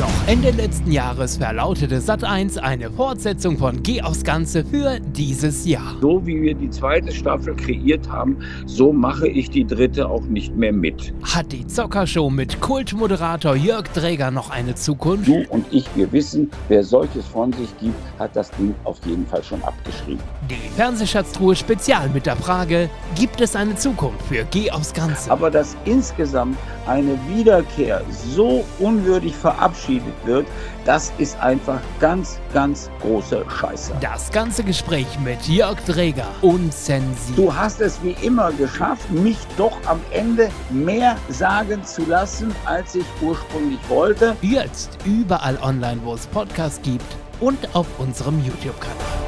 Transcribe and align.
Noch 0.00 0.26
Ende 0.26 0.50
letzten 0.50 0.90
Jahres 0.90 1.36
verlautete 1.36 2.00
Sat1 2.00 2.58
eine 2.58 2.90
Fortsetzung 2.90 3.56
von 3.58 3.80
Geh 3.80 4.02
aufs 4.02 4.24
Ganze 4.24 4.64
für 4.64 4.98
dieses 4.98 5.66
Jahr. 5.66 5.94
So 6.00 6.26
wie 6.26 6.42
wir 6.42 6.54
die 6.54 6.68
zweite 6.70 7.12
Staffel 7.12 7.54
kreiert 7.54 8.08
haben, 8.08 8.38
so 8.66 8.92
mache 8.92 9.28
ich 9.28 9.50
die 9.50 9.64
dritte 9.64 10.08
auch 10.08 10.24
nicht 10.24 10.56
mehr 10.56 10.72
mit. 10.72 11.14
Hat 11.22 11.52
die 11.52 11.64
Zockershow 11.66 12.28
mit 12.28 12.60
Kultmoderator 12.60 13.54
Jörg 13.54 13.86
Dräger 13.92 14.32
noch 14.32 14.50
eine 14.50 14.74
Zukunft? 14.74 15.28
Du 15.28 15.44
und 15.50 15.64
ich, 15.70 15.86
wir 15.94 16.10
wissen, 16.10 16.50
wer 16.68 16.82
solches 16.82 17.26
von 17.26 17.52
sich 17.52 17.68
gibt, 17.78 18.18
hat 18.18 18.34
das 18.34 18.50
Ding 18.52 18.74
auf 18.82 18.98
jeden 19.06 19.26
Fall 19.28 19.44
schon 19.44 19.62
abgeschrieben. 19.62 20.22
Die 20.50 20.68
Fernsehschatztruhe 20.76 21.56
Spezial 21.56 22.10
mit 22.10 22.26
der 22.26 22.36
Frage, 22.36 22.90
gibt 23.14 23.40
es 23.40 23.56
eine 23.56 23.76
Zukunft 23.76 24.20
für 24.26 24.44
Geh 24.50 24.70
aufs 24.70 24.92
Ganze? 24.92 25.30
Aber 25.30 25.50
dass 25.50 25.74
insgesamt 25.86 26.58
eine 26.86 27.18
Wiederkehr 27.28 28.02
so 28.34 28.62
unwürdig 28.78 29.34
verabschiedet 29.34 30.12
wird, 30.24 30.46
das 30.84 31.14
ist 31.16 31.40
einfach 31.40 31.80
ganz, 31.98 32.38
ganz 32.52 32.90
große 33.00 33.42
Scheiße. 33.58 33.94
Das 34.02 34.30
ganze 34.30 34.64
Gespräch 34.64 35.06
mit 35.24 35.48
Jörg 35.48 35.80
Dräger 35.86 36.26
unzensiert. 36.42 37.38
Du 37.38 37.54
hast 37.54 37.80
es 37.80 38.02
wie 38.02 38.14
immer 38.20 38.52
geschafft, 38.52 39.10
mich 39.10 39.38
doch 39.56 39.78
am 39.86 40.00
Ende 40.10 40.50
mehr 40.68 41.16
sagen 41.30 41.82
zu 41.84 42.04
lassen, 42.04 42.54
als 42.66 42.94
ich 42.96 43.06
ursprünglich 43.22 43.80
wollte. 43.88 44.36
Jetzt 44.42 44.98
überall 45.06 45.58
online, 45.62 46.00
wo 46.04 46.12
es 46.12 46.26
Podcasts 46.26 46.82
gibt 46.82 47.06
und 47.40 47.74
auf 47.74 47.86
unserem 47.98 48.44
YouTube-Kanal. 48.44 49.24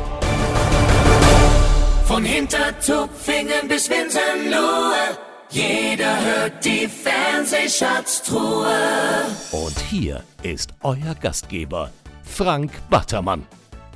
Von 2.07 2.25
Hintertupfingen 2.25 3.67
bis 3.67 3.91
Winterlohe, 3.91 5.19
jeder 5.51 6.25
hört 6.25 6.65
die 6.65 6.87
Fernsehschatztruhe. 6.87 8.73
Und 9.51 9.77
hier 9.91 10.23
ist 10.45 10.71
euer 10.85 11.17
Gastgeber, 11.21 11.91
Frank 12.23 12.71
Battermann. 12.91 13.45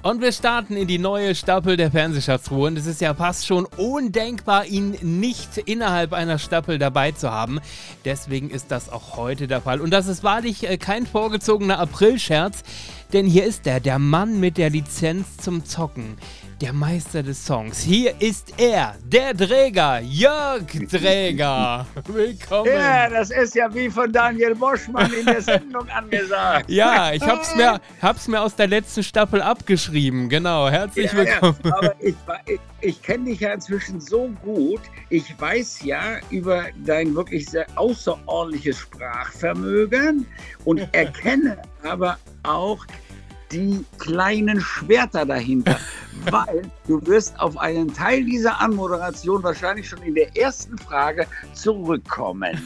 Und 0.02 0.20
wir 0.20 0.32
starten 0.32 0.76
in 0.76 0.88
die 0.88 0.98
neue 0.98 1.36
Staffel 1.36 1.76
der 1.76 1.92
Fernsehschatzruhe. 1.92 2.66
Und 2.66 2.78
es 2.78 2.86
ist 2.86 3.00
ja 3.00 3.14
fast 3.14 3.46
schon 3.46 3.64
undenkbar, 3.76 4.64
ihn 4.64 4.96
nicht 5.02 5.58
innerhalb 5.58 6.12
einer 6.12 6.38
Staffel 6.38 6.78
dabei 6.78 7.12
zu 7.12 7.30
haben. 7.30 7.60
Deswegen 8.04 8.50
ist 8.50 8.72
das 8.72 8.90
auch 8.90 9.18
heute 9.18 9.46
der 9.46 9.60
Fall. 9.60 9.80
Und 9.80 9.92
das 9.92 10.08
ist 10.08 10.24
wahrlich 10.24 10.68
äh, 10.68 10.78
kein 10.78 11.06
vorgezogener 11.06 11.78
Aprilscherz, 11.78 12.64
denn 13.12 13.26
hier 13.26 13.44
ist 13.44 13.68
er, 13.68 13.78
der 13.78 14.00
Mann 14.00 14.40
mit 14.40 14.56
der 14.56 14.70
Lizenz 14.70 15.36
zum 15.36 15.64
Zocken 15.64 16.16
der 16.60 16.72
Meister 16.74 17.22
des 17.22 17.46
Songs. 17.46 17.80
Hier 17.80 18.20
ist 18.20 18.52
er, 18.58 18.94
der 19.02 19.34
Träger, 19.34 20.00
Jörg 20.00 20.66
Träger. 20.90 21.86
Willkommen. 22.06 22.70
Ja, 22.70 23.08
das 23.08 23.30
ist 23.30 23.54
ja 23.54 23.72
wie 23.72 23.88
von 23.88 24.12
Daniel 24.12 24.54
Boschmann 24.54 25.10
in 25.12 25.24
der 25.24 25.40
Sendung 25.40 25.88
angesagt. 25.94 26.68
Ja, 26.68 27.12
ich 27.12 27.22
hab's 27.22 27.56
mir, 27.56 27.80
hab's 28.02 28.28
mir 28.28 28.42
aus 28.42 28.56
der 28.56 28.66
letzten 28.66 29.02
Staffel 29.02 29.40
abgeschrieben. 29.40 30.28
Genau, 30.28 30.68
herzlich 30.68 31.10
Ja, 31.12 31.18
willkommen. 31.18 31.56
Ja, 31.64 31.72
aber 31.78 31.94
ich, 32.00 32.14
ich, 32.46 32.60
ich 32.82 33.02
kenne 33.02 33.24
dich 33.24 33.40
ja 33.40 33.54
inzwischen 33.54 33.98
so 33.98 34.28
gut. 34.42 34.82
Ich 35.08 35.40
weiß 35.40 35.82
ja 35.84 36.18
über 36.28 36.64
dein 36.84 37.14
wirklich 37.14 37.48
sehr 37.48 37.66
außerordentliches 37.76 38.78
Sprachvermögen 38.78 40.26
und 40.66 40.86
erkenne 40.92 41.56
aber 41.82 42.18
auch 42.42 42.84
die 43.52 43.84
kleinen 43.98 44.60
Schwerter 44.60 45.26
dahinter. 45.26 45.78
Weil 46.30 46.62
du 46.86 47.04
wirst 47.06 47.38
auf 47.40 47.56
einen 47.56 47.94
Teil 47.94 48.24
dieser 48.24 48.60
Anmoderation 48.60 49.42
wahrscheinlich 49.42 49.88
schon 49.88 50.02
in 50.02 50.14
der 50.14 50.36
ersten 50.36 50.76
Frage 50.76 51.26
zurückkommen. 51.54 52.60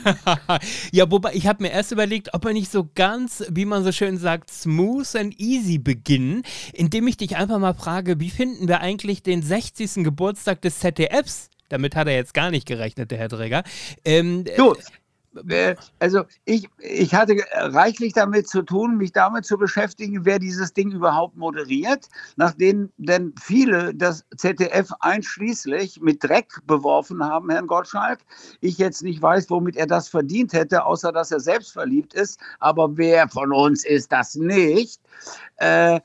ja, 0.92 1.10
wobei 1.10 1.34
ich 1.34 1.46
habe 1.46 1.62
mir 1.62 1.70
erst 1.70 1.92
überlegt, 1.92 2.34
ob 2.34 2.44
wir 2.44 2.52
nicht 2.52 2.72
so 2.72 2.88
ganz, 2.94 3.44
wie 3.50 3.64
man 3.64 3.84
so 3.84 3.92
schön 3.92 4.18
sagt, 4.18 4.50
smooth 4.50 5.14
and 5.14 5.38
easy 5.38 5.78
beginnen, 5.78 6.42
indem 6.72 7.06
ich 7.06 7.16
dich 7.16 7.36
einfach 7.36 7.58
mal 7.58 7.74
frage, 7.74 8.18
wie 8.18 8.30
finden 8.30 8.66
wir 8.66 8.80
eigentlich 8.80 9.22
den 9.22 9.42
60. 9.42 10.04
Geburtstag 10.04 10.60
des 10.62 10.80
ZDFs? 10.80 11.50
Damit 11.68 11.96
hat 11.96 12.08
er 12.08 12.14
jetzt 12.14 12.34
gar 12.34 12.50
nicht 12.50 12.66
gerechnet, 12.66 13.10
der 13.10 13.18
Herr 13.18 13.28
Träger. 13.28 13.62
Ähm, 14.04 14.44
Gut. 14.56 14.78
Also 15.98 16.24
ich, 16.44 16.68
ich 16.78 17.14
hatte 17.14 17.36
reichlich 17.52 18.12
damit 18.12 18.48
zu 18.48 18.62
tun, 18.62 18.96
mich 18.96 19.12
damit 19.12 19.44
zu 19.44 19.58
beschäftigen, 19.58 20.24
wer 20.24 20.38
dieses 20.38 20.72
Ding 20.72 20.92
überhaupt 20.92 21.36
moderiert, 21.36 22.08
nachdem 22.36 22.90
denn 22.96 23.34
viele 23.40 23.94
das 23.94 24.24
ZDF 24.36 24.92
einschließlich 25.00 26.00
mit 26.00 26.22
Dreck 26.22 26.60
beworfen 26.66 27.24
haben, 27.24 27.50
Herrn 27.50 27.66
Gottschalk. 27.66 28.20
Ich 28.60 28.78
jetzt 28.78 29.02
nicht 29.02 29.20
weiß, 29.20 29.50
womit 29.50 29.76
er 29.76 29.86
das 29.86 30.08
verdient 30.08 30.52
hätte, 30.52 30.84
außer 30.84 31.12
dass 31.12 31.30
er 31.30 31.40
selbst 31.40 31.72
verliebt 31.72 32.14
ist. 32.14 32.38
Aber 32.60 32.96
wer 32.96 33.28
von 33.28 33.52
uns 33.52 33.84
ist 33.84 34.12
das 34.12 34.34
nicht? 34.34 35.00
Äh, 35.56 36.00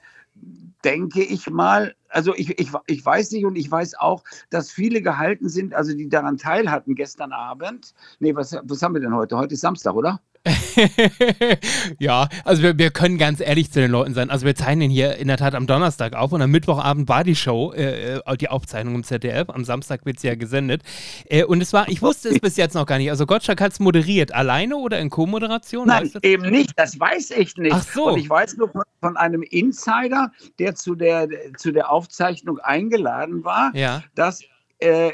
denke 0.83 1.23
ich 1.23 1.49
mal, 1.49 1.93
also 2.09 2.33
ich, 2.35 2.59
ich, 2.59 2.71
ich 2.87 3.05
weiß 3.05 3.31
nicht 3.31 3.45
und 3.45 3.55
ich 3.55 3.69
weiß 3.69 3.95
auch, 3.99 4.23
dass 4.49 4.71
viele 4.71 5.01
gehalten 5.01 5.49
sind, 5.49 5.73
also 5.73 5.95
die 5.95 6.09
daran 6.09 6.37
teil 6.37 6.69
hatten 6.69 6.95
gestern 6.95 7.31
Abend. 7.31 7.93
Nee, 8.19 8.35
was, 8.35 8.57
was 8.63 8.81
haben 8.81 8.93
wir 8.93 9.01
denn 9.01 9.15
heute? 9.15 9.37
Heute 9.37 9.53
ist 9.53 9.61
Samstag, 9.61 9.93
oder? 9.93 10.19
ja, 11.99 12.27
also 12.45 12.63
wir, 12.63 12.77
wir 12.77 12.91
können 12.91 13.17
ganz 13.17 13.39
ehrlich 13.39 13.71
zu 13.71 13.79
den 13.81 13.91
Leuten 13.91 14.13
sein. 14.13 14.29
Also 14.29 14.45
wir 14.45 14.55
zeichnen 14.55 14.89
hier 14.89 15.15
in 15.17 15.27
der 15.27 15.37
Tat 15.37 15.55
am 15.55 15.67
Donnerstag 15.67 16.13
auf 16.13 16.31
und 16.31 16.41
am 16.41 16.51
Mittwochabend 16.51 17.09
war 17.09 17.23
die 17.23 17.35
Show, 17.35 17.73
äh, 17.73 18.15
äh, 18.17 18.37
die 18.37 18.49
Aufzeichnung 18.49 18.95
im 18.95 19.03
ZDF. 19.03 19.49
Am 19.49 19.63
Samstag 19.65 20.05
wird 20.05 20.19
sie 20.19 20.27
ja 20.27 20.35
gesendet. 20.35 20.83
Äh, 21.25 21.43
und 21.43 21.61
es 21.61 21.73
war, 21.73 21.89
ich 21.89 22.01
wusste 22.01 22.29
es 22.29 22.39
bis 22.39 22.57
jetzt 22.57 22.73
noch 22.73 22.85
gar 22.85 22.97
nicht. 22.97 23.09
Also 23.09 23.25
Gottschalk 23.25 23.61
hat 23.61 23.71
es 23.73 23.79
moderiert, 23.79 24.33
alleine 24.33 24.77
oder 24.77 24.99
in 24.99 25.09
Co-Moderation? 25.09 25.87
Nein, 25.87 26.03
Weißt 26.03 26.15
du? 26.15 26.19
eben 26.23 26.49
nicht. 26.49 26.71
Das 26.77 26.99
weiß 26.99 27.31
ich 27.31 27.55
nicht. 27.57 27.73
Ach 27.73 27.83
so. 27.83 28.07
Und 28.13 28.19
ich 28.19 28.29
weiß 28.29 28.57
nur 28.57 28.69
von, 28.69 28.83
von 29.01 29.17
einem 29.17 29.41
Insider, 29.43 30.31
der 30.59 30.75
zu 30.75 30.95
der, 30.95 31.27
zu 31.57 31.71
der 31.71 31.91
Aufzeichnung 31.91 32.59
eingeladen 32.59 33.43
war, 33.43 33.71
Ja. 33.75 34.03
dass 34.15 34.41
äh, 34.79 35.11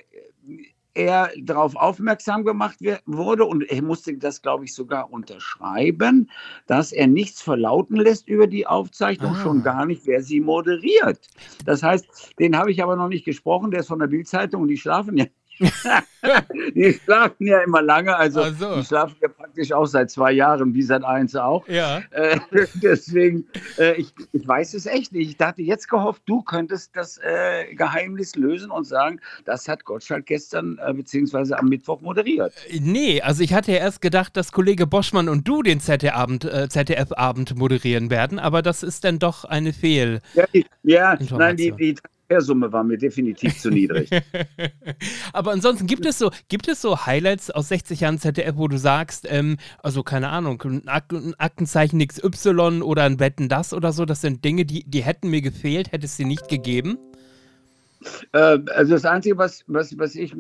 er 0.95 1.29
darauf 1.41 1.75
aufmerksam 1.75 2.43
gemacht 2.45 2.79
wurde 3.05 3.45
und 3.45 3.63
er 3.69 3.81
musste 3.83 4.17
das, 4.17 4.41
glaube 4.41 4.65
ich, 4.65 4.73
sogar 4.73 5.11
unterschreiben, 5.11 6.31
dass 6.67 6.91
er 6.91 7.07
nichts 7.07 7.41
verlauten 7.41 7.97
lässt 7.97 8.27
über 8.27 8.47
die 8.47 8.65
Aufzeichnung, 8.67 9.33
Ah. 9.33 9.41
schon 9.43 9.61
gar 9.63 9.85
nicht, 9.85 10.05
wer 10.07 10.21
sie 10.23 10.39
moderiert. 10.41 11.27
Das 11.65 11.83
heißt, 11.83 12.33
den 12.39 12.57
habe 12.57 12.71
ich 12.71 12.81
aber 12.83 12.95
noch 12.95 13.09
nicht 13.09 13.25
gesprochen, 13.25 13.71
der 13.71 13.81
ist 13.81 13.87
von 13.87 13.99
der 13.99 14.07
Bildzeitung 14.07 14.63
und 14.63 14.69
die 14.69 14.77
schlafen 14.77 15.17
ja. 15.17 15.25
die 16.75 16.93
schlafen 16.93 17.47
ja 17.47 17.59
immer 17.61 17.81
lange, 17.81 18.15
also 18.15 18.43
so. 18.51 18.75
die 18.75 18.85
schlafen 18.85 19.15
ja 19.21 19.27
praktisch 19.27 19.71
auch 19.71 19.85
seit 19.85 20.11
zwei 20.11 20.31
Jahren, 20.31 20.73
wie 20.73 20.81
seit 20.81 21.03
eins 21.03 21.35
auch. 21.35 21.67
Ja. 21.67 22.01
Äh, 22.11 22.39
deswegen, 22.75 23.45
äh, 23.77 23.93
ich, 23.93 24.13
ich 24.33 24.47
weiß 24.47 24.73
es 24.73 24.85
echt 24.85 25.13
nicht. 25.13 25.39
Ich 25.39 25.45
hatte 25.45 25.61
jetzt 25.61 25.87
gehofft, 25.89 26.23
du 26.25 26.41
könntest 26.41 26.95
das 26.95 27.17
äh, 27.19 27.73
Geheimnis 27.75 28.35
lösen 28.35 28.71
und 28.71 28.85
sagen, 28.85 29.19
das 29.45 29.67
hat 29.67 29.85
Gottschalk 29.85 30.25
gestern 30.25 30.79
äh, 30.85 30.93
beziehungsweise 30.93 31.57
am 31.57 31.67
Mittwoch 31.67 32.01
moderiert. 32.01 32.53
Nee, 32.79 33.21
also 33.21 33.43
ich 33.43 33.53
hatte 33.53 33.71
ja 33.71 33.77
erst 33.77 34.01
gedacht, 34.01 34.35
dass 34.37 34.51
Kollege 34.51 34.87
Boschmann 34.87 35.29
und 35.29 35.47
du 35.47 35.63
den 35.63 35.79
ZDF-Abend 35.79 36.45
äh, 36.45 36.67
ZDF-Abend 36.69 37.55
moderieren 37.57 38.09
werden, 38.09 38.39
aber 38.39 38.61
das 38.61 38.83
ist 38.83 39.03
dann 39.03 39.19
doch 39.19 39.45
eine 39.45 39.73
Fehl. 39.73 40.21
Ja, 40.33 40.45
die, 40.53 40.65
ja 40.83 41.17
nein, 41.31 41.57
die, 41.57 41.71
die 41.71 41.95
Transfersumme 42.27 42.71
war 42.71 42.83
mir 42.83 42.97
definitiv 42.97 43.59
zu 43.59 43.69
niedrig. 43.69 44.09
Aber 45.33 45.51
ansonsten 45.51 45.87
gibt 45.87 46.05
es 46.05 46.17
so, 46.17 46.31
gibt 46.49 46.67
es 46.67 46.81
so 46.81 47.05
Highlights 47.05 47.51
aus 47.51 47.69
60 47.69 47.99
Jahren 47.99 48.19
ZDF, 48.19 48.55
wo 48.55 48.67
du 48.67 48.77
sagst, 48.77 49.27
ähm, 49.29 49.57
also 49.83 50.03
keine 50.03 50.29
Ahnung, 50.29 50.61
ein, 50.63 50.87
Ak 50.87 51.11
ein 51.11 51.35
Aktenzeichen 51.37 52.05
XY 52.05 52.81
oder 52.81 53.03
ein 53.03 53.19
Wetten 53.19 53.49
das 53.49 53.73
oder 53.73 53.93
so, 53.93 54.05
das 54.05 54.21
sind 54.21 54.43
Dinge, 54.43 54.65
die, 54.65 54.83
die 54.85 55.03
hätten 55.03 55.29
mir 55.29 55.41
gefehlt, 55.41 55.91
hätte 55.91 56.05
es 56.05 56.17
sie 56.17 56.25
nicht 56.25 56.47
gegeben. 56.47 56.97
Äh, 58.31 58.59
also 58.73 58.93
das 58.93 59.05
Einzige, 59.05 59.37
was, 59.37 59.63
was, 59.67 59.97
was 59.97 60.15
ich 60.15 60.35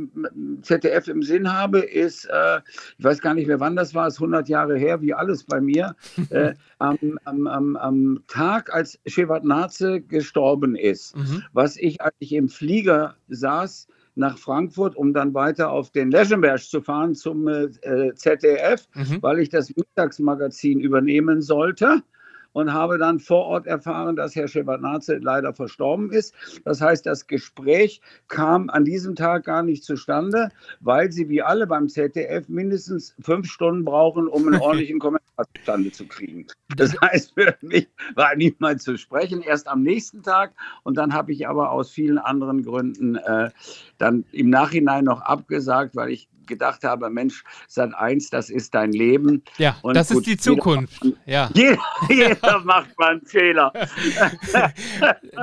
ZDF 0.61 1.07
im 1.07 1.23
Sinn 1.23 1.51
habe, 1.51 1.79
ist, 1.79 2.25
äh, 2.25 2.59
ich 2.97 3.03
weiß 3.03 3.21
gar 3.21 3.33
nicht 3.33 3.47
mehr, 3.47 3.59
wann 3.59 3.75
das 3.75 3.93
war, 3.93 4.07
ist 4.07 4.17
100 4.19 4.47
Jahre 4.49 4.77
her, 4.77 5.01
wie 5.01 5.13
alles 5.13 5.43
bei 5.43 5.59
mir, 5.61 5.95
äh, 6.29 6.53
am, 6.79 6.97
am, 7.25 7.47
am, 7.47 7.75
am 7.75 8.23
Tag, 8.27 8.73
als 8.73 8.99
Shevardnadze 9.05 10.01
gestorben 10.01 10.75
ist, 10.75 11.15
Mhm. 11.15 11.43
was 11.53 11.77
ich, 11.77 12.01
als 12.01 12.15
ich 12.19 12.33
im 12.33 12.49
Flieger 12.49 13.15
saß, 13.29 13.87
nach 14.17 14.37
Frankfurt, 14.37 14.95
um 14.95 15.13
dann 15.13 15.33
weiter 15.33 15.69
auf 15.71 15.91
den 15.91 16.09
Leschenberg 16.09 16.61
zu 16.61 16.81
fahren 16.81 17.15
zum 17.15 17.47
äh, 17.47 18.13
ZDF, 18.15 18.87
Mhm. 18.95 19.21
weil 19.21 19.39
ich 19.39 19.49
das 19.49 19.73
Mittagsmagazin 19.75 20.79
übernehmen 20.79 21.41
sollte 21.41 22.01
und 22.55 22.71
habe 22.71 22.97
dann 22.97 23.19
vor 23.19 23.47
Ort 23.47 23.67
erfahren, 23.67 24.15
dass 24.15 24.33
Herr 24.33 24.47
Shevardnadze 24.47 25.17
leider 25.17 25.53
verstorben 25.53 26.09
ist. 26.13 26.33
Das 26.63 26.79
heißt, 26.79 27.05
das 27.05 27.27
Gespräch 27.27 27.99
kam 28.29 28.69
an 28.69 28.85
diesem 28.85 29.15
Tag 29.15 29.43
gar 29.43 29.61
nicht 29.61 29.83
zustande, 29.83 30.47
weil 30.79 31.11
sie 31.11 31.27
wie 31.27 31.41
alle 31.41 31.67
beim 31.67 31.89
ZDF 31.89 32.47
mindestens 32.47 33.13
fünf 33.19 33.47
Stunden 33.51 33.83
brauchen, 33.83 34.29
um 34.29 34.47
einen 34.47 34.55
ordentlichen 34.61 34.99
Kommentar 34.99 35.24
zustande 35.55 35.91
zu 35.91 36.07
kriegen. 36.07 36.47
Das 36.77 36.99
heißt, 36.99 37.33
für 37.35 37.55
mich 37.61 37.87
war 38.15 38.35
niemand 38.35 38.81
zu 38.81 38.97
sprechen, 38.97 39.41
erst 39.41 39.67
am 39.67 39.81
nächsten 39.83 40.23
Tag. 40.23 40.53
Und 40.83 40.97
dann 40.97 41.13
habe 41.13 41.31
ich 41.31 41.47
aber 41.47 41.71
aus 41.71 41.91
vielen 41.91 42.17
anderen 42.17 42.63
Gründen 42.63 43.15
äh, 43.15 43.51
dann 43.97 44.25
im 44.31 44.49
Nachhinein 44.49 45.05
noch 45.05 45.21
abgesagt, 45.21 45.95
weil 45.95 46.09
ich 46.09 46.27
gedacht 46.45 46.83
habe, 46.83 47.09
Mensch, 47.09 47.43
Sat 47.67 47.93
1, 47.93 48.29
das 48.29 48.49
ist 48.49 48.73
dein 48.73 48.91
Leben. 48.91 49.43
Ja, 49.57 49.77
Und 49.81 49.95
das 49.95 50.09
gut, 50.09 50.19
ist 50.19 50.25
die 50.27 50.37
Zukunft. 50.37 51.01
Ja. 51.25 51.49
Jeder, 51.53 51.77
jeder 52.09 52.59
macht 52.63 52.97
mal 52.97 53.11
einen 53.11 53.25
Fehler. 53.25 53.71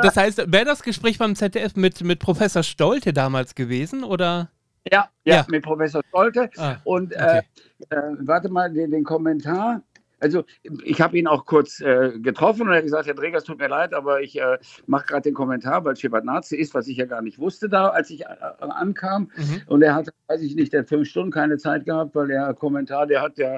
Das 0.03 0.17
heißt, 0.17 0.53
wäre 0.53 0.65
das 0.65 0.83
Gespräch 0.83 1.19
beim 1.19 1.35
ZDF 1.35 1.77
mit, 1.77 2.03
mit 2.03 2.19
Professor 2.19 2.63
Stolte 2.63 3.13
damals 3.13 3.55
gewesen 3.55 4.05
oder? 4.05 4.51
Ja, 4.91 5.09
ja, 5.25 5.35
Ja. 5.37 5.47
mit 5.49 5.63
Professor 5.63 6.03
Stolte. 6.09 6.51
Ah, 6.57 6.77
Und 6.85 7.15
okay. 7.15 7.43
äh, 7.91 7.95
äh, 7.95 8.03
warte 8.21 8.49
mal, 8.49 8.73
den, 8.73 8.91
den 8.91 9.05
Kommentar. 9.05 9.83
Also 10.19 10.45
ich 10.85 11.01
habe 11.01 11.19
ihn 11.19 11.27
auch 11.27 11.47
kurz 11.47 11.81
äh, 11.81 12.13
getroffen 12.21 12.63
und 12.63 12.69
er 12.71 12.77
hat 12.77 12.85
gesagt, 12.85 13.07
Herr 13.09 13.15
Dregers, 13.15 13.43
tut 13.43 13.59
mir 13.59 13.67
leid, 13.67 13.93
aber 13.93 14.21
ich 14.21 14.41
äh, 14.41 14.57
mache 14.87 15.07
gerade 15.07 15.23
den 15.23 15.35
Kommentar, 15.35 15.85
weil 15.85 15.97
Shevardnadze 15.97 16.57
ist, 16.57 16.75
was 16.75 16.87
ich 16.87 16.97
ja 16.97 17.07
gar 17.07 17.23
nicht 17.23 17.41
wusste 17.41 17.69
da, 17.69 17.89
als 17.89 18.09
ich 18.11 18.21
äh, 18.23 18.27
ankam. 18.61 19.33
Mhm. 19.37 19.63
Und 19.67 19.83
er 19.83 19.97
hat, 19.97 20.09
weiß 20.29 20.41
ich 20.43 20.55
nicht, 20.55 20.73
der 20.73 20.83
hat 20.83 20.89
fünf 20.89 21.09
Stunden 21.09 21.33
keine 21.33 21.59
Zeit 21.59 21.85
gehabt, 21.87 22.15
weil 22.15 22.29
der 22.29 22.55
Kommentar, 22.55 23.09
der 23.09 23.21
hat 23.21 23.37
ja, 23.37 23.57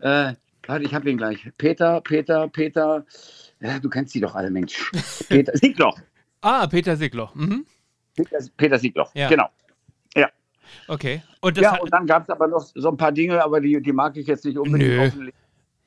äh, 0.00 0.34
warte, 0.66 0.84
ich 0.84 0.94
habe 0.94 1.10
ihn 1.10 1.16
gleich. 1.16 1.50
Peter, 1.56 2.02
Peter, 2.02 2.46
Peter, 2.48 3.06
ja, 3.60 3.78
du 3.78 3.88
kennst 3.88 4.14
die 4.14 4.20
doch 4.20 4.34
alle, 4.34 4.50
Mensch. 4.50 4.90
Peter 5.30 5.56
Siegloch. 5.56 5.98
Ah, 6.42 6.66
Peter 6.66 6.94
Sigloch. 6.94 7.34
Mhm. 7.34 7.64
Peter, 8.16 8.38
Peter 8.58 8.78
Siegloch, 8.78 9.14
Ja. 9.14 9.28
genau. 9.30 9.48
Okay. 10.88 11.22
Und 11.40 11.58
ja, 11.58 11.78
und 11.80 11.92
dann 11.92 12.06
gab 12.06 12.22
es 12.22 12.30
aber 12.30 12.46
noch 12.48 12.64
so 12.74 12.88
ein 12.88 12.96
paar 12.96 13.12
Dinge, 13.12 13.42
aber 13.42 13.60
die, 13.60 13.80
die 13.80 13.92
mag 13.92 14.16
ich 14.16 14.26
jetzt 14.26 14.44
nicht 14.44 14.58
unbedingt 14.58 15.00
offenlegen, 15.00 15.38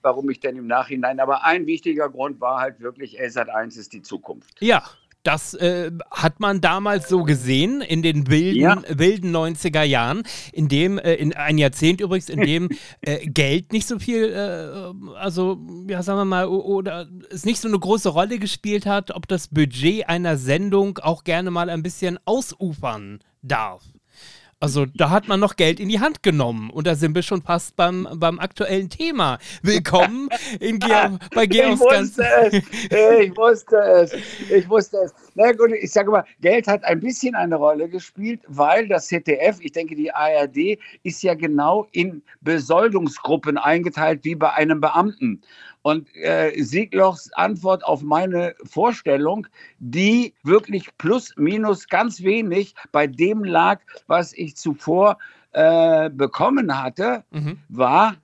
warum 0.02 0.30
ich 0.30 0.40
denn 0.40 0.56
im 0.58 0.68
Nachhinein. 0.68 1.20
Aber 1.20 1.44
ein 1.46 1.66
wichtiger 1.66 2.10
Grund 2.10 2.40
war 2.42 2.60
halt 2.60 2.80
wirklich, 2.80 3.18
LSAT 3.20 3.50
1 3.50 3.78
ist 3.78 3.94
die 3.94 4.02
Zukunft. 4.02 4.62
ja, 4.62 4.84
das 5.26 5.56
äh, 5.56 5.92
hat 6.12 6.40
man 6.40 6.62
damals 6.62 7.10
so 7.10 7.24
gesehen 7.24 7.82
in 7.82 8.04
den 8.04 8.30
wilden, 8.30 8.62
Ja. 8.62 8.82
wilden 8.88 9.36
90er 9.36 9.82
Jahren, 9.82 10.22
in 10.54 10.68
dem, 10.68 11.00
äh, 11.00 11.16
in 11.16 11.34
ein 11.34 11.58
Jahrzehnt 11.58 12.00
übrigens, 12.00 12.30
in 12.30 12.42
dem 12.42 12.70
äh, 13.02 13.26
Geld 13.26 13.74
nicht 13.74 13.88
so 13.88 13.98
viel, 13.98 14.26
äh, 14.26 15.18
also, 15.18 15.58
ja, 15.90 16.04
sagen 16.04 16.20
wir 16.20 16.26
mal, 16.26 16.46
oder 16.46 17.08
es 17.32 17.44
nicht 17.44 17.60
so 17.60 17.68
eine 17.68 17.80
große 17.80 18.10
Rolle 18.10 18.38
gespielt 18.38 18.86
hat, 18.86 19.12
ob 19.16 19.28
das 19.28 19.48
Budget 19.48 20.08
einer 20.08 20.38
Sendung 20.38 21.00
auch 21.00 21.24
gerne 21.24 21.50
mal 21.50 21.72
ein 21.72 21.82
bisschen 21.82 22.20
ausufern 22.26 23.20
darf. 23.42 23.82
Also 24.62 24.86
da 24.86 25.10
hat 25.10 25.28
man 25.28 25.42
noch 25.42 25.58
Geld 25.58 25.82
in 25.82 25.90
die 25.90 26.00
Hand 26.00 26.24
genommen 26.24 26.70
und 26.70 26.88
da 26.88 26.96
sind 26.96 27.14
wir 27.14 27.24
schon 27.24 27.42
fast 27.42 27.76
beim, 27.76 28.08
beim 28.16 28.40
aktuellen 28.40 28.90
Thema. 28.90 29.38
Willkommen 29.64 30.30
in 30.62 30.80
Georg, 30.80 31.20
bei 31.36 31.46
Georgs 31.46 31.82
ich 31.82 31.86
wusste 31.86 32.24
es, 32.24 32.54
ich 33.20 33.38
wusste 33.38 33.76
es, 33.76 34.14
ich 34.50 34.70
wusste 34.70 34.98
es. 35.04 35.14
Na 35.36 35.52
gut, 35.52 35.72
ich 35.74 35.92
sage 35.92 36.10
mal, 36.10 36.24
Geld 36.40 36.68
hat 36.68 36.86
ein 36.86 37.02
bisschen 37.02 37.36
eine 37.36 37.56
Rolle 37.58 37.90
gespielt, 37.90 38.40
weil 38.48 38.88
das 38.88 39.08
ZDF, 39.08 39.58
ich 39.60 39.74
denke, 39.74 39.94
die 39.94 40.14
ARD 40.14 40.80
ist 41.04 41.22
ja 41.22 41.34
genau 41.34 41.90
in 41.92 42.24
Besoldungsgruppen 42.40 43.58
eingeteilt 43.58 44.24
wie 44.24 44.36
bei 44.36 44.54
einem 44.54 44.80
Beamten. 44.80 45.42
Und 45.86 46.10
äh, 46.16 46.52
Sieglochs 46.64 47.32
Antwort 47.34 47.84
auf 47.86 48.02
meine 48.02 48.56
Vorstellung, 48.64 49.46
die 49.78 50.34
wirklich 50.42 50.90
plus 50.98 51.32
minus 51.38 51.88
ganz 51.88 52.24
wenig 52.24 52.74
bei 52.92 53.06
dem 53.06 53.44
lag, 53.44 53.82
was 54.08 54.34
ich 54.34 54.56
zuvor 54.58 55.20
äh, 55.52 56.10
bekommen 56.10 56.82
hatte, 56.82 57.24
Mhm. 57.30 57.60
war, 57.70 58.16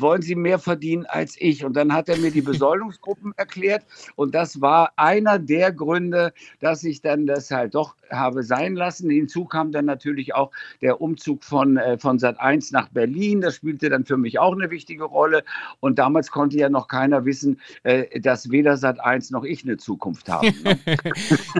wollen 0.00 0.22
Sie 0.22 0.34
mehr 0.34 0.58
verdienen 0.58 1.06
als 1.06 1.36
ich? 1.38 1.64
Und 1.64 1.74
dann 1.74 1.92
hat 1.92 2.08
er 2.08 2.16
mir 2.18 2.30
die 2.30 2.40
Besoldungsgruppen 2.42 3.32
erklärt. 3.36 3.84
Und 4.16 4.34
das 4.34 4.60
war 4.60 4.92
einer 4.96 5.38
der 5.38 5.72
Gründe, 5.72 6.32
dass 6.60 6.84
ich 6.84 7.00
dann 7.00 7.26
das 7.26 7.50
halt 7.50 7.74
doch 7.74 7.94
habe 8.10 8.42
sein 8.42 8.76
lassen. 8.76 9.10
Hinzu 9.10 9.44
kam 9.44 9.72
dann 9.72 9.84
natürlich 9.84 10.34
auch 10.34 10.50
der 10.80 11.00
Umzug 11.00 11.42
von, 11.44 11.76
äh, 11.76 11.98
von 11.98 12.18
Sat 12.18 12.38
1 12.40 12.70
nach 12.70 12.88
Berlin. 12.88 13.40
Das 13.40 13.56
spielte 13.56 13.90
dann 13.90 14.04
für 14.04 14.16
mich 14.16 14.38
auch 14.38 14.52
eine 14.52 14.70
wichtige 14.70 15.04
Rolle. 15.04 15.42
Und 15.80 15.98
damals 15.98 16.30
konnte 16.30 16.56
ja 16.56 16.68
noch 16.68 16.88
keiner 16.88 17.24
wissen, 17.24 17.60
äh, 17.82 18.20
dass 18.20 18.50
weder 18.50 18.76
Sat 18.76 19.00
1 19.00 19.30
noch 19.30 19.44
ich 19.44 19.64
eine 19.64 19.76
Zukunft 19.76 20.28
haben. 20.28 20.54
Ne? 20.62 20.78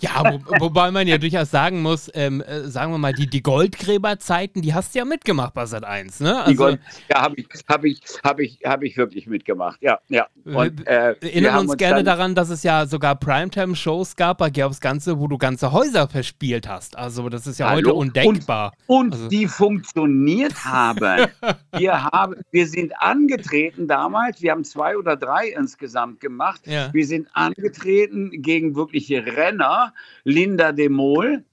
Ja, 0.02 0.22
wo, 0.24 0.60
wobei 0.60 0.90
man 0.90 1.06
ja 1.06 1.18
durchaus 1.18 1.50
sagen 1.50 1.80
muss, 1.82 2.10
ähm, 2.14 2.40
äh, 2.42 2.68
sagen 2.68 2.92
wir 2.92 2.98
mal, 2.98 3.12
die, 3.12 3.26
die 3.28 3.42
Goldgräberzeiten, 3.42 4.62
die 4.62 4.74
hast 4.74 4.94
du 4.94 4.98
ja 4.98 5.04
mitgemacht 5.04 5.54
bei 5.54 5.66
Sat 5.66 5.84
1, 5.84 6.20
ne? 6.20 6.44
Die 6.48 6.54
Gold- 6.54 6.80
ja, 7.08 7.22
habe 7.22 7.36
ich, 7.36 7.46
hab 7.68 7.84
ich, 7.84 8.00
hab 8.26 8.40
ich, 8.40 8.60
hab 8.64 8.82
ich 8.82 8.96
wirklich 8.96 9.26
mitgemacht. 9.26 9.80
Ja, 9.82 9.98
ja. 10.08 10.26
Und, 10.44 10.86
äh, 10.86 11.14
wir 11.20 11.30
Erinnern 11.30 11.54
haben 11.54 11.68
uns 11.68 11.76
gerne 11.76 12.04
daran, 12.04 12.34
dass 12.34 12.50
es 12.50 12.62
ja 12.62 12.86
sogar 12.86 13.14
Primetime-Shows 13.16 14.16
gab 14.16 14.38
bei 14.38 14.50
Georgs 14.50 14.80
Ganze, 14.80 15.18
wo 15.18 15.26
du 15.28 15.38
ganze 15.38 15.72
Häuser 15.72 16.08
verspielt 16.08 16.68
hast. 16.68 16.96
Also 16.96 17.28
das 17.28 17.46
ist 17.46 17.58
ja 17.58 17.70
heute 17.70 17.88
Hallo? 17.88 17.98
undenkbar. 17.98 18.72
und 18.86 19.12
Also- 19.14 19.28
die 19.28 19.46
funktioniert 19.46 20.64
haben. 20.64 21.26
wir, 21.72 22.04
haben. 22.04 22.34
wir 22.50 22.66
sind 22.66 22.92
angetreten 23.00 23.88
damals, 23.88 24.42
wir 24.42 24.50
haben 24.52 24.64
zwei 24.64 24.96
oder 24.96 25.16
drei 25.16 25.48
insgesamt 25.48 26.20
gemacht. 26.20 26.66
Ja. 26.66 26.92
Wir 26.92 27.06
sind 27.06 27.28
angetreten 27.32 28.30
gegen 28.42 28.76
wirkliche 28.76 29.24
Renner, 29.24 29.92
Linda 30.24 30.72
de 30.72 30.88
Mol 30.88 31.44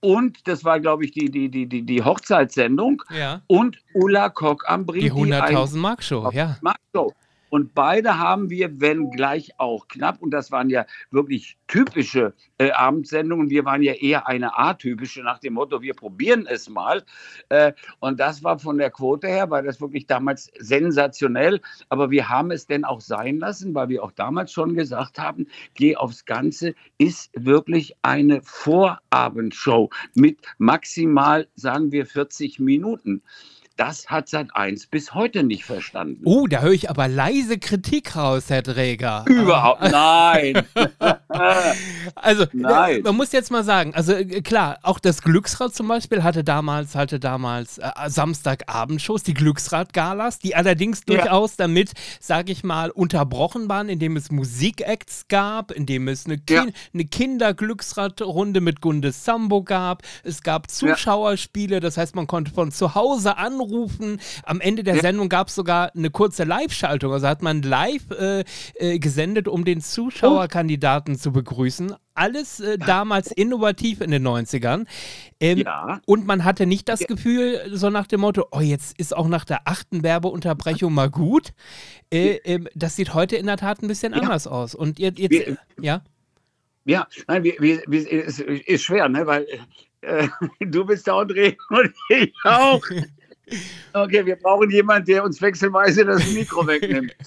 und 0.00 0.46
das 0.46 0.64
war, 0.64 0.80
glaube 0.80 1.04
ich, 1.04 1.12
die, 1.12 1.30
die, 1.30 1.48
die, 1.48 1.66
die, 1.66 1.82
die 1.82 2.02
Hochzeitssendung 2.02 3.02
Ja. 3.10 3.40
und 3.46 3.78
Ulla 3.94 4.28
Kock 4.28 4.64
am 4.68 4.86
Brink. 4.86 5.04
Die 5.04 5.12
100.000 5.12 5.76
Mark 5.76 6.02
Show, 6.02 6.30
ja. 6.32 6.58
Show. 6.94 7.12
Und 7.50 7.74
beide 7.74 8.18
haben 8.18 8.50
wir, 8.50 8.80
wenn 8.80 9.10
gleich 9.10 9.52
auch 9.58 9.88
knapp, 9.88 10.22
und 10.22 10.30
das 10.30 10.50
waren 10.50 10.70
ja 10.70 10.86
wirklich 11.10 11.56
typische 11.66 12.34
äh, 12.58 12.70
Abendsendungen, 12.70 13.50
wir 13.50 13.64
waren 13.64 13.82
ja 13.82 13.92
eher 13.92 14.26
eine 14.26 14.58
atypische 14.58 15.22
nach 15.22 15.38
dem 15.38 15.54
Motto, 15.54 15.82
wir 15.82 15.94
probieren 15.94 16.46
es 16.48 16.68
mal. 16.68 17.02
Äh, 17.48 17.72
und 18.00 18.20
das 18.20 18.42
war 18.44 18.58
von 18.58 18.78
der 18.78 18.90
Quote 18.90 19.26
her, 19.28 19.50
war 19.50 19.62
das 19.62 19.80
wirklich 19.80 20.06
damals 20.06 20.50
sensationell. 20.58 21.60
Aber 21.88 22.10
wir 22.10 22.28
haben 22.28 22.50
es 22.50 22.66
denn 22.66 22.84
auch 22.84 23.00
sein 23.00 23.38
lassen, 23.38 23.74
weil 23.74 23.88
wir 23.88 24.02
auch 24.02 24.12
damals 24.12 24.52
schon 24.52 24.74
gesagt 24.74 25.18
haben, 25.18 25.46
Geh 25.74 25.96
aufs 25.96 26.24
Ganze 26.24 26.74
ist 26.98 27.30
wirklich 27.34 27.94
eine 28.02 28.42
Vorabendshow 28.42 29.90
mit 30.14 30.38
maximal, 30.58 31.48
sagen 31.54 31.92
wir, 31.92 32.06
40 32.06 32.58
Minuten. 32.58 33.22
Das 33.76 34.06
hat 34.08 34.28
Sat 34.30 34.48
1 34.54 34.86
bis 34.86 35.12
heute 35.12 35.42
nicht 35.42 35.64
verstanden. 35.64 36.22
Oh, 36.24 36.46
da 36.46 36.60
höre 36.62 36.72
ich 36.72 36.88
aber 36.88 37.08
leise 37.08 37.58
Kritik 37.58 38.16
raus, 38.16 38.44
Herr 38.48 38.62
Träger. 38.62 39.24
Überhaupt 39.28 39.82
nein. 39.90 40.64
Also, 42.14 42.44
äh, 42.44 42.48
Nein. 42.52 43.02
man 43.02 43.16
muss 43.16 43.32
jetzt 43.32 43.50
mal 43.50 43.62
sagen, 43.64 43.94
also 43.94 44.12
äh, 44.12 44.40
klar, 44.40 44.78
auch 44.82 44.98
das 44.98 45.20
Glücksrad 45.20 45.74
zum 45.74 45.88
Beispiel 45.88 46.22
hatte 46.22 46.44
damals, 46.44 46.94
hatte 46.94 47.20
damals 47.20 47.76
äh, 47.78 47.90
Samstagabendshows, 48.06 49.22
die 49.22 49.34
Glücksrad-Galas, 49.34 50.38
die 50.38 50.54
allerdings 50.54 51.02
Ja. 51.08 51.16
durchaus 51.16 51.56
damit, 51.56 51.92
sage 52.20 52.52
ich 52.52 52.64
mal, 52.64 52.90
unterbrochen 52.90 53.68
waren, 53.68 53.88
indem 53.90 54.16
es 54.16 54.30
Musikacts 54.30 55.26
gab, 55.28 55.72
indem 55.72 56.08
es 56.08 56.24
eine, 56.26 56.36
Ja. 56.48 56.62
Kin 56.64 56.72
eine 56.94 57.04
Kinder-Glücksrad-Runde 57.04 58.60
mit 58.62 58.80
Gunde 58.80 59.12
Sambo 59.12 59.62
gab, 59.62 60.02
es 60.24 60.42
gab 60.42 60.70
Zuschauerspiele, 60.70 61.80
das 61.80 61.98
heißt, 61.98 62.14
man 62.14 62.26
konnte 62.26 62.50
von 62.52 62.70
zu 62.72 62.94
Hause 62.94 63.36
anrufen. 63.36 63.65
Am 64.44 64.60
Ende 64.60 64.82
der. 64.82 65.00
Sendung 65.00 65.28
gab 65.28 65.48
es 65.48 65.54
sogar 65.54 65.94
eine 65.94 66.10
kurze 66.10 66.44
Live-Schaltung, 66.44 67.12
also 67.12 67.28
hat 67.28 67.42
man 67.42 67.62
live 67.62 68.10
äh, 68.10 68.44
äh, 68.74 68.98
gesendet, 68.98 69.46
um 69.48 69.64
den 69.64 69.80
Zuschauerkandidaten 69.80 71.16
zu 71.18 71.32
begrüßen. 71.32 71.94
Alles 72.14 72.60
äh, 72.60 72.78
damals 72.78 73.30
innovativ 73.30 74.00
in 74.00 74.10
den 74.10 74.26
90ern. 74.26 74.86
Ähm, 75.38 75.58
Ja. 75.58 76.00
Und 76.06 76.26
man 76.26 76.44
hatte 76.44 76.66
nicht 76.66 76.88
das 76.88 77.00
Gefühl, 77.00 77.60
so 77.72 77.90
nach 77.90 78.06
dem 78.06 78.20
Motto, 78.20 78.46
oh, 78.52 78.60
jetzt 78.60 78.98
ist 78.98 79.14
auch 79.14 79.28
nach 79.28 79.44
der 79.44 79.60
achten 79.68 80.02
Werbeunterbrechung 80.02 80.94
mal 80.94 81.10
gut. 81.10 81.50
Äh, 82.10 82.36
ähm, 82.44 82.68
das 82.74 82.96
sieht 82.96 83.12
heute 83.14 83.36
in 83.36 83.46
der 83.46 83.58
Tat 83.58 83.82
ein 83.82 83.88
bisschen 83.88 84.12
Ja. 84.14 84.20
anders 84.20 84.46
aus. 84.46 84.74
Und 84.74 84.98
jetzt, 84.98 85.18
jetzt 85.18 85.58
ja. 85.80 86.02
Ja, 86.84 87.06
nein, 87.26 87.42
wir, 87.44 87.54
wir, 87.58 87.82
wir, 87.86 88.26
es 88.26 88.38
ist 88.38 88.84
schwer, 88.84 89.08
ne? 89.08 89.26
weil 89.26 89.46
äh, 90.02 90.28
du 90.60 90.84
bist 90.86 91.08
und 91.08 91.30
reden 91.32 91.56
und 91.70 91.92
ich 92.08 92.32
auch. 92.44 92.80
Okay, 93.92 94.26
wir 94.26 94.36
brauchen 94.36 94.70
jemanden, 94.70 95.06
der 95.06 95.22
uns 95.22 95.40
wechselweise 95.40 96.04
das 96.04 96.32
Mikro 96.32 96.66
wegnimmt. 96.66 97.14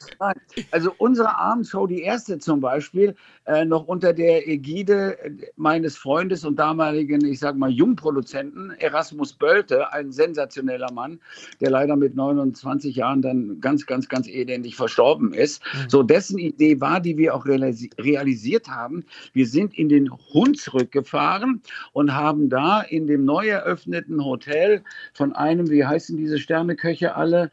Also 0.72 0.94
unsere 0.98 1.38
Abendshow, 1.38 1.88
die 1.88 2.02
erste 2.02 2.40
zum 2.40 2.60
Beispiel, 2.60 3.16
äh, 3.46 3.64
noch 3.64 3.88
unter 3.88 4.12
der 4.12 4.48
Ägide 4.48 5.18
meines 5.56 5.96
Freundes 5.96 6.44
und 6.44 6.60
damaligen, 6.60 7.26
ich 7.26 7.40
sag 7.40 7.56
mal, 7.56 7.70
Jungproduzenten 7.70 8.72
Erasmus 8.80 9.34
Bölte, 9.34 9.92
ein 9.94 10.12
sensationeller 10.12 10.92
Mann, 10.92 11.20
der 11.62 11.72
leider 11.72 11.96
mit 11.96 12.16
29 12.16 12.98
Jahren 12.98 13.22
dann 13.22 13.62
ganz, 13.62 13.86
ganz, 13.86 14.10
ganz 14.10 14.28
elendig 14.28 14.76
verstorben 14.76 15.34
ist. 15.34 15.64
So 15.88 16.04
dessen 16.04 16.38
Idee 16.38 16.82
war, 16.82 17.00
die 17.00 17.18
wir 17.18 17.34
auch 17.34 17.46
realisi 17.46 17.90
realisiert 17.98 18.68
haben. 18.68 19.06
Wir 19.34 19.48
sind 19.48 19.74
in 19.78 19.88
den 19.88 20.12
Hunsrück 20.34 20.92
gefahren 20.92 21.62
und 21.94 22.14
haben 22.14 22.50
da 22.50 22.82
in 22.82 23.08
dem 23.08 23.24
neu 23.24 23.48
eröffneten 23.48 24.24
Hotel 24.24 24.84
von 25.14 25.34
einem, 25.34 25.70
wie 25.70 25.86
heißen 26.10 26.18
diese 26.18 26.40
Sterneköche 26.40 27.16
alle? 27.16 27.52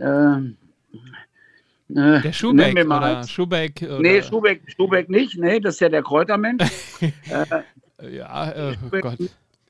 Ähm, 0.00 0.56
äh, 1.90 2.20
Der 2.20 2.32
Schubeck 2.32 2.86
mal 2.86 2.98
oder. 2.98 3.26
Schubeck. 3.26 3.82
Oder, 3.82 4.00
Nee, 4.00 4.22
Schubeck, 4.22 4.62
Schubeck 4.76 5.08
nicht, 5.08 5.38
nee, 5.38 5.58
das 5.60 5.74
ist 5.74 5.80
ja 5.80 5.88
der 5.88 6.02
Kräutermensch. 6.02 6.64
Ja, 8.00 8.52
äh, 8.52 8.70
oh 8.70 8.74
Schubeck, 8.80 9.02
Gott. 9.02 9.18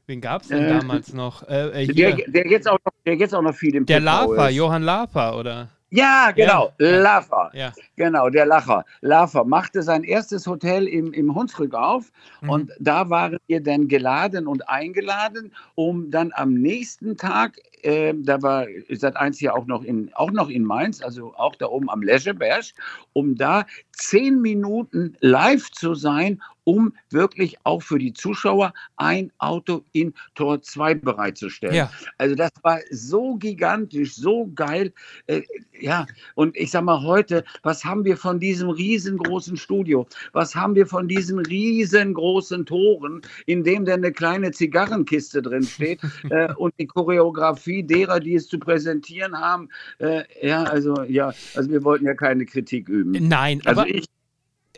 Wen 0.06 0.20
gab 0.20 0.42
es 0.42 0.48
denn 0.48 0.62
Äh, 0.64 0.78
damals 0.80 1.14
noch? 1.14 1.48
Äh, 1.48 1.84
äh, 1.84 1.86
Der, 1.86 2.14
der, 2.26 2.46
jetzt 2.46 2.68
auch 2.68 2.78
noch, 2.84 2.92
der 3.06 3.14
jetzt 3.14 3.34
auch 3.34 3.40
noch 3.40 3.54
viel 3.54 3.74
im 3.74 3.86
Der 3.86 4.00
Lapa, 4.00 4.48
ist. 4.48 4.54
Johann 4.54 4.82
Lapa, 4.82 5.32
oder? 5.34 5.68
Ja, 5.88 6.30
genau, 6.36 6.70
Ja. 6.78 6.98
Laffer. 6.98 7.50
Ja. 7.54 7.72
Genau, 7.96 8.28
der 8.28 8.44
Lacher. 8.44 8.84
Laffer 9.00 9.44
machte 9.44 9.82
sein 9.82 10.04
erstes 10.04 10.46
Hotel 10.46 10.86
im, 10.86 11.14
im 11.14 11.34
Hunsrück 11.34 11.72
auf 11.72 12.12
Mhm. 12.42 12.50
und 12.50 12.70
da 12.78 13.08
waren 13.08 13.38
wir 13.46 13.62
dann 13.62 13.88
geladen 13.88 14.46
und 14.46 14.68
eingeladen, 14.68 15.50
um 15.74 16.10
dann 16.10 16.32
am 16.34 16.52
nächsten 16.52 17.16
Tag, 17.16 17.56
äh, 17.84 18.14
da 18.16 18.42
war 18.42 18.66
seit 18.90 19.16
eins 19.16 19.38
hier 19.38 19.54
auch 19.54 19.66
noch 19.66 19.82
in 19.82 20.12
auch 20.14 20.30
noch 20.30 20.48
in 20.48 20.64
Mainz, 20.64 21.02
also 21.02 21.34
auch 21.34 21.54
da 21.56 21.66
oben 21.66 21.90
am 21.90 22.02
Lescheberg, 22.02 22.64
um 23.12 23.34
da 23.36 23.66
zehn 23.98 24.40
Minuten 24.40 25.16
live 25.20 25.70
zu 25.70 25.94
sein, 25.94 26.40
um 26.68 26.92
wirklich 27.08 27.56
auch 27.64 27.82
für 27.82 27.98
die 27.98 28.12
Zuschauer 28.12 28.74
ein 28.96 29.32
Auto 29.38 29.84
in 29.92 30.12
Tor 30.34 30.60
2 30.60 30.96
bereitzustellen. 30.96 31.74
Ja. 31.74 31.90
Also 32.18 32.34
das 32.34 32.50
war 32.62 32.80
so 32.90 33.36
gigantisch, 33.36 34.14
so 34.14 34.50
geil. 34.54 34.92
Äh, 35.28 35.40
ja, 35.80 36.06
und 36.34 36.54
ich 36.58 36.70
sag 36.70 36.84
mal 36.84 37.02
heute, 37.02 37.42
was 37.62 37.86
haben 37.86 38.04
wir 38.04 38.18
von 38.18 38.38
diesem 38.38 38.68
riesengroßen 38.68 39.56
Studio? 39.56 40.06
Was 40.34 40.54
haben 40.54 40.74
wir 40.74 40.86
von 40.86 41.08
diesen 41.08 41.38
riesengroßen 41.38 42.66
Toren, 42.66 43.22
in 43.46 43.64
dem 43.64 43.86
dann 43.86 44.04
eine 44.04 44.12
kleine 44.12 44.50
Zigarrenkiste 44.50 45.40
drin 45.40 45.62
steht 45.62 46.00
äh, 46.30 46.52
und 46.52 46.74
die 46.78 46.86
Choreografie 46.86 47.82
derer, 47.82 48.20
die 48.20 48.34
es 48.34 48.46
zu 48.46 48.58
präsentieren 48.58 49.38
haben? 49.38 49.70
Äh, 50.00 50.24
ja, 50.42 50.64
also 50.64 51.02
ja, 51.04 51.32
also 51.54 51.70
wir 51.70 51.82
wollten 51.82 52.04
ja 52.04 52.12
keine 52.12 52.44
Kritik 52.44 52.90
üben. 52.90 53.12
Nein, 53.26 53.62
Also 53.64 53.80
aber 53.80 53.87
Thank 53.88 54.04
you. 54.04 54.17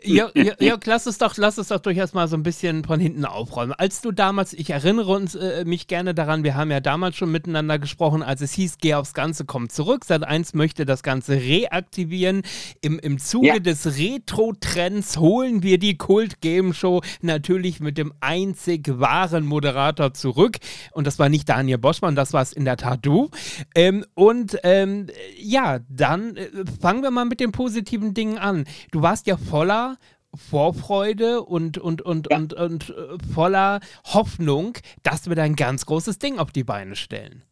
Ja, 0.03 0.29
ja, 0.35 0.77
lass 0.85 1.05
es 1.05 1.17
doch, 1.17 1.37
lass 1.37 1.57
es 1.57 1.67
doch 1.69 1.79
durchaus 1.79 2.13
mal 2.13 2.27
so 2.27 2.35
ein 2.35 2.43
bisschen 2.43 2.83
von 2.83 2.99
hinten 2.99 3.25
aufräumen. 3.25 3.73
Als 3.73 4.01
du 4.01 4.11
damals, 4.11 4.53
ich 4.53 4.69
erinnere 4.69 5.11
uns 5.11 5.35
äh, 5.35 5.63
mich 5.65 5.87
gerne 5.87 6.13
daran, 6.13 6.43
wir 6.43 6.55
haben 6.55 6.71
ja 6.71 6.79
damals 6.79 7.15
schon 7.15 7.31
miteinander 7.31 7.79
gesprochen, 7.79 8.23
als 8.23 8.41
es 8.41 8.53
hieß, 8.53 8.77
geh 8.79 8.95
aufs 8.95 9.13
Ganze, 9.13 9.45
komm 9.45 9.69
zurück. 9.69 10.05
Sat 10.05 10.23
1 10.23 10.53
möchte 10.53 10.85
das 10.85 11.03
Ganze 11.03 11.33
reaktivieren. 11.35 12.41
Im, 12.81 12.99
im 12.99 13.19
Zuge 13.19 13.47
Ja. 13.47 13.59
des 13.59 13.97
Retro-Trends 13.97 15.17
holen 15.17 15.63
wir 15.63 15.77
die 15.77 15.97
Kult-Game-Show 15.97 17.01
natürlich 17.21 17.79
mit 17.79 17.97
dem 17.97 18.13
einzig 18.21 18.99
wahren 18.99 19.45
Moderator 19.45 20.13
zurück. 20.13 20.57
Und 20.91 21.07
das 21.07 21.19
war 21.19 21.29
nicht 21.29 21.47
Daniel 21.49 21.77
Boschmann, 21.77 22.15
das 22.15 22.33
war 22.33 22.41
es 22.41 22.53
in 22.53 22.65
der 22.65 22.77
Tat 22.77 23.05
du. 23.05 23.29
Ähm, 23.75 24.05
und 24.15 24.57
ähm, 24.63 25.07
ja, 25.37 25.79
dann 25.89 26.35
äh, 26.37 26.49
fangen 26.81 27.03
wir 27.03 27.11
mal 27.11 27.25
mit 27.25 27.39
den 27.39 27.51
positiven 27.51 28.13
Dingen 28.13 28.37
an. 28.37 28.65
Du 28.91 29.01
warst 29.01 29.27
ja 29.27 29.37
voller 29.37 29.90
Vorfreude 30.33 31.41
und, 31.41 31.77
und, 31.77 32.01
und, 32.01 32.27
Ja. 32.31 32.37
und, 32.37 32.53
und 32.53 32.89
äh, 32.89 33.17
voller 33.33 33.79
Hoffnung, 34.05 34.77
dass 35.03 35.27
wir 35.27 35.35
da 35.35 35.43
ein 35.43 35.55
ganz 35.55 35.85
großes 35.85 36.19
Ding 36.19 36.39
auf 36.39 36.51
die 36.51 36.63
Beine 36.63 36.95
stellen. 36.95 37.43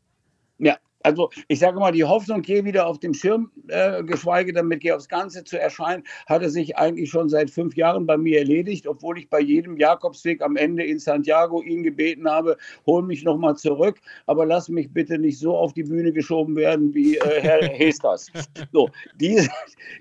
Ja, 0.58 0.78
also 1.04 1.30
ich 1.48 1.60
sage 1.60 1.80
mal, 1.80 1.92
die 1.92 2.04
Hoffnung, 2.04 2.42
geh 2.42 2.64
wieder 2.66 2.88
auf 2.88 3.00
dem 3.00 3.14
Schirm, 3.14 3.52
äh, 3.68 4.04
geschweige 4.04 4.54
denn 4.54 4.68
mit 4.68 4.82
Geh 4.82 4.92
aufs 4.92 5.08
Ganze 5.08 5.44
zu 5.44 5.60
erscheinen, 5.60 6.04
hatte 6.28 6.50
sich 6.50 6.78
eigentlich 6.78 7.10
schon 7.10 7.30
seit 7.30 7.50
fünf 7.50 7.76
Jahren 7.76 8.06
bei 8.06 8.18
mir 8.18 8.40
erledigt, 8.40 8.88
obwohl 8.88 9.18
ich 9.18 9.30
bei 9.30 9.40
jedem 9.40 9.78
Jakobsweg 9.78 10.42
am 10.42 10.56
Ende 10.56 10.84
in 10.84 11.00
Santiago 11.00 11.62
ihn 11.62 11.84
gebeten 11.84 12.30
habe, 12.30 12.58
hol 12.86 13.04
mich 13.04 13.24
nochmal 13.24 13.56
zurück, 13.56 14.00
aber 14.26 14.46
lass 14.46 14.70
mich 14.70 14.92
bitte 14.92 15.20
nicht 15.20 15.40
so 15.40 15.56
auf 15.56 15.74
die 15.74 15.84
Bühne 15.84 16.12
geschoben 16.12 16.56
werden 16.56 16.94
wie 16.94 17.18
äh, 17.18 17.42
Herr 17.42 17.62
Hesters. 17.74 18.28
So, 18.72 18.90
diese, 19.16 19.50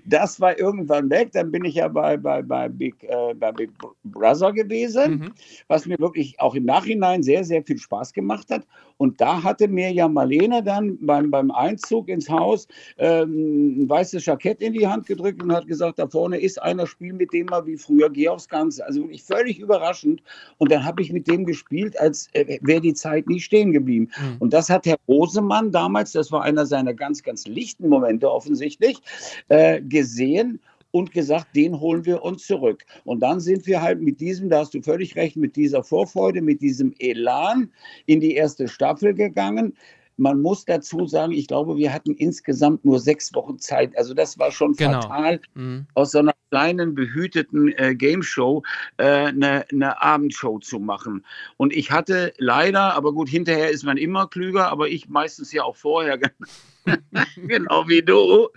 das 0.05 0.39
war 0.39 0.57
irgendwann 0.57 1.09
weg, 1.09 1.31
dann 1.33 1.51
bin 1.51 1.65
ich 1.65 1.75
ja 1.75 1.87
bei, 1.87 2.17
bei, 2.17 2.41
bei, 2.41 2.69
Big, 2.69 3.03
äh, 3.03 3.33
bei 3.35 3.51
Big 3.51 3.71
Brother 4.03 4.51
gewesen 4.53 5.09
Mhm. 5.09 5.33
was 5.67 5.85
mir 5.85 5.97
wirklich 5.99 6.39
auch 6.39 6.55
im 6.55 6.65
Nachhinein 6.65 7.23
sehr, 7.23 7.43
sehr 7.43 7.63
viel 7.63 7.77
Spaß 7.77 8.13
gemacht 8.13 8.49
hat. 8.51 8.65
Und 8.99 9.21
da 9.21 9.41
hatte 9.41 9.69
mir 9.69 9.91
ja 9.93 10.09
Marlene 10.09 10.61
dann 10.61 10.97
beim, 10.99 11.31
beim 11.31 11.51
Einzug 11.51 12.09
ins 12.09 12.29
Haus 12.29 12.67
ähm, 12.97 13.83
ein 13.83 13.89
weißes 13.89 14.25
Jackett 14.25 14.61
in 14.61 14.73
die 14.73 14.85
Hand 14.85 15.07
gedrückt 15.07 15.41
und 15.41 15.53
hat 15.53 15.67
gesagt, 15.67 15.99
da 15.99 16.07
vorne 16.07 16.37
ist 16.37 16.61
einer, 16.61 16.85
spiel 16.85 17.13
mit 17.13 17.31
dem 17.31 17.45
mal 17.45 17.65
wie 17.65 17.77
früher, 17.77 18.09
geh 18.09 18.27
aufs 18.27 18.49
Ganze. 18.49 18.85
Also 18.85 19.03
wirklich 19.03 19.23
völlig 19.23 19.57
überraschend. 19.59 20.21
Und 20.57 20.69
dann 20.69 20.83
habe 20.83 21.01
ich 21.01 21.13
mit 21.13 21.27
dem 21.29 21.45
gespielt, 21.45 21.97
als 21.97 22.27
äh, 22.33 22.59
wäre 22.61 22.81
die 22.81 22.93
Zeit 22.93 23.27
nie 23.29 23.39
stehen 23.39 23.71
geblieben. 23.71 24.09
Mhm. 24.19 24.35
Und 24.39 24.53
das 24.53 24.69
hat 24.69 24.85
Herr 24.85 24.97
Rosemann 25.07 25.71
damals, 25.71 26.11
das 26.11 26.29
war 26.33 26.43
einer 26.43 26.65
seiner 26.65 26.93
ganz, 26.93 27.23
ganz 27.23 27.47
lichten 27.47 27.87
Momente 27.87 28.29
offensichtlich, 28.29 28.97
äh, 29.47 29.81
gesehen 29.81 30.59
und 30.91 31.11
gesagt, 31.11 31.55
den 31.55 31.79
holen 31.79 32.05
wir 32.05 32.23
uns 32.23 32.45
zurück. 32.45 32.85
Und 33.05 33.19
dann 33.21 33.39
sind 33.39 33.65
wir 33.67 33.81
halt 33.81 34.01
mit 34.01 34.19
diesem, 34.19 34.49
da 34.49 34.59
hast 34.59 34.73
du 34.73 34.81
völlig 34.81 35.15
recht, 35.15 35.35
mit 35.35 35.55
dieser 35.55 35.83
Vorfreude, 35.83 36.41
mit 36.41 36.61
diesem 36.61 36.93
Elan 36.99 37.71
in 38.05 38.19
die 38.19 38.33
erste 38.35 38.67
Staffel 38.67 39.13
gegangen. 39.13 39.75
Man 40.17 40.41
muss 40.41 40.65
dazu 40.65 41.05
sagen, 41.07 41.31
ich 41.31 41.47
glaube, 41.47 41.77
wir 41.77 41.93
hatten 41.93 42.13
insgesamt 42.13 42.83
nur 42.83 42.99
sechs 42.99 43.33
Wochen 43.33 43.57
Zeit. 43.57 43.97
Also 43.97 44.13
das 44.13 44.37
war 44.37 44.51
schon 44.51 44.73
Genau. 44.73 45.01
fatal, 45.01 45.39
Mhm. 45.53 45.85
aus 45.93 46.11
so 46.11 46.19
einer 46.19 46.33
kleinen, 46.51 46.93
behüteten 46.95 47.71
äh, 47.77 47.95
Game 47.95 48.21
Show 48.21 48.63
äh, 48.97 49.05
eine, 49.05 49.65
eine 49.71 50.01
Abendshow 50.01 50.59
zu 50.59 50.79
machen. 50.79 51.23
Und 51.57 51.71
ich 51.73 51.91
hatte 51.91 52.33
leider, 52.37 52.95
aber 52.95 53.13
gut, 53.13 53.29
hinterher 53.29 53.69
ist 53.69 53.83
man 53.83 53.95
immer 53.97 54.27
klüger, 54.27 54.69
aber 54.69 54.89
ich 54.89 55.07
meistens 55.07 55.53
ja 55.53 55.63
auch 55.63 55.77
vorher, 55.77 56.19
genau 57.47 57.87
wie 57.87 58.01
du. 58.01 58.49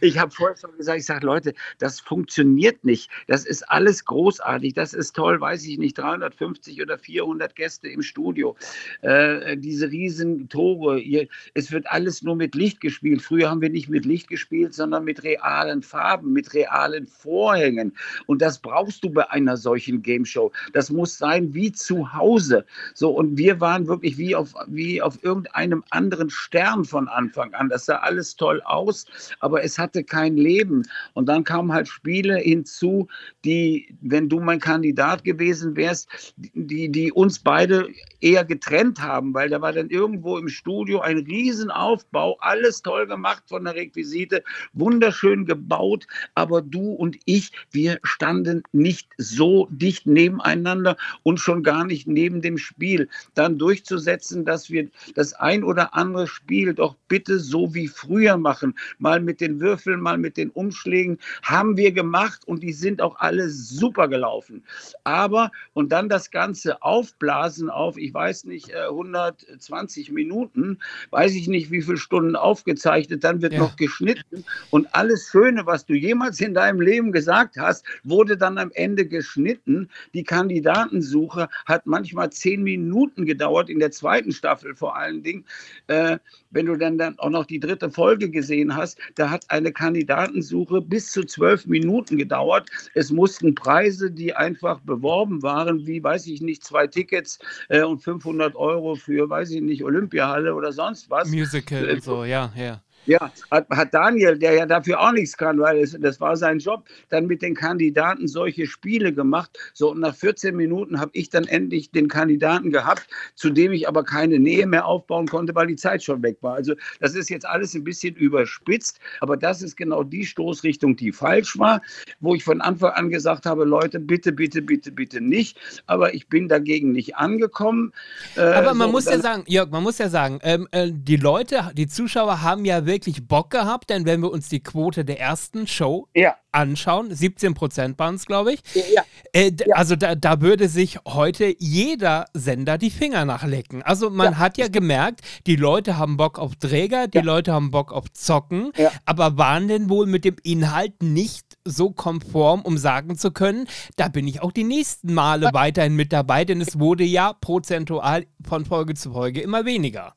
Ich 0.00 0.18
habe 0.18 0.30
vorher 0.30 0.56
schon 0.56 0.76
gesagt, 0.76 0.98
ich 0.98 1.06
sage, 1.06 1.26
Leute, 1.26 1.54
das 1.78 2.00
funktioniert 2.00 2.84
nicht. 2.84 3.10
Das 3.26 3.44
ist 3.44 3.62
alles 3.70 4.04
großartig, 4.04 4.74
das 4.74 4.94
ist 4.94 5.14
toll, 5.14 5.40
weiß 5.40 5.64
ich 5.66 5.78
nicht, 5.78 5.98
350 5.98 6.82
oder 6.82 6.98
400 6.98 7.54
Gäste 7.54 7.88
im 7.88 8.02
Studio, 8.02 8.56
äh, 9.02 9.56
diese 9.56 9.90
riesen 9.90 10.48
Tore, 10.48 11.00
ihr, 11.00 11.28
es 11.54 11.72
wird 11.72 11.86
alles 11.86 12.22
nur 12.22 12.36
mit 12.36 12.54
Licht 12.54 12.80
gespielt. 12.80 13.22
Früher 13.22 13.50
haben 13.50 13.60
wir 13.60 13.70
nicht 13.70 13.88
mit 13.88 14.04
Licht 14.04 14.28
gespielt, 14.28 14.74
sondern 14.74 15.04
mit 15.04 15.22
realen 15.22 15.82
Farben, 15.82 16.32
mit 16.32 16.54
realen 16.54 17.06
Vorhängen. 17.06 17.96
Und 18.26 18.42
das 18.42 18.58
brauchst 18.58 19.04
du 19.04 19.10
bei 19.10 19.30
einer 19.30 19.56
solchen 19.56 20.02
Game 20.02 20.24
Show. 20.24 20.52
Das 20.72 20.90
muss 20.90 21.18
sein 21.18 21.54
wie 21.54 21.72
zu 21.72 22.12
Hause. 22.12 22.64
So, 22.94 23.10
und 23.10 23.38
wir 23.38 23.60
waren 23.60 23.86
wirklich 23.86 24.18
wie 24.18 24.34
auf, 24.34 24.54
wie 24.66 25.00
auf 25.02 25.22
irgendeinem 25.22 25.84
anderen 25.90 26.30
Stern 26.30 26.84
von 26.84 27.08
Anfang 27.08 27.54
an. 27.54 27.63
Das 27.68 27.86
sah 27.86 27.96
alles 27.96 28.36
toll 28.36 28.60
aus, 28.64 29.06
aber 29.40 29.62
es 29.62 29.78
hatte 29.78 30.04
kein 30.04 30.36
Leben. 30.36 30.82
Und 31.14 31.28
dann 31.28 31.44
kamen 31.44 31.72
halt 31.72 31.88
Spiele 31.88 32.36
hinzu, 32.38 33.08
die, 33.44 33.96
wenn 34.00 34.28
du 34.28 34.40
mein 34.40 34.60
Kandidat 34.60 35.24
gewesen 35.24 35.76
wärst, 35.76 36.08
die, 36.36 36.88
die 36.88 37.12
uns 37.12 37.38
beide 37.38 37.88
eher 38.20 38.44
getrennt 38.44 39.00
haben, 39.00 39.34
weil 39.34 39.48
da 39.48 39.60
war 39.60 39.72
dann 39.72 39.90
irgendwo 39.90 40.38
im 40.38 40.48
Studio 40.48 41.00
ein 41.00 41.18
Riesenaufbau, 41.18 42.36
alles 42.40 42.82
toll 42.82 43.06
gemacht 43.06 43.42
von 43.48 43.64
der 43.64 43.74
Requisite, 43.74 44.42
wunderschön 44.72 45.44
gebaut, 45.44 46.06
aber 46.34 46.62
du 46.62 46.92
und 46.92 47.16
ich, 47.24 47.52
wir 47.70 47.98
standen 48.02 48.62
nicht 48.72 49.08
so 49.18 49.68
dicht 49.70 50.06
nebeneinander 50.06 50.96
und 51.22 51.38
schon 51.38 51.62
gar 51.62 51.84
nicht 51.84 52.06
neben 52.06 52.40
dem 52.40 52.58
Spiel. 52.58 53.08
Dann 53.34 53.58
durchzusetzen, 53.58 54.44
dass 54.44 54.70
wir 54.70 54.88
das 55.14 55.34
ein 55.34 55.64
oder 55.64 55.94
andere 55.94 56.26
Spiel 56.26 56.74
doch 56.74 56.96
bitte 57.08 57.38
so 57.38 57.53
wie 57.62 57.86
früher 57.86 58.36
machen, 58.36 58.74
mal 58.98 59.20
mit 59.20 59.40
den 59.40 59.60
Würfeln, 59.60 60.00
mal 60.00 60.18
mit 60.18 60.36
den 60.36 60.50
Umschlägen, 60.50 61.18
haben 61.42 61.76
wir 61.76 61.92
gemacht 61.92 62.42
und 62.46 62.62
die 62.62 62.72
sind 62.72 63.00
auch 63.00 63.16
alle 63.18 63.48
super 63.48 64.08
gelaufen. 64.08 64.64
Aber, 65.04 65.50
und 65.72 65.92
dann 65.92 66.08
das 66.08 66.30
Ganze 66.30 66.82
aufblasen 66.82 67.68
auf, 67.70 67.96
ich 67.96 68.12
weiß 68.12 68.44
nicht, 68.44 68.70
äh, 68.70 68.88
120 68.88 70.10
Minuten, 70.10 70.78
weiß 71.10 71.34
ich 71.34 71.48
nicht, 71.48 71.70
wie 71.70 71.82
viele 71.82 71.96
Stunden 71.96 72.36
aufgezeichnet, 72.36 73.22
dann 73.24 73.40
wird 73.42 73.54
Ja. 73.54 73.58
noch 73.58 73.76
geschnitten 73.76 74.44
und 74.70 74.92
alles 74.94 75.28
Schöne, 75.30 75.66
was 75.66 75.84
du 75.86 75.94
jemals 75.94 76.40
in 76.40 76.54
deinem 76.54 76.80
Leben 76.80 77.12
gesagt 77.12 77.56
hast, 77.58 77.84
wurde 78.02 78.36
dann 78.36 78.58
am 78.58 78.70
Ende 78.74 79.06
geschnitten. 79.06 79.88
Die 80.14 80.24
Kandidatensuche 80.24 81.48
hat 81.66 81.86
manchmal 81.86 82.30
zehn 82.30 82.62
Minuten 82.62 83.24
gedauert, 83.26 83.68
in 83.70 83.78
der 83.78 83.90
zweiten 83.90 84.32
Staffel 84.32 84.74
vor 84.74 84.96
allen 84.96 85.22
Dingen. 85.22 85.44
Äh, 85.86 86.18
wenn 86.50 86.66
du 86.66 86.76
dann, 86.76 86.98
dann 86.98 87.18
auch 87.18 87.30
noch 87.34 87.44
die 87.44 87.60
dritte 87.60 87.90
Folge 87.90 88.30
gesehen 88.30 88.74
hast, 88.74 88.98
da 89.16 89.30
hat 89.30 89.44
eine 89.48 89.72
Kandidatensuche 89.72 90.80
bis 90.80 91.12
zu 91.12 91.24
zwölf 91.24 91.66
Minuten 91.66 92.16
gedauert. 92.16 92.70
Es 92.94 93.10
mussten 93.10 93.54
Preise, 93.54 94.10
die 94.10 94.34
einfach 94.34 94.80
beworben 94.80 95.42
waren, 95.42 95.86
wie, 95.86 96.02
weiß 96.02 96.26
ich 96.28 96.40
nicht, 96.40 96.64
zwei 96.64 96.86
Tickets 96.86 97.38
äh, 97.68 97.82
und 97.82 97.98
500 97.98 98.56
Euro 98.56 98.94
für, 98.94 99.28
weiß 99.28 99.50
ich 99.50 99.60
nicht, 99.60 99.84
Olympiahalle 99.84 100.54
oder 100.54 100.72
sonst 100.72 101.10
was. 101.10 101.28
Musical 101.28 101.88
Äh, 101.88 101.94
und 101.94 102.02
so, 102.02 102.24
ja, 102.24 102.52
ja. 102.56 102.83
Ja, 103.06 103.30
hat, 103.50 103.68
hat, 103.68 103.92
Daniel, 103.92 104.38
der 104.38 104.54
ja 104.54 104.66
dafür 104.66 105.00
auch 105.00 105.12
nichts 105.12 105.36
kann, 105.36 105.58
weil 105.58 105.78
es, 105.78 105.96
das 106.00 106.20
war 106.20 106.36
sein 106.36 106.58
Job, 106.58 106.84
dann 107.10 107.26
mit 107.26 107.42
den 107.42 107.54
Kandidaten 107.54 108.28
solche 108.28 108.66
Spiele 108.66 109.12
gemacht. 109.12 109.50
So, 109.74 109.90
und 109.90 110.00
nach 110.00 110.14
14 110.14 110.56
Minuten 110.56 111.00
habe 111.00 111.10
ich 111.12 111.28
dann 111.28 111.44
endlich 111.44 111.90
den 111.90 112.08
Kandidaten 112.08 112.70
gehabt, 112.70 113.06
zu 113.34 113.50
dem 113.50 113.72
ich 113.72 113.86
aber 113.88 114.04
keine 114.04 114.38
Nähe 114.38 114.66
mehr 114.66 114.86
aufbauen 114.86 115.26
konnte, 115.26 115.54
weil 115.54 115.66
die 115.66 115.76
Zeit 115.76 116.02
schon 116.02 116.22
weg 116.22 116.38
war. 116.40 116.54
Also, 116.54 116.74
das 117.00 117.14
ist 117.14 117.28
jetzt 117.28 117.46
alles 117.46 117.74
ein 117.74 117.84
bisschen 117.84 118.14
überspitzt, 118.14 119.00
aber 119.20 119.36
das 119.36 119.60
ist 119.60 119.76
genau 119.76 120.02
die 120.02 120.24
Stoßrichtung, 120.24 120.96
die 120.96 121.12
falsch 121.12 121.58
war, 121.58 121.82
wo 122.20 122.34
ich 122.34 122.42
von 122.42 122.62
Anfang 122.62 122.92
an 122.92 123.10
gesagt 123.10 123.44
habe: 123.44 123.64
Leute, 123.64 124.00
bitte, 124.00 124.32
bitte, 124.32 124.62
bitte, 124.62 124.90
bitte 124.90 125.20
nicht. 125.20 125.58
Aber 125.86 126.14
ich 126.14 126.28
bin 126.28 126.48
dagegen 126.48 126.92
nicht 126.92 127.16
angekommen. 127.16 127.92
Äh, 128.36 128.40
aber 128.40 128.72
man 128.72 128.88
so, 128.88 128.92
muss 128.92 129.04
ja 129.04 129.18
sagen, 129.18 129.44
Jörg, 129.46 129.70
man 129.70 129.82
muss 129.82 129.98
ja 129.98 130.08
sagen, 130.08 130.38
ähm, 130.42 130.68
äh, 130.70 130.90
die 130.90 131.16
Leute, 131.16 131.70
die 131.74 131.86
Zuschauer 131.86 132.40
haben 132.42 132.64
ja 132.64 132.86
wirklich 132.86 132.93
wirklich 132.94 133.26
Bock 133.26 133.50
gehabt, 133.50 133.90
denn 133.90 134.06
wenn 134.06 134.20
wir 134.20 134.30
uns 134.30 134.48
die 134.48 134.62
Quote 134.62 135.04
der 135.04 135.18
ersten 135.18 135.66
Show 135.66 136.06
ja. 136.14 136.36
anschauen, 136.52 137.12
17 137.12 137.52
Prozent 137.54 137.98
waren 137.98 138.14
es, 138.14 138.24
glaube 138.24 138.52
ich. 138.52 138.60
Ja. 138.94 139.02
Äh, 139.32 139.50
ja. 139.66 139.74
Also 139.74 139.96
da, 139.96 140.14
da, 140.14 140.40
würde 140.40 140.68
sich 140.68 141.00
heute 141.04 141.56
jeder 141.58 142.26
Sender 142.34 142.78
die 142.78 142.90
Finger 142.90 143.24
nachlecken. 143.24 143.82
Also 143.82 144.10
man 144.10 144.38
hat 144.38 144.58
ja 144.58 144.68
gemerkt, 144.68 145.22
die 145.48 145.56
Leute 145.56 145.98
haben 145.98 146.16
Bock 146.16 146.38
auf 146.38 146.54
Träger, 146.54 147.08
die 147.08 147.18
Leute 147.18 147.52
haben 147.52 147.72
Bock 147.72 147.92
auf 147.92 148.12
Zocken, 148.12 148.70
aber 149.04 149.36
waren 149.36 149.66
denn 149.66 149.88
wohl 149.88 150.06
mit 150.06 150.24
dem 150.24 150.36
Inhalt 150.44 151.02
nicht 151.02 151.58
so 151.64 151.90
konform, 151.90 152.60
um 152.62 152.78
sagen 152.78 153.18
zu 153.18 153.32
können, 153.32 153.66
da 153.96 154.08
bin 154.08 154.28
ich 154.28 154.40
auch 154.40 154.52
die 154.52 154.64
nächsten 154.64 155.14
Male 155.14 155.50
weiterhin 155.52 155.96
mit 155.96 156.12
dabei, 156.12 156.44
denn 156.44 156.60
es 156.60 156.78
wurde 156.78 157.02
ja 157.02 157.32
prozentual 157.32 158.26
von 158.46 158.64
Folge 158.64 158.94
zu 158.94 159.12
Folge 159.12 159.40
immer 159.40 159.64
weniger. 159.64 160.14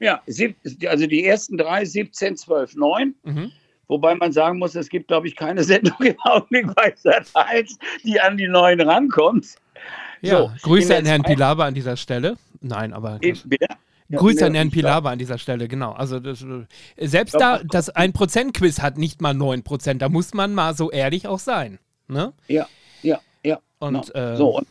Ja, 0.00 0.22
also 0.86 1.06
die 1.06 1.24
ersten 1.24 1.58
drei, 1.58 1.84
17, 1.84 2.36
12, 2.36 2.76
9. 2.76 3.14
Mhm. 3.24 3.52
Wobei 3.88 4.14
man 4.14 4.32
sagen 4.32 4.58
muss, 4.58 4.74
es 4.74 4.88
gibt, 4.90 5.08
glaube 5.08 5.28
ich, 5.28 5.34
keine 5.34 5.64
Sendung 5.64 5.96
im 6.00 6.18
Augenblick 6.20 6.74
bei 6.74 6.94
Sat 6.96 7.30
1, 7.34 7.78
die 8.04 8.20
an 8.20 8.36
die 8.36 8.46
neuen 8.46 8.80
rankommt. 8.80 9.46
Ja, 10.20 10.38
so, 10.38 10.50
Grüße 10.62 10.96
an 10.96 11.06
Herrn 11.06 11.22
Pilawa 11.22 11.66
an 11.66 11.74
dieser 11.74 11.96
Stelle. 11.96 12.36
Nein, 12.60 12.92
aber. 12.92 13.18
Das, 13.22 13.44
ja, 13.48 14.18
Grüße 14.18 14.44
an 14.44 14.54
Herrn 14.54 14.70
Pilawa 14.70 15.10
an 15.10 15.18
dieser 15.18 15.38
Stelle, 15.38 15.68
genau. 15.68 15.92
Also 15.92 16.18
das, 16.18 16.44
selbst 16.96 17.34
da, 17.34 17.60
das 17.62 17.94
1%-Quiz 17.94 18.80
hat 18.80 18.98
nicht 18.98 19.20
mal 19.20 19.34
9%. 19.34 19.98
Da 19.98 20.08
muss 20.08 20.34
man 20.34 20.54
mal 20.54 20.74
so 20.74 20.90
ehrlich 20.90 21.26
auch 21.26 21.38
sein. 21.38 21.78
Ne? 22.08 22.32
Ja, 22.48 22.66
ja, 23.02 23.20
ja. 23.44 23.60
Und, 23.78 24.12
genau. 24.12 24.32
äh, 24.32 24.36
so, 24.36 24.58
und 24.58 24.66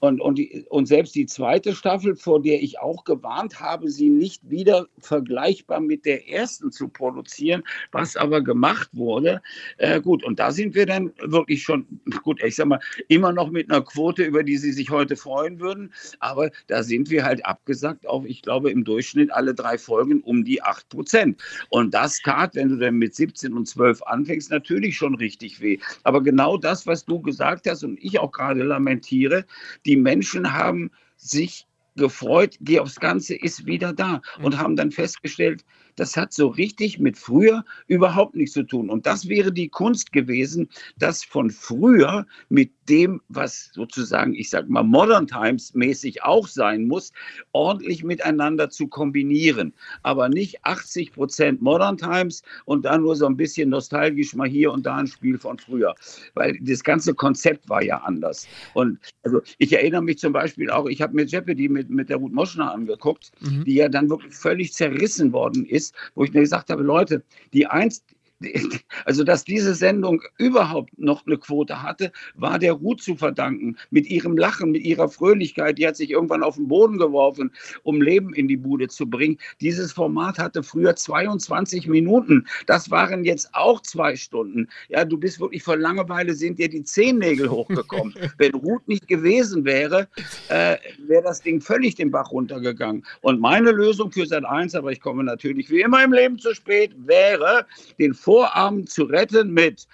und, 0.00 0.20
und, 0.20 0.40
und 0.68 0.86
selbst 0.86 1.14
die 1.14 1.26
zweite 1.26 1.74
Staffel, 1.74 2.16
vor 2.16 2.40
der 2.42 2.62
ich 2.62 2.78
auch 2.80 3.04
gewarnt 3.04 3.60
habe, 3.60 3.90
sie 3.90 4.10
nicht 4.10 4.48
wieder 4.48 4.86
vergleichbar 4.98 5.80
mit 5.80 6.04
der 6.04 6.28
ersten 6.28 6.70
zu 6.70 6.88
produzieren, 6.88 7.62
was 7.92 8.16
aber 8.16 8.40
gemacht 8.42 8.88
wurde. 8.92 9.42
Äh, 9.78 10.00
gut, 10.00 10.24
und 10.24 10.38
da 10.38 10.52
sind 10.52 10.74
wir 10.74 10.86
dann 10.86 11.12
wirklich 11.20 11.62
schon, 11.62 11.86
gut, 12.22 12.42
ich 12.42 12.56
sag 12.56 12.66
mal, 12.66 12.80
immer 13.08 13.32
noch 13.32 13.50
mit 13.50 13.70
einer 13.70 13.82
Quote, 13.82 14.24
über 14.24 14.42
die 14.42 14.56
Sie 14.56 14.72
sich 14.72 14.90
heute 14.90 15.16
freuen 15.16 15.60
würden. 15.60 15.92
Aber 16.20 16.50
da 16.68 16.82
sind 16.82 17.10
wir 17.10 17.24
halt 17.24 17.44
abgesagt 17.44 18.06
auf, 18.06 18.24
ich 18.24 18.42
glaube, 18.42 18.70
im 18.70 18.84
Durchschnitt 18.84 19.32
alle 19.32 19.54
drei 19.54 19.78
Folgen 19.78 20.20
um 20.22 20.44
die 20.44 20.62
8 20.62 20.88
Prozent. 20.88 21.42
Und 21.70 21.92
das 21.94 22.20
tat, 22.22 22.54
wenn 22.54 22.68
du 22.68 22.76
dann 22.76 22.96
mit 22.96 23.14
17 23.14 23.52
und 23.52 23.66
12 23.66 24.02
anfängst, 24.02 24.50
natürlich 24.50 24.96
schon 24.96 25.14
richtig 25.14 25.60
weh. 25.60 25.78
Aber 26.04 26.22
genau 26.22 26.56
das, 26.56 26.86
was 26.86 27.04
du 27.04 27.20
gesagt 27.20 27.68
hast 27.68 27.84
und 27.84 27.98
ich 28.02 28.18
auch 28.18 28.32
gerade 28.32 28.62
lamentiere, 28.62 29.44
die 29.88 29.96
Menschen 29.96 30.52
haben 30.52 30.90
sich 31.16 31.66
gefreut, 31.96 32.56
Geh 32.60 32.78
aufs 32.78 33.00
Ganze 33.00 33.34
ist 33.34 33.66
wieder 33.66 33.92
da 33.92 34.22
und 34.40 34.54
mhm. 34.54 34.58
haben 34.58 34.76
dann 34.76 34.92
festgestellt, 34.92 35.64
das 35.96 36.16
hat 36.16 36.32
so 36.32 36.46
richtig 36.46 37.00
mit 37.00 37.18
früher 37.18 37.64
überhaupt 37.88 38.36
nichts 38.36 38.52
zu 38.52 38.62
tun. 38.62 38.88
Und 38.88 39.06
das 39.06 39.28
wäre 39.28 39.50
die 39.52 39.68
Kunst 39.68 40.12
gewesen, 40.12 40.68
das 40.96 41.24
von 41.24 41.50
früher 41.50 42.24
mit 42.48 42.70
dem, 42.88 43.20
was 43.28 43.70
sozusagen, 43.72 44.34
ich 44.34 44.50
sage 44.50 44.70
mal, 44.70 44.82
Modern 44.82 45.26
Times 45.26 45.74
mäßig 45.74 46.22
auch 46.22 46.48
sein 46.48 46.86
muss, 46.86 47.12
ordentlich 47.52 48.04
miteinander 48.04 48.70
zu 48.70 48.88
kombinieren. 48.88 49.72
Aber 50.02 50.28
nicht 50.28 50.64
80 50.64 51.12
Prozent 51.12 51.62
Modern 51.62 51.96
Times 51.96 52.42
und 52.64 52.84
dann 52.84 53.02
nur 53.02 53.16
so 53.16 53.26
ein 53.26 53.36
bisschen 53.36 53.70
nostalgisch 53.70 54.34
mal 54.34 54.48
hier 54.48 54.72
und 54.72 54.86
da 54.86 54.96
ein 54.96 55.06
Spiel 55.06 55.38
von 55.38 55.58
früher. 55.58 55.94
Weil 56.34 56.58
das 56.60 56.82
ganze 56.82 57.14
Konzept 57.14 57.68
war 57.68 57.82
ja 57.82 57.98
anders. 57.98 58.48
Und 58.74 58.98
also 59.22 59.40
ich 59.58 59.72
erinnere 59.72 60.02
mich 60.02 60.18
zum 60.18 60.32
Beispiel 60.32 60.70
auch, 60.70 60.86
ich 60.86 61.02
habe 61.02 61.14
mir 61.14 61.24
Jeopardy 61.24 61.68
mit, 61.68 61.90
mit 61.90 62.08
der 62.08 62.16
Ruth 62.16 62.32
Moschner 62.32 62.72
angeguckt, 62.72 63.30
mhm. 63.40 63.64
die 63.64 63.74
ja 63.74 63.88
dann 63.88 64.10
wirklich 64.10 64.34
völlig 64.34 64.72
zerrissen 64.72 65.32
worden 65.32 65.64
ist 65.64 65.94
wo 66.14 66.24
ich 66.24 66.32
mir 66.32 66.40
gesagt 66.40 66.70
habe, 66.70 66.82
Leute, 66.82 67.22
die 67.52 67.66
eins, 67.66 68.04
also 69.04 69.24
dass 69.24 69.44
diese 69.44 69.74
Sendung 69.74 70.22
überhaupt 70.38 70.96
noch 70.98 71.26
eine 71.26 71.38
Quote 71.38 71.82
hatte, 71.82 72.12
war 72.34 72.58
der 72.58 72.72
Ruth 72.72 73.02
zu 73.02 73.16
verdanken. 73.16 73.76
Mit 73.90 74.06
ihrem 74.06 74.36
Lachen, 74.36 74.70
mit 74.70 74.84
ihrer 74.84 75.08
Fröhlichkeit, 75.08 75.78
die 75.78 75.86
hat 75.86 75.96
sich 75.96 76.10
irgendwann 76.10 76.42
auf 76.42 76.56
den 76.56 76.68
Boden 76.68 76.98
geworfen, 76.98 77.50
um 77.82 78.00
Leben 78.00 78.32
in 78.34 78.48
die 78.48 78.56
Bude 78.56 78.88
zu 78.88 79.08
bringen. 79.08 79.38
Dieses 79.60 79.92
Format 79.92 80.38
hatte 80.38 80.62
früher 80.62 80.94
22 80.94 81.88
Minuten. 81.88 82.46
Das 82.66 82.90
waren 82.90 83.24
jetzt 83.24 83.54
auch 83.54 83.82
zwei 83.82 84.16
Stunden. 84.16 84.68
Ja, 84.88 85.04
du 85.04 85.18
bist 85.18 85.40
wirklich 85.40 85.62
vor 85.62 85.76
Langeweile 85.76 86.34
sind 86.34 86.58
dir 86.58 86.68
die 86.68 86.82
Zehennägel 86.82 87.50
hochgekommen. 87.50 88.14
Wenn 88.38 88.54
Ruth 88.54 88.86
nicht 88.86 89.08
gewesen 89.08 89.64
wäre, 89.64 90.08
äh, 90.48 90.76
wäre 91.06 91.22
das 91.24 91.42
Ding 91.42 91.60
völlig 91.60 91.96
den 91.96 92.10
Bach 92.10 92.30
runtergegangen. 92.30 93.04
Und 93.22 93.40
meine 93.40 93.72
Lösung 93.72 94.12
für 94.12 94.26
Sat 94.26 94.44
1, 94.44 94.74
aber 94.74 94.92
ich 94.92 95.00
komme 95.00 95.24
natürlich 95.24 95.70
wie 95.70 95.80
immer 95.80 96.04
im 96.04 96.12
Leben 96.12 96.38
zu 96.38 96.54
spät, 96.54 96.94
wäre, 96.98 97.66
den 97.98 98.14
Vorabend 98.28 98.90
zu 98.90 99.04
retten 99.04 99.54
mit 99.54 99.86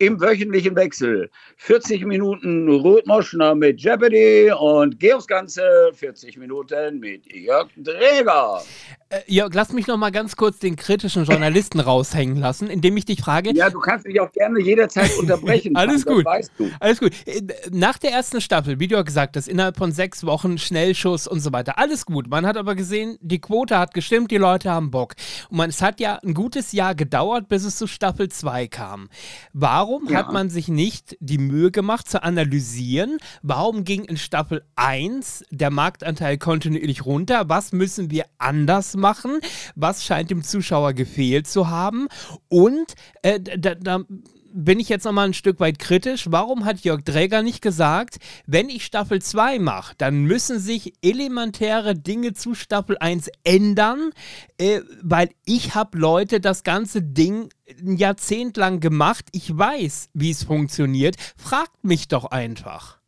im 0.00 0.18
wöchentlichen 0.18 0.74
Wechsel 0.76 1.30
40 1.58 2.06
Minuten 2.06 2.68
Ruth 2.68 3.06
Moschner 3.06 3.54
mit 3.54 3.82
Jeopardy 3.82 4.50
und 4.58 4.98
Georgs 4.98 5.26
Ganze 5.26 5.62
40 5.92 6.38
Minuten 6.38 6.98
mit 7.00 7.30
Jörg 7.30 7.68
Dräger. 7.76 8.62
Äh, 9.10 9.20
Jörg, 9.26 9.52
lass 9.52 9.74
mich 9.74 9.86
noch 9.86 9.98
mal 9.98 10.10
ganz 10.10 10.36
kurz 10.36 10.58
den 10.58 10.76
kritischen 10.76 11.24
Journalisten 11.24 11.80
raushängen 11.80 12.36
lassen, 12.36 12.68
indem 12.68 12.96
ich 12.96 13.04
dich 13.04 13.20
frage. 13.20 13.52
Ja, 13.54 13.68
du 13.68 13.78
kannst 13.78 14.06
mich 14.06 14.18
auch 14.20 14.32
gerne 14.32 14.58
jederzeit 14.60 15.14
unterbrechen. 15.18 15.76
Alles 15.76 16.06
gut. 16.06 16.24
weißt 16.24 16.52
du. 16.56 16.70
Alles 16.80 16.98
gut. 16.98 17.12
Äh, 17.26 17.42
nach 17.70 17.98
der 17.98 18.12
ersten 18.12 18.40
Staffel, 18.40 18.80
wie 18.80 18.88
du 18.88 18.96
ja 18.96 19.02
gesagt 19.02 19.36
hast, 19.36 19.48
innerhalb 19.48 19.76
von 19.76 19.92
sechs 19.92 20.24
Wochen 20.24 20.56
Schnellschuss 20.56 21.26
und 21.26 21.40
so 21.40 21.52
weiter. 21.52 21.78
Alles 21.78 22.06
gut. 22.06 22.30
Man 22.30 22.46
hat 22.46 22.56
aber 22.56 22.74
gesehen, 22.74 23.18
die 23.20 23.40
Quote 23.40 23.78
hat 23.78 23.92
gestimmt, 23.92 24.30
die 24.30 24.38
Leute 24.38 24.70
haben 24.70 24.90
Bock. 24.90 25.14
Und 25.50 25.58
man, 25.58 25.68
es 25.68 25.82
hat 25.82 26.00
ja 26.00 26.18
ein 26.24 26.32
gutes 26.32 26.72
Jahr 26.72 26.94
gedauert, 26.94 27.48
bis 27.48 27.64
es 27.64 27.76
zu 27.76 27.86
Staffel 27.86 28.30
2 28.30 28.68
kam. 28.68 29.10
Warum 29.52 29.89
ja. 30.08 30.18
hat 30.18 30.32
man 30.32 30.50
sich 30.50 30.68
nicht 30.68 31.16
die 31.20 31.38
Mühe 31.38 31.70
gemacht 31.70 32.08
zu 32.08 32.22
analysieren, 32.22 33.18
warum 33.42 33.84
ging 33.84 34.04
in 34.04 34.16
Staffel 34.16 34.64
1 34.76 35.44
der 35.50 35.70
Marktanteil 35.70 36.38
kontinuierlich 36.38 37.04
runter? 37.04 37.48
Was 37.48 37.72
müssen 37.72 38.10
wir 38.10 38.24
anders 38.38 38.96
machen? 38.96 39.10
machen, 39.10 39.40
was 39.74 40.04
scheint 40.04 40.30
dem 40.30 40.42
Zuschauer 40.42 40.92
gefehlt 40.92 41.46
zu 41.46 41.68
haben 41.68 42.08
und 42.48 42.94
äh, 43.22 43.40
da, 43.40 43.74
da 43.74 44.04
bin 44.52 44.80
ich 44.80 44.88
jetzt 44.88 45.04
nochmal 45.04 45.28
ein 45.28 45.34
Stück 45.34 45.60
weit 45.60 45.78
kritisch. 45.78 46.26
Warum 46.30 46.64
hat 46.64 46.80
Jörg 46.80 47.02
Dräger 47.02 47.42
nicht 47.42 47.62
gesagt, 47.62 48.18
wenn 48.46 48.68
ich 48.68 48.84
Staffel 48.84 49.22
2 49.22 49.58
mache, 49.58 49.94
dann 49.98 50.24
müssen 50.24 50.58
sich 50.58 50.94
elementäre 51.02 51.94
Dinge 51.94 52.32
zu 52.32 52.54
Staffel 52.54 52.96
1 52.98 53.30
ändern, 53.44 54.10
äh, 54.58 54.80
weil 55.02 55.30
ich 55.44 55.74
habe 55.74 55.98
Leute 55.98 56.40
das 56.40 56.62
ganze 56.62 57.02
Ding 57.02 57.48
ein 57.80 57.96
Jahrzehnt 57.96 58.56
lang 58.56 58.80
gemacht. 58.80 59.26
Ich 59.32 59.56
weiß, 59.56 60.10
wie 60.14 60.30
es 60.30 60.44
funktioniert. 60.44 61.16
Fragt 61.36 61.84
mich 61.84 62.08
doch 62.08 62.26
einfach. 62.26 62.98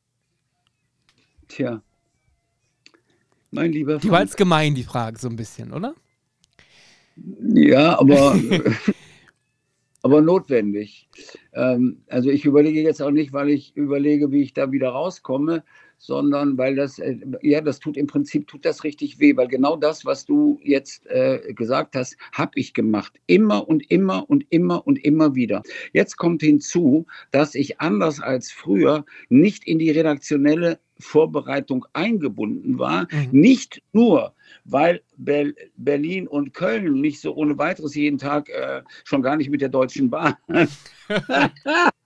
Tja, 1.49 1.83
mein 3.53 3.71
lieber 3.71 3.99
Die 3.99 4.11
war 4.11 4.23
jetzt 4.23 4.39
gemein, 4.39 4.75
die 4.75 4.83
Frage, 4.83 5.19
so 5.19 5.29
ein 5.29 5.37
bisschen, 5.37 5.73
oder? 5.73 5.95
Ja, 7.55 7.99
aber, 7.99 8.35
aber 10.03 10.21
notwendig. 10.21 11.09
Ähm, 11.53 12.03
also 12.09 12.31
ich 12.31 12.45
überlege 12.45 12.83
jetzt 12.83 13.01
auch 13.01 13.11
nicht, 13.11 13.33
weil 13.33 13.49
ich 13.51 13.77
überlege, 13.77 14.31
wie 14.31 14.43
ich 14.43 14.53
da 14.53 14.73
wieder 14.73 14.91
rauskomme, 14.91 15.65
sondern 16.03 16.59
weil 16.59 16.75
das, 16.75 16.99
äh, 16.99 17.17
ja, 17.43 17.61
das 17.61 17.79
tut 17.79 17.97
im 17.97 18.09
Prinzip, 18.09 18.49
tut 18.49 18.65
das 18.65 18.83
richtig 18.83 19.21
weh, 19.21 19.37
weil 19.37 19.47
genau 19.47 19.77
das, 19.77 20.05
was 20.05 20.27
du 20.27 20.59
jetzt 20.63 21.07
äh, 21.07 21.55
gesagt 21.55 21.95
hast, 21.95 22.17
habe 22.33 22.51
ich 22.57 22.75
gemacht. 22.75 23.13
Immer 23.29 23.69
und 23.69 23.89
immer 23.89 24.29
und 24.29 24.45
immer 24.51 24.85
und 24.85 24.99
immer 25.05 25.37
wieder. 25.37 25.63
Jetzt 25.93 26.17
kommt 26.17 26.43
hinzu, 26.43 27.07
dass 27.31 27.55
ich 27.55 27.81
anders 27.81 28.21
als 28.21 28.51
früher 28.51 29.05
nicht 29.29 29.65
in 29.65 29.79
die 29.79 29.91
redaktionelle 29.91 30.81
Vorbereitung 30.99 31.87
eingebunden 31.93 32.81
war. 32.81 33.07
Mhm. 33.13 33.41
Nicht 33.41 33.83
nur, 33.93 34.35
weil 34.65 35.03
Ber 35.17 35.53
Berlin 35.77 36.27
und 36.27 36.53
Köln 36.53 37.01
nicht 37.01 37.21
so 37.21 37.33
ohne 37.35 37.59
weiteres 37.59 37.95
jeden 37.95 38.19
Tag, 38.19 38.49
äh, 38.49 38.83
schon 39.05 39.23
gar 39.23 39.37
nicht 39.37 39.51
mit 39.51 39.61
der 39.61 39.69
Deutschen 39.69 40.11
Bahn. 40.11 40.35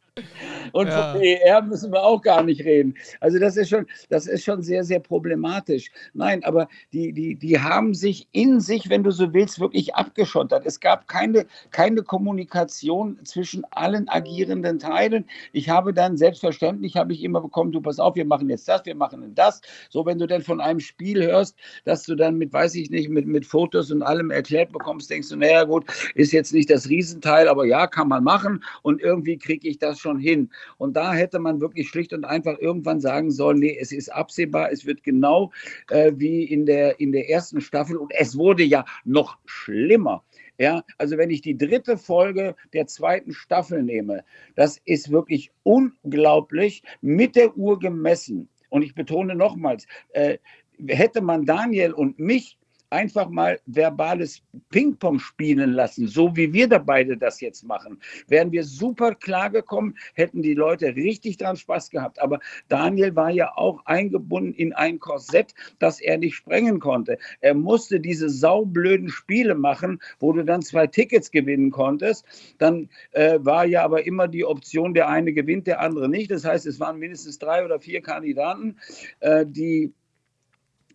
Und 0.73 0.89
ja. 0.89 1.13
von 1.13 1.21
ER 1.21 1.63
müssen 1.63 1.93
wir 1.93 2.03
auch 2.03 2.23
gar 2.23 2.43
nicht 2.43 2.65
reden. 2.65 2.95
Also 3.21 3.39
das 3.39 3.57
ist 3.57 3.69
schon, 3.69 3.87
das 4.09 4.27
ist 4.27 4.45
schon 4.45 4.63
sehr, 4.63 4.83
sehr 4.83 5.01
problematisch. 5.01 5.91
Nein, 6.15 6.43
aber 6.45 6.69
die, 6.93 7.13
die, 7.13 7.35
die 7.35 7.61
haben 7.61 7.95
sich 7.95 8.27
in 8.33 8.61
sich, 8.61 8.89
wenn 8.89 9.03
du 9.03 9.11
so 9.11 9.33
willst, 9.35 9.61
wirklich 9.61 9.95
abgeschottert. 9.95 10.65
Es 10.65 10.81
gab 10.81 11.07
keine, 11.09 11.47
keine 11.71 12.03
Kommunikation 12.03 13.19
zwischen 13.25 13.65
allen 13.73 14.09
agierenden 14.09 14.79
Teilen. 14.79 15.27
Ich 15.53 15.69
habe 15.69 15.93
dann 15.93 16.17
selbstverständlich, 16.17 16.97
habe 16.97 17.13
ich 17.13 17.23
immer 17.23 17.41
bekommen, 17.43 17.73
du 17.73 17.81
pass 17.81 17.99
auf, 17.99 18.15
wir 18.15 18.25
machen 18.25 18.49
jetzt 18.49 18.69
das, 18.69 18.85
wir 18.87 18.95
machen 18.95 19.35
das. 19.35 19.61
So, 19.91 20.07
wenn 20.07 20.19
du 20.19 20.27
dann 20.27 20.43
von 20.43 20.61
einem 20.61 20.81
Spiel 20.81 21.23
hörst, 21.23 21.57
dass 21.85 22.05
du 22.05 22.15
dann 22.15 22.39
mit, 22.39 22.53
weiß 22.53 22.75
ich 22.77 22.91
nicht, 22.91 23.11
mit, 23.11 23.27
mit 23.27 23.45
Fotos 23.45 23.91
und 23.91 24.03
allem 24.03 24.31
erklärt 24.31 24.73
bekommst, 24.73 25.11
denkst 25.11 25.29
du, 25.29 25.37
naja 25.37 25.65
gut, 25.65 25.85
ist 26.15 26.33
jetzt 26.33 26.55
nicht 26.55 26.71
das 26.71 26.89
Riesenteil, 26.89 27.49
aber 27.49 27.67
ja, 27.67 27.87
kann 27.87 28.09
man 28.09 28.25
machen 28.25 28.65
und 28.83 29.03
irgendwie 29.03 29.37
kriege 29.37 29.69
ich 29.69 29.79
das 29.79 29.99
schon 29.99 30.06
hin. 30.15 30.51
Und 30.79 30.97
da 30.97 31.15
hätte 31.15 31.39
man 31.39 31.61
wirklich 31.61 31.89
schlicht 31.89 32.13
und 32.13 32.25
einfach 32.25 32.59
irgendwann 32.59 33.01
sagen 33.01 33.31
sollen, 33.31 33.59
nee, 33.59 33.77
es 33.81 33.93
ist 33.93 34.13
absehbar, 34.13 34.71
es 34.71 34.87
wird 34.87 35.03
genau 35.03 35.53
äh, 35.91 36.13
wie 36.17 36.45
in 36.45 36.67
der, 36.67 37.01
in 37.01 37.13
der 37.13 37.29
ersten 37.29 37.61
Staffel 37.61 37.97
und 37.97 38.13
es 38.17 38.37
wurde 38.37 38.63
ja 38.63 38.85
noch 39.05 39.39
schlimmer. 39.45 40.23
Ja, 40.59 40.85
also 40.97 41.19
wenn 41.19 41.31
ich 41.31 41.43
die 41.43 41.59
dritte 41.59 41.99
Folge 41.99 42.55
der 42.73 42.87
zweiten 42.87 43.33
Staffel 43.33 43.83
nehme, 43.83 44.25
das 44.55 44.81
ist 44.87 45.11
wirklich 45.11 45.51
unglaublich 45.65 46.83
mit 47.03 47.37
der 47.37 47.57
Uhr 47.57 47.79
gemessen. 47.79 48.49
Und 48.71 48.83
ich 48.83 48.95
betone 48.95 49.35
nochmals, 49.35 49.87
äh, 50.13 50.39
hätte 50.87 51.21
man 51.21 51.45
Daniel 51.45 51.93
und 51.93 52.19
mich 52.19 52.59
einfach 52.97 53.29
mal 53.29 53.61
verbales 53.67 54.43
Ping-Pong 54.71 55.19
spielen 55.19 55.73
lassen, 55.73 56.09
so 56.09 56.35
wie 56.35 56.51
wir 56.55 56.67
da 56.67 56.79
beide 56.79 57.17
das 57.19 57.43
jetzt 57.43 57.63
machen, 57.63 58.01
wären 58.27 58.51
wir 58.53 58.65
super 58.65 59.15
klar 59.15 59.51
gekommen, 59.51 59.95
hätten 60.15 60.41
die 60.41 60.55
Leute 60.55 60.97
richtig 60.97 61.37
dran 61.37 61.57
Spaß 61.57 61.91
gehabt. 61.91 62.21
Aber 62.23 62.41
Daniel 62.69 63.15
war 63.15 63.31
ja 63.31 63.53
auch 63.55 63.85
eingebunden 63.85 64.55
in 64.55 64.73
ein 64.73 64.99
Korsett, 64.99 65.55
das 65.79 66.01
er 66.01 66.17
nicht 66.17 66.37
sprengen 66.37 66.81
konnte. 66.81 67.19
Er 67.41 67.55
musste 67.55 68.01
diese 68.01 68.31
saublöden 68.31 69.11
Spiele 69.11 69.55
machen, 69.55 70.01
wo 70.19 70.33
du 70.33 70.43
dann 70.43 70.63
zwei 70.63 70.87
Tickets 70.87 71.31
gewinnen 71.31 71.71
konntest. 71.71 72.25
Dann 72.57 72.89
äh, 73.13 73.39
war 73.43 73.67
ja 73.67 73.85
aber 73.85 74.07
immer 74.07 74.27
die 74.27 74.47
Option, 74.47 74.95
der 74.95 75.09
eine 75.09 75.35
gewinnt, 75.35 75.67
der 75.67 75.81
andere 75.81 76.09
nicht. 76.09 76.31
Das 76.31 76.47
heißt, 76.47 76.65
es 76.65 76.81
waren 76.81 76.99
mindestens 76.99 77.39
drei 77.39 77.63
oder 77.63 77.79
vier 77.79 78.01
Kandidaten, 78.01 78.79
äh, 79.21 79.45
die 79.47 79.93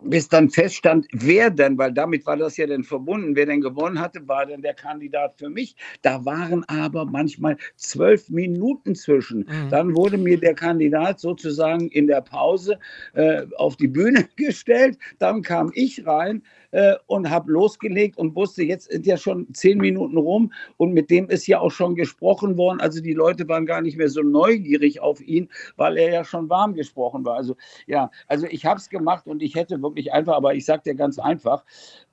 bis 0.03 0.27
dann 0.27 0.49
feststand, 0.49 1.07
wer 1.11 1.49
denn, 1.49 1.77
weil 1.77 1.91
damit 1.91 2.25
war 2.25 2.37
das 2.37 2.57
ja 2.57 2.67
dann 2.67 2.83
verbunden, 2.83 3.35
wer 3.35 3.45
denn 3.45 3.61
gewonnen 3.61 3.99
hatte, 3.99 4.27
war 4.27 4.45
dann 4.45 4.61
der 4.61 4.73
Kandidat 4.73 5.35
für 5.37 5.49
mich. 5.49 5.75
Da 6.01 6.23
waren 6.25 6.63
aber 6.65 7.05
manchmal 7.05 7.57
zwölf 7.75 8.29
Minuten 8.29 8.95
zwischen. 8.95 9.39
Mhm. 9.39 9.69
Dann 9.69 9.95
wurde 9.95 10.17
mir 10.17 10.39
der 10.39 10.55
Kandidat 10.55 11.19
sozusagen 11.19 11.89
in 11.89 12.07
der 12.07 12.21
Pause 12.21 12.79
äh, 13.13 13.45
auf 13.57 13.75
die 13.75 13.87
Bühne 13.87 14.27
gestellt. 14.35 14.97
Dann 15.19 15.41
kam 15.41 15.71
ich 15.73 16.05
rein, 16.05 16.43
äh, 16.71 16.95
und 17.07 17.29
habe 17.29 17.51
losgelegt 17.51 18.17
und 18.17 18.35
wusste, 18.35 18.63
jetzt 18.63 18.91
sind 18.91 19.05
ja 19.05 19.17
schon 19.17 19.53
zehn 19.53 19.77
Minuten 19.77 20.17
rum 20.17 20.51
und 20.77 20.93
mit 20.93 21.09
dem 21.09 21.29
ist 21.29 21.47
ja 21.47 21.59
auch 21.59 21.71
schon 21.71 21.95
gesprochen 21.95 22.57
worden. 22.57 22.81
Also 22.81 23.01
die 23.01 23.13
Leute 23.13 23.47
waren 23.47 23.65
gar 23.65 23.81
nicht 23.81 23.97
mehr 23.97 24.09
so 24.09 24.21
neugierig 24.21 25.01
auf 25.01 25.21
ihn, 25.21 25.49
weil 25.77 25.97
er 25.97 26.11
ja 26.11 26.23
schon 26.23 26.49
warm 26.49 26.73
gesprochen 26.73 27.25
war. 27.25 27.35
Also 27.35 27.55
ja, 27.87 28.09
also 28.27 28.47
ich 28.49 28.65
habe 28.65 28.79
es 28.79 28.89
gemacht 28.89 29.27
und 29.27 29.41
ich 29.41 29.55
hätte 29.55 29.81
wirklich 29.81 30.13
einfach, 30.13 30.35
aber 30.35 30.53
ich 30.55 30.65
sage 30.65 30.83
dir 30.85 30.95
ganz 30.95 31.19
einfach, 31.19 31.63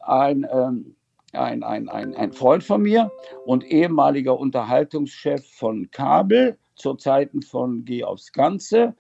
ein 0.01 0.47
ähm, 0.51 0.95
ein, 1.33 1.63
ein, 1.63 1.89
ein, 1.89 2.15
ein 2.15 2.33
Freund 2.33 2.65
von 2.65 2.83
mir 2.83 3.11
und 3.45 3.65
ehemaliger 3.65 4.39
Unterhaltungschef 4.39 5.47
von 5.47 5.91
Kabel 5.91 6.57
zu 6.75 6.95
Zeiten 6.95 7.43
von 7.43 7.85
Geh 7.85 8.05
aufs 8.05 8.33
Ganze, 8.33 8.95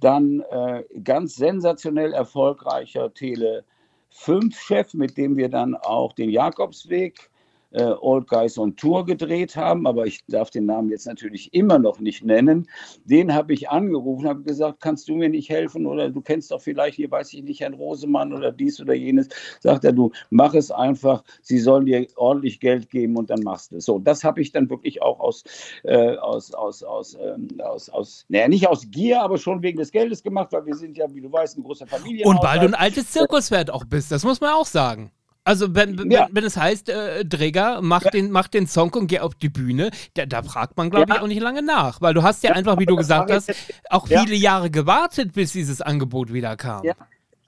dann 0.00 0.40
äh, 0.50 0.84
ganz 1.02 1.34
sensationell 1.34 2.12
erfolgreicher 2.12 3.12
Tele, 3.12 3.64
fünf 4.10 4.60
Chef, 4.60 4.94
mit 4.94 5.16
dem 5.16 5.36
wir 5.36 5.48
dann 5.48 5.74
auch 5.74 6.12
den 6.12 6.30
Jakobsweg 6.30 7.30
äh, 7.70 7.82
Old 8.00 8.28
Guys 8.28 8.58
on 8.58 8.76
Tour 8.76 9.04
gedreht 9.04 9.56
haben, 9.56 9.86
aber 9.86 10.06
ich 10.06 10.24
darf 10.26 10.50
den 10.50 10.66
Namen 10.66 10.90
jetzt 10.90 11.06
natürlich 11.06 11.52
immer 11.52 11.78
noch 11.78 12.00
nicht 12.00 12.24
nennen. 12.24 12.68
Den 13.04 13.34
habe 13.34 13.52
ich 13.52 13.68
angerufen, 13.68 14.28
habe 14.28 14.42
gesagt, 14.42 14.80
kannst 14.80 15.08
du 15.08 15.16
mir 15.16 15.28
nicht 15.28 15.50
helfen 15.50 15.86
oder 15.86 16.10
du 16.10 16.20
kennst 16.20 16.50
doch 16.50 16.60
vielleicht 16.60 16.96
hier, 16.96 17.10
weiß 17.10 17.32
ich 17.32 17.42
nicht, 17.42 17.60
Herrn 17.60 17.74
Rosemann 17.74 18.32
oder 18.32 18.52
dies 18.52 18.80
oder 18.80 18.94
jenes. 18.94 19.28
Sagt 19.60 19.84
er, 19.84 19.92
du 19.92 20.12
mach 20.30 20.54
es 20.54 20.70
einfach, 20.70 21.22
sie 21.42 21.58
sollen 21.58 21.86
dir 21.86 22.06
ordentlich 22.16 22.60
Geld 22.60 22.90
geben 22.90 23.16
und 23.16 23.30
dann 23.30 23.40
machst 23.40 23.72
du 23.72 23.76
es. 23.76 23.84
So, 23.84 23.98
das 23.98 24.24
habe 24.24 24.40
ich 24.40 24.52
dann 24.52 24.70
wirklich 24.70 25.02
auch 25.02 25.20
aus, 25.20 25.44
äh, 25.84 26.16
aus, 26.16 26.54
aus, 26.54 26.82
aus, 26.82 27.16
ähm, 27.20 27.48
aus, 27.62 27.88
aus, 27.88 28.24
naja, 28.28 28.48
nicht 28.48 28.66
aus 28.66 28.90
Gier, 28.90 29.22
aber 29.22 29.38
schon 29.38 29.62
wegen 29.62 29.78
des 29.78 29.92
Geldes 29.92 30.22
gemacht, 30.22 30.52
weil 30.52 30.66
wir 30.66 30.74
sind 30.74 30.96
ja, 30.96 31.12
wie 31.12 31.20
du 31.20 31.30
weißt, 31.30 31.58
ein 31.58 31.62
großer 31.62 31.86
Familie. 31.86 32.26
Und 32.26 32.42
weil 32.42 32.60
du 32.60 32.66
ein 32.66 32.74
altes 32.74 33.10
Zirkuswert 33.10 33.70
auch 33.70 33.84
bist, 33.84 34.10
das 34.10 34.24
muss 34.24 34.40
man 34.40 34.52
auch 34.52 34.66
sagen. 34.66 35.10
Also 35.48 35.74
wenn, 35.74 35.98
wenn, 35.98 36.10
ja. 36.10 36.28
wenn 36.30 36.44
es 36.44 36.58
heißt, 36.58 36.90
äh, 36.90 37.24
Träger, 37.24 37.80
mach, 37.80 38.02
ja. 38.02 38.10
den, 38.10 38.30
mach 38.30 38.48
den 38.48 38.66
Song 38.66 38.92
und 38.92 39.06
geh 39.06 39.20
auf 39.20 39.34
die 39.34 39.48
Bühne, 39.48 39.90
da, 40.12 40.26
da 40.26 40.42
fragt 40.42 40.76
man, 40.76 40.90
glaube 40.90 41.08
ja. 41.08 41.16
ich, 41.16 41.22
auch 41.22 41.26
nicht 41.26 41.40
lange 41.40 41.62
nach. 41.62 42.02
Weil 42.02 42.12
du 42.12 42.22
hast 42.22 42.42
ja 42.42 42.52
einfach, 42.52 42.78
wie 42.78 42.84
du 42.84 42.96
gesagt 42.96 43.30
hast, 43.30 43.50
auch 43.88 44.06
viele 44.06 44.34
Jahre 44.34 44.70
gewartet, 44.70 45.32
bis 45.32 45.52
dieses 45.52 45.80
Angebot 45.80 46.34
wieder 46.34 46.54
kam. 46.58 46.84
Ja. 46.84 46.92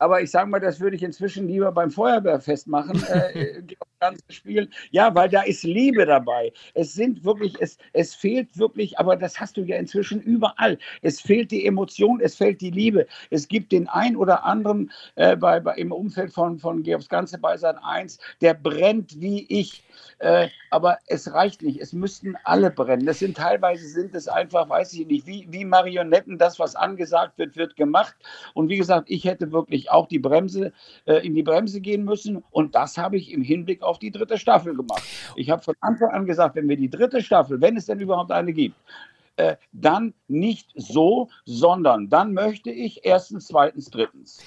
Aber 0.00 0.22
ich 0.22 0.30
sage 0.30 0.48
mal, 0.48 0.60
das 0.60 0.80
würde 0.80 0.96
ich 0.96 1.02
inzwischen 1.02 1.46
lieber 1.46 1.70
beim 1.72 1.90
Feuerwehrfest 1.90 2.66
machen, 2.66 3.02
äh, 3.04 3.62
ganze 4.00 4.24
Spiel. 4.30 4.68
Ja, 4.90 5.14
weil 5.14 5.28
da 5.28 5.42
ist 5.42 5.62
Liebe 5.62 6.06
dabei. 6.06 6.52
Es 6.72 6.94
sind 6.94 7.22
wirklich, 7.22 7.54
es, 7.60 7.76
es 7.92 8.14
fehlt 8.14 8.58
wirklich, 8.58 8.98
aber 8.98 9.14
das 9.14 9.38
hast 9.38 9.58
du 9.58 9.62
ja 9.62 9.76
inzwischen 9.76 10.22
überall. 10.22 10.78
Es 11.02 11.20
fehlt 11.20 11.50
die 11.50 11.66
Emotion, 11.66 12.18
es 12.20 12.34
fehlt 12.36 12.62
die 12.62 12.70
Liebe. 12.70 13.06
Es 13.28 13.46
gibt 13.46 13.72
den 13.72 13.88
ein 13.88 14.16
oder 14.16 14.44
anderen 14.44 14.90
äh, 15.16 15.36
bei, 15.36 15.60
bei, 15.60 15.74
im 15.74 15.92
Umfeld 15.92 16.32
von, 16.32 16.58
von 16.58 16.82
Georgs 16.82 17.10
Ganze 17.10 17.36
bei 17.38 17.56
Sat 17.58 17.76
1, 17.82 18.18
der 18.40 18.54
brennt 18.54 19.20
wie 19.20 19.44
ich. 19.48 19.84
Äh, 20.20 20.48
aber 20.68 20.98
es 21.06 21.33
reicht 21.33 21.62
nicht. 21.62 21.80
Es 21.80 21.94
müssten 21.94 22.37
alle 22.44 22.70
brennen. 22.70 23.06
Das 23.06 23.20
sind 23.20 23.38
teilweise 23.38 23.88
sind 23.88 24.14
es 24.14 24.28
einfach, 24.28 24.68
weiß 24.68 24.92
ich 24.92 25.06
nicht, 25.06 25.26
wie, 25.26 25.46
wie 25.50 25.64
Marionetten. 25.64 26.37
Das, 26.37 26.59
was 26.59 26.76
angesagt 26.76 27.38
wird, 27.38 27.56
wird 27.56 27.74
gemacht. 27.74 28.14
Und 28.52 28.68
wie 28.68 28.76
gesagt, 28.76 29.09
ich 29.09 29.24
hätte 29.24 29.50
wirklich 29.50 29.90
auch 29.90 30.09
die 30.09 30.18
Bremse 30.18 30.72
äh, 31.06 31.26
in 31.26 31.35
die 31.35 31.42
Bremse 31.42 31.80
gehen 31.80 32.04
müssen. 32.04 32.44
Und 32.50 32.74
das 32.74 32.98
habe 32.98 33.16
ich 33.16 33.33
im 33.33 33.40
Hinblick 33.40 33.83
auf 33.83 33.98
die 33.98 34.11
dritte 34.11 34.37
Staffel 34.37 34.76
gemacht. 34.76 35.02
Ich 35.37 35.48
habe 35.48 35.62
von 35.62 35.74
Anfang 35.80 36.11
an 36.11 36.26
gesagt, 36.26 36.54
wenn 36.54 36.68
wir 36.68 36.76
die 36.76 36.90
dritte 36.90 37.22
Staffel, 37.22 37.62
wenn 37.62 37.78
es 37.78 37.87
denn 37.87 38.00
überhaupt 38.00 38.30
eine 38.30 38.52
gibt, 38.52 38.76
äh, 39.37 39.56
dann 39.72 40.12
nicht 40.30 40.70
so, 40.76 41.28
sondern 41.44 42.08
dann 42.08 42.32
möchte 42.32 42.70
ich 42.70 43.00
erstens, 43.04 43.48
zweitens, 43.48 43.90
drittens. 43.90 44.38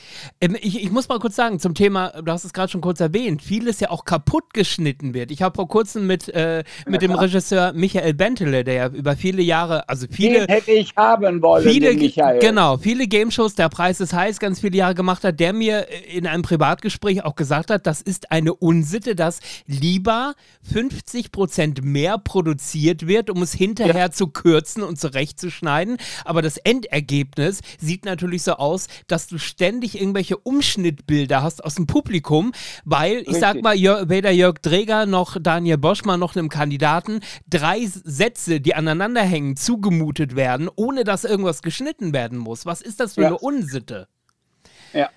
Ähm, 0.41 0.55
ich, 0.61 0.81
ich, 0.81 0.91
muss 0.91 1.09
mal 1.09 1.19
kurz 1.19 1.35
sagen, 1.35 1.59
zum 1.59 1.75
Thema, 1.75 2.09
du 2.21 2.31
hast 2.31 2.45
es 2.45 2.53
gerade 2.53 2.71
schon 2.71 2.81
kurz 2.81 2.99
erwähnt, 2.99 3.41
vieles 3.41 3.79
ja 3.79 3.89
auch 3.89 4.05
kaputt 4.05 4.53
geschnitten 4.53 5.13
wird. 5.13 5.31
Ich 5.31 5.41
habe 5.41 5.55
vor 5.55 5.67
kurzem 5.67 6.07
mit, 6.07 6.29
äh, 6.29 6.63
mit 6.87 7.01
dem 7.01 7.11
Regisseur 7.11 7.73
Michael 7.73 8.13
Bentele, 8.13 8.63
der 8.63 8.73
ja 8.73 8.87
über 8.87 9.15
viele 9.15 9.41
Jahre, 9.41 9.87
also 9.89 10.07
viele. 10.09 10.39
Den 10.39 10.47
hätte 10.47 10.71
ich 10.71 10.95
haben 10.95 11.41
wollen, 11.41 11.63
viele, 11.63 11.93
Michael. 11.93 12.39
Genau, 12.39 12.77
viele 12.77 13.07
Game-Shows, 13.07 13.55
der 13.55 13.69
Preis 13.69 13.99
ist 13.99 14.13
heiß, 14.13 14.39
ganz 14.39 14.61
viele 14.61 14.77
Jahre 14.77 14.95
gemacht 14.95 15.23
hat, 15.23 15.39
der 15.39 15.53
mir 15.53 15.89
äh, 15.89 16.17
in 16.17 16.27
einem 16.27 16.43
Privatgespräch 16.43 17.25
auch 17.25 17.35
gesagt 17.35 17.69
hat, 17.69 17.85
das 17.85 18.01
ist 18.01 18.31
eine 18.31 18.53
Unsitte, 18.53 19.15
dass 19.15 19.39
lieber 19.67 20.33
50 20.63 21.31
Prozent 21.31 21.83
mehr 21.83 22.17
produziert 22.17 23.07
wird, 23.07 23.29
um 23.29 23.41
es 23.41 23.53
hinterher 23.53 23.95
ja. 23.95 24.11
zu 24.11 24.27
kürzen 24.27 24.83
und 24.83 24.99
zurechtzuschneiden. 24.99 25.72
Aber 26.25 26.41
das 26.41 26.57
Endergebnis 26.57 27.61
sieht 27.79 28.05
natürlich 28.05 28.43
so 28.43 28.53
aus, 28.53 28.87
dass 29.07 29.27
du 29.27 29.37
ständig 29.37 29.99
irgendwelche 29.99 30.37
Umschnittbilder 30.37 31.41
hast 31.43 31.63
aus 31.63 31.75
dem 31.75 31.87
Publikum, 31.87 32.51
weil, 32.85 33.17
Richtig. 33.17 33.33
ich 33.33 33.39
sag 33.39 33.61
mal, 33.61 33.75
Jör, 33.75 34.09
weder 34.09 34.31
Jörg 34.31 34.59
Dreger 34.59 35.05
noch 35.05 35.37
Daniel 35.39 35.77
Boschmann 35.77 36.19
noch 36.19 36.35
einem 36.35 36.49
Kandidaten 36.49 37.19
drei 37.49 37.85
Sätze, 37.85 38.61
die 38.61 38.75
aneinander 38.75 39.21
hängen, 39.21 39.55
zugemutet 39.55 40.35
werden, 40.35 40.69
ohne 40.75 41.03
dass 41.03 41.23
irgendwas 41.23 41.61
geschnitten 41.61 42.13
werden 42.13 42.37
muss. 42.37 42.65
Was 42.65 42.81
ist 42.81 42.99
das 42.99 43.15
für 43.15 43.21
ja. 43.21 43.27
eine 43.27 43.37
Unsitte? 43.37 44.07
Ja. 44.93 45.09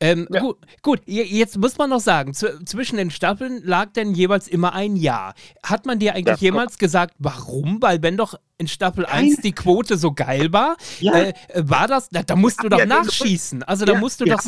Ähm, 0.00 0.26
ja. 0.30 0.40
gut, 0.40 0.56
gut, 0.82 1.00
jetzt 1.06 1.56
muss 1.56 1.78
man 1.78 1.88
noch 1.88 2.00
sagen, 2.00 2.34
zwischen 2.34 2.96
den 2.96 3.10
Staffeln 3.10 3.62
lag 3.64 3.92
denn 3.92 4.12
jeweils 4.12 4.48
immer 4.48 4.74
ein 4.74 4.96
Jahr. 4.96 5.34
Hat 5.62 5.86
man 5.86 5.98
dir 5.98 6.14
eigentlich 6.14 6.40
jemals 6.40 6.78
gesagt, 6.78 7.14
warum? 7.18 7.80
Weil 7.80 8.02
wenn 8.02 8.16
doch 8.16 8.34
in 8.58 8.68
Staffel 8.68 9.04
Nein. 9.04 9.26
1 9.26 9.36
die 9.38 9.52
Quote 9.52 9.96
so 9.96 10.12
geil 10.12 10.52
war, 10.52 10.76
ja. 11.00 11.14
äh, 11.14 11.32
war 11.56 11.86
das, 11.86 12.08
da, 12.10 12.22
da 12.22 12.36
musst 12.36 12.62
du 12.62 12.68
doch 12.68 12.78
ja, 12.78 12.86
nachschießen. 12.86 13.62
Also 13.62 13.84
da 13.84 13.98
musst 13.98 14.20
du 14.20 14.24
doch. 14.24 14.42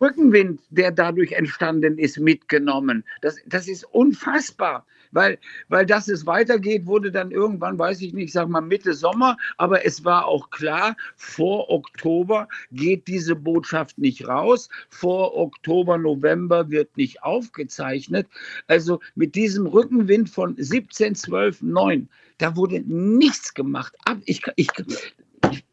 Rückenwind, 0.00 0.60
der 0.70 0.90
dadurch 0.90 1.32
entstanden 1.32 1.98
ist, 1.98 2.18
mitgenommen. 2.18 3.04
Das, 3.20 3.36
das 3.46 3.68
ist 3.68 3.84
unfassbar 3.84 4.84
weil, 5.12 5.38
weil 5.68 5.86
dass 5.86 6.08
es 6.08 6.26
weitergeht, 6.26 6.86
wurde 6.86 7.12
dann 7.12 7.30
irgendwann, 7.30 7.78
weiß 7.78 8.00
ich 8.00 8.12
nicht, 8.12 8.32
sag 8.32 8.48
mal 8.48 8.60
Mitte 8.60 8.94
Sommer, 8.94 9.36
aber 9.58 9.84
es 9.86 10.04
war 10.04 10.26
auch 10.26 10.50
klar, 10.50 10.96
vor 11.16 11.70
Oktober 11.70 12.48
geht 12.72 13.06
diese 13.06 13.36
Botschaft 13.36 13.98
nicht 13.98 14.26
raus, 14.26 14.68
vor 14.88 15.36
Oktober, 15.36 15.98
November 15.98 16.70
wird 16.70 16.96
nicht 16.96 17.22
aufgezeichnet. 17.22 18.26
Also 18.66 19.00
mit 19.14 19.34
diesem 19.34 19.66
Rückenwind 19.66 20.28
von 20.28 20.56
17, 20.58 21.14
12, 21.14 21.62
9, 21.62 22.08
da 22.38 22.56
wurde 22.56 22.80
nichts 22.80 23.54
gemacht. 23.54 23.94
Ich, 24.24 24.42
ich, 24.56 24.68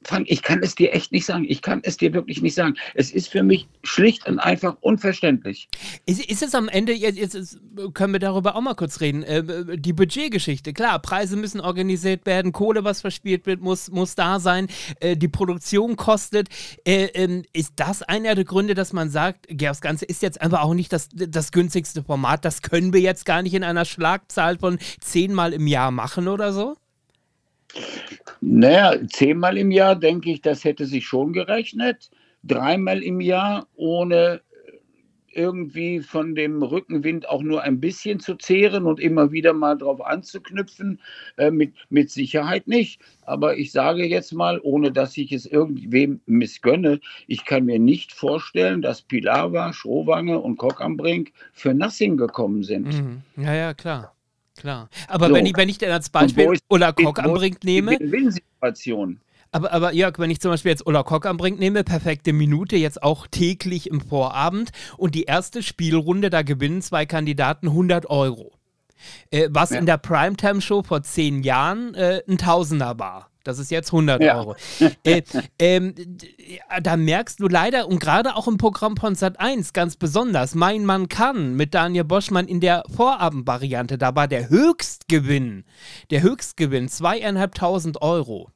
Frank, 0.04 0.28
ich 0.30 0.42
kann 0.42 0.64
es 0.64 0.76
dir 0.76 0.94
echt 0.94 1.12
nicht 1.12 1.26
sagen. 1.26 1.46
Ich 1.48 1.62
kann 1.62 1.82
es 1.84 1.98
dir 1.98 2.14
wirklich 2.14 2.42
nicht 2.42 2.56
sagen. 2.56 2.76
Es 2.96 3.12
ist 3.12 3.28
für 3.28 3.44
mich 3.44 3.68
schlicht 3.84 4.28
und 4.28 4.40
einfach 4.40 4.78
unverständlich. 4.80 5.68
Ist, 6.06 6.26
ist 6.26 6.42
es 6.42 6.56
am 6.56 6.70
Ende, 6.70 6.94
jetzt, 6.94 7.18
jetzt, 7.18 7.60
können 7.94 8.14
wir 8.14 8.20
darüber 8.20 8.56
auch 8.56 8.62
mal 8.62 8.76
kurz 8.76 9.02
reden, 9.02 9.24
äh, 9.24 9.78
die 9.78 9.92
Budgetgeschichte. 9.92 10.72
Klar, 10.72 11.00
Preise 11.00 11.36
müssen 11.36 11.60
organisiert 11.60 12.26
werden, 12.26 12.54
Kohle, 12.54 12.86
was 12.86 13.02
verspielt 13.02 13.46
wird, 13.46 13.62
muss, 13.62 13.92
muss 13.92 14.16
da 14.16 14.40
sein, 14.40 14.68
äh, 15.02 15.18
die 15.18 15.28
Produktion 15.28 15.98
kostet. 15.98 16.48
Äh, 16.86 17.06
ähm, 17.14 17.44
ist 17.52 17.74
das 17.76 18.02
einer 18.02 18.36
der 18.36 18.46
Gründe, 18.46 18.76
dass 18.76 18.94
man 18.94 19.10
sagt, 19.10 19.48
ja, 19.50 19.70
das 19.70 19.82
Ganze 19.82 20.06
ist 20.06 20.22
jetzt 20.22 20.42
einfach 20.42 20.62
auch 20.62 20.74
nicht 20.74 20.94
das, 20.94 21.10
das 21.12 21.52
günstigste 21.52 22.04
Format, 22.04 22.46
das 22.46 22.62
können 22.62 22.94
wir 22.94 23.02
jetzt 23.02 23.26
gar 23.26 23.42
nicht 23.42 23.54
in 23.54 23.66
einer 23.66 23.84
Schlagzahl 23.84 24.58
von 24.58 24.80
zehnmal 25.02 25.52
im 25.52 25.68
Jahr 25.68 25.92
machen 25.92 26.30
oder 26.30 26.54
so? 26.54 26.78
Naja, 28.42 28.96
zehnmal 29.08 29.58
im 29.58 29.72
Jahr 29.72 29.96
denke 29.96 30.32
ich, 30.32 30.42
das 30.42 30.64
hätte 30.64 30.86
sich 30.86 31.06
schon 31.06 31.34
gerechnet. 31.34 32.10
Dreimal 32.44 33.04
im 33.04 33.20
Jahr 33.20 33.68
ohne 33.76 34.42
irgendwie 35.32 36.02
von 36.02 36.36
dem 36.36 36.62
Rückenwind 36.62 37.30
auch 37.30 37.42
nur 37.42 37.62
ein 37.62 37.80
bisschen 37.80 38.20
zu 38.20 38.36
zehren 38.36 38.86
und 38.86 39.00
immer 39.00 39.32
wieder 39.32 39.54
mal 39.54 39.78
drauf 39.78 40.06
anzuknüpfen, 40.06 41.00
äh, 41.38 41.52
mit, 41.52 41.74
mit 41.90 42.10
Sicherheit 42.10 42.68
nicht. 42.68 43.02
Aber 43.26 43.58
ich 43.58 43.72
sage 43.72 44.06
jetzt 44.06 44.34
mal, 44.34 44.60
ohne 44.64 44.92
dass 44.92 45.18
ich 45.18 45.32
es 45.32 45.46
irgendwem 45.46 46.22
missgönne, 46.26 47.00
ich 47.28 47.46
kann 47.46 47.66
mir 47.66 47.80
nicht 47.80 48.12
vorstellen, 48.12 48.82
dass 48.82 49.02
Pilawa, 49.02 49.74
Schrowange 49.74 50.40
und 50.40 50.58
Kock 50.58 50.82
am 50.82 50.98
Brink 50.98 51.32
für 51.54 51.74
Nothing 51.74 52.18
gekommen 52.18 52.64
sind. 52.64 52.88
Mhm. 52.88 53.22
Ja, 53.38 53.54
ja, 53.54 53.74
klar. 53.74 54.16
Klar. 54.60 54.90
Aber 55.08 55.30
so. 55.30 55.34
wenn, 55.34 55.46
ich, 55.46 55.56
wenn 55.56 55.70
ich 55.70 55.78
denn 55.78 55.92
als 55.92 56.10
Beispiel 56.10 56.60
Ulla 56.68 56.92
Kock 56.92 57.20
am 57.20 57.34
Brink 57.34 57.64
nehme. 57.64 57.92
Win-Situation. 58.00 59.22
Aber, 59.52 59.72
aber 59.72 59.94
Jörg, 59.94 60.20
wenn 60.20 60.30
ich 60.30 60.42
zum 60.42 60.52
Beispiel 60.52 60.72
jetzt 60.72 60.86
Ulla 60.86 61.04
Kock 61.04 61.26
am 61.26 61.38
Brink 61.38 61.60
nehme, 61.60 61.84
perfekte 61.84 62.34
Minute, 62.34 62.76
jetzt 62.76 63.02
auch 63.02 63.26
täglich 63.26 63.90
im 63.90 64.02
Vorabend 64.02 64.72
und 64.98 65.16
die 65.16 65.24
erste 65.24 65.64
Spielrunde, 65.64 66.30
da 66.30 66.44
gewinnen 66.44 66.82
zwei 66.82 67.06
Kandidaten 67.06 67.68
100 67.68 68.10
Euro. 68.10 68.52
Äh, 69.32 69.48
was 69.50 69.70
ja. 69.70 69.80
in 69.80 69.86
der 69.86 69.98
Primetime-Show 69.98 70.84
vor 70.84 71.04
zehn 71.04 71.42
Jahren 71.42 71.96
äh, 71.96 72.22
ein 72.28 72.38
Tausender 72.38 73.00
war. 73.00 73.30
Das 73.50 73.60
ist 73.60 73.72
jetzt 73.72 73.92
100 73.92 74.22
ja. 74.22 74.38
Euro. 74.38 74.56
äh, 75.04 75.24
ähm, 75.58 75.96
da 76.82 76.96
merkst 76.96 77.40
du 77.40 77.48
leider, 77.48 77.88
und 77.88 78.00
gerade 78.00 78.36
auch 78.36 78.48
im 78.48 78.58
Programm 78.58 78.96
von 78.96 79.16
Sat 79.16 79.40
1 79.40 79.74
ganz 79.74 79.96
besonders, 79.96 80.56
Mein 80.56 80.86
Mann 80.86 81.10
kann 81.10 81.56
mit 81.56 81.74
Daniel 81.74 82.04
Boschmann 82.04 82.48
in 82.48 82.60
der 82.60 82.84
Vorabendvariante, 82.96 83.98
da 83.98 84.16
war 84.16 84.28
der 84.28 84.50
Höchstgewinn, 84.50 85.66
der 86.12 86.22
Höchstgewinn 86.22 86.88
zweieinhalbtausend 86.90 88.02
Euro. 88.02 88.50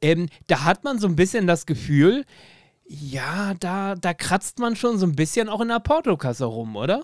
Ähm, 0.00 0.28
da 0.46 0.64
hat 0.64 0.84
man 0.84 0.98
so 0.98 1.06
ein 1.06 1.16
bisschen 1.16 1.46
das 1.46 1.66
Gefühl, 1.66 2.24
ja, 2.86 3.54
da, 3.60 3.94
da 3.94 4.14
kratzt 4.14 4.58
man 4.58 4.76
schon 4.76 4.98
so 4.98 5.06
ein 5.06 5.16
bisschen 5.16 5.48
auch 5.48 5.60
in 5.60 5.68
der 5.68 5.80
Portokasse 5.80 6.44
rum, 6.44 6.76
oder? 6.76 7.02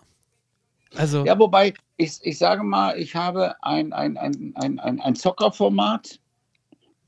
Also 0.95 1.25
ja, 1.25 1.39
wobei, 1.39 1.75
ich, 1.97 2.19
ich 2.23 2.39
sage 2.39 2.63
mal, 2.63 2.99
ich 2.99 3.15
habe 3.15 3.55
ein, 3.63 3.93
ein, 3.93 4.17
ein, 4.17 4.53
ein, 4.57 4.79
ein, 4.81 5.01
ein 5.01 5.15
Zockerformat 5.15 6.20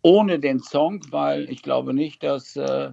ohne 0.03 0.39
den 0.39 0.61
Song, 0.61 1.01
weil 1.11 1.51
ich 1.51 1.63
glaube 1.63 1.95
nicht, 1.95 2.23
dass 2.23 2.57
äh, 2.57 2.91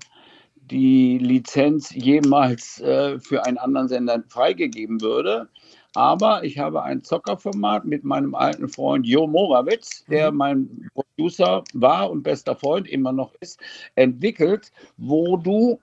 die 0.55 1.17
Lizenz 1.17 1.91
jemals 1.93 2.79
äh, 2.79 3.19
für 3.19 3.45
einen 3.45 3.57
anderen 3.57 3.87
Sender 3.87 4.23
freigegeben 4.29 5.01
würde. 5.01 5.49
Aber 5.95 6.43
ich 6.43 6.59
habe 6.59 6.83
ein 6.83 7.03
Zockerformat 7.03 7.85
mit 7.85 8.03
meinem 8.03 8.35
alten 8.35 8.69
Freund 8.69 9.07
Jo 9.07 9.25
Morawitz, 9.25 10.05
der 10.05 10.31
mhm. 10.31 10.37
mein 10.37 10.89
Producer 10.93 11.63
war 11.73 12.11
und 12.11 12.21
bester 12.21 12.55
Freund 12.55 12.87
immer 12.87 13.11
noch 13.11 13.33
ist, 13.39 13.59
entwickelt, 13.95 14.71
wo 14.97 15.37
du 15.37 15.79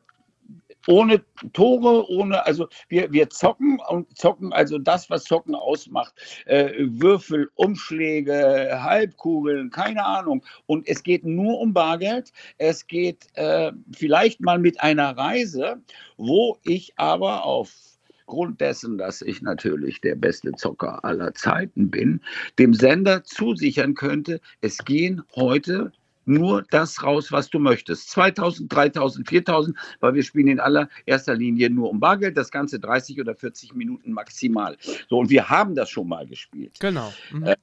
ohne 0.87 1.25
Tore, 1.53 2.09
ohne, 2.09 2.44
also 2.46 2.68
wir, 2.88 3.12
wir 3.12 3.29
zocken 3.31 3.79
und 3.88 4.16
zocken, 4.16 4.53
also 4.53 4.79
das, 4.79 5.11
was 5.11 5.25
Zocken 5.25 5.55
ausmacht. 5.55 6.14
Äh, 6.46 6.72
Würfel, 6.79 7.51
Umschläge, 7.55 8.79
Halbkugeln, 8.83 9.70
keine 9.70 10.05
Ahnung. 10.05 10.44
Und 10.66 10.88
es 10.88 11.03
geht 11.03 11.25
nur 11.25 11.59
um 11.61 11.72
Bargeld. 11.72 12.33
Es 12.59 12.87
geht 12.87 13.27
äh, 13.35 13.72
vielleicht 13.92 14.40
mal 14.40 14.59
mit 14.59 14.81
einer 14.81 15.16
Reise, 15.16 15.83
wo 16.16 16.59
ich 16.62 16.92
aber 16.96 17.44
auf 17.44 17.72
Grund 18.27 18.61
dessen, 18.61 18.99
dass 18.99 19.22
ich 19.22 19.40
natürlich 19.40 20.01
der 20.01 20.16
beste 20.16 20.53
Zocker 20.53 21.05
aller 21.05 21.33
Zeiten 21.35 21.90
bin, 21.90 22.20
dem 22.59 22.75
Sender 22.75 23.22
zusichern 23.22 23.94
könnte, 23.94 24.40
es 24.61 24.79
gehen 24.85 25.22
heute 25.37 25.92
nur 26.26 26.64
das 26.70 27.02
raus, 27.02 27.32
was 27.32 27.48
du 27.48 27.58
möchtest. 27.58 28.10
2000, 28.10 28.72
3000, 28.72 29.28
4000, 29.28 29.76
weil 30.00 30.14
wir 30.14 30.22
spielen 30.22 30.48
in 30.48 30.60
allererster 30.60 31.34
Linie 31.34 31.70
nur 31.70 31.90
um 31.90 32.00
Bargeld, 32.00 32.36
das 32.36 32.50
Ganze 32.50 32.78
30 32.80 33.20
oder 33.20 33.34
40 33.34 33.74
Minuten 33.74 34.12
maximal. 34.12 34.76
So, 35.08 35.18
und 35.18 35.30
wir 35.30 35.48
haben 35.48 35.74
das 35.74 35.88
schon 35.88 36.08
mal 36.08 36.26
gespielt. 36.26 36.76
Genau. 36.80 37.12
Mhm. 37.30 37.44
Äh, 37.44 37.56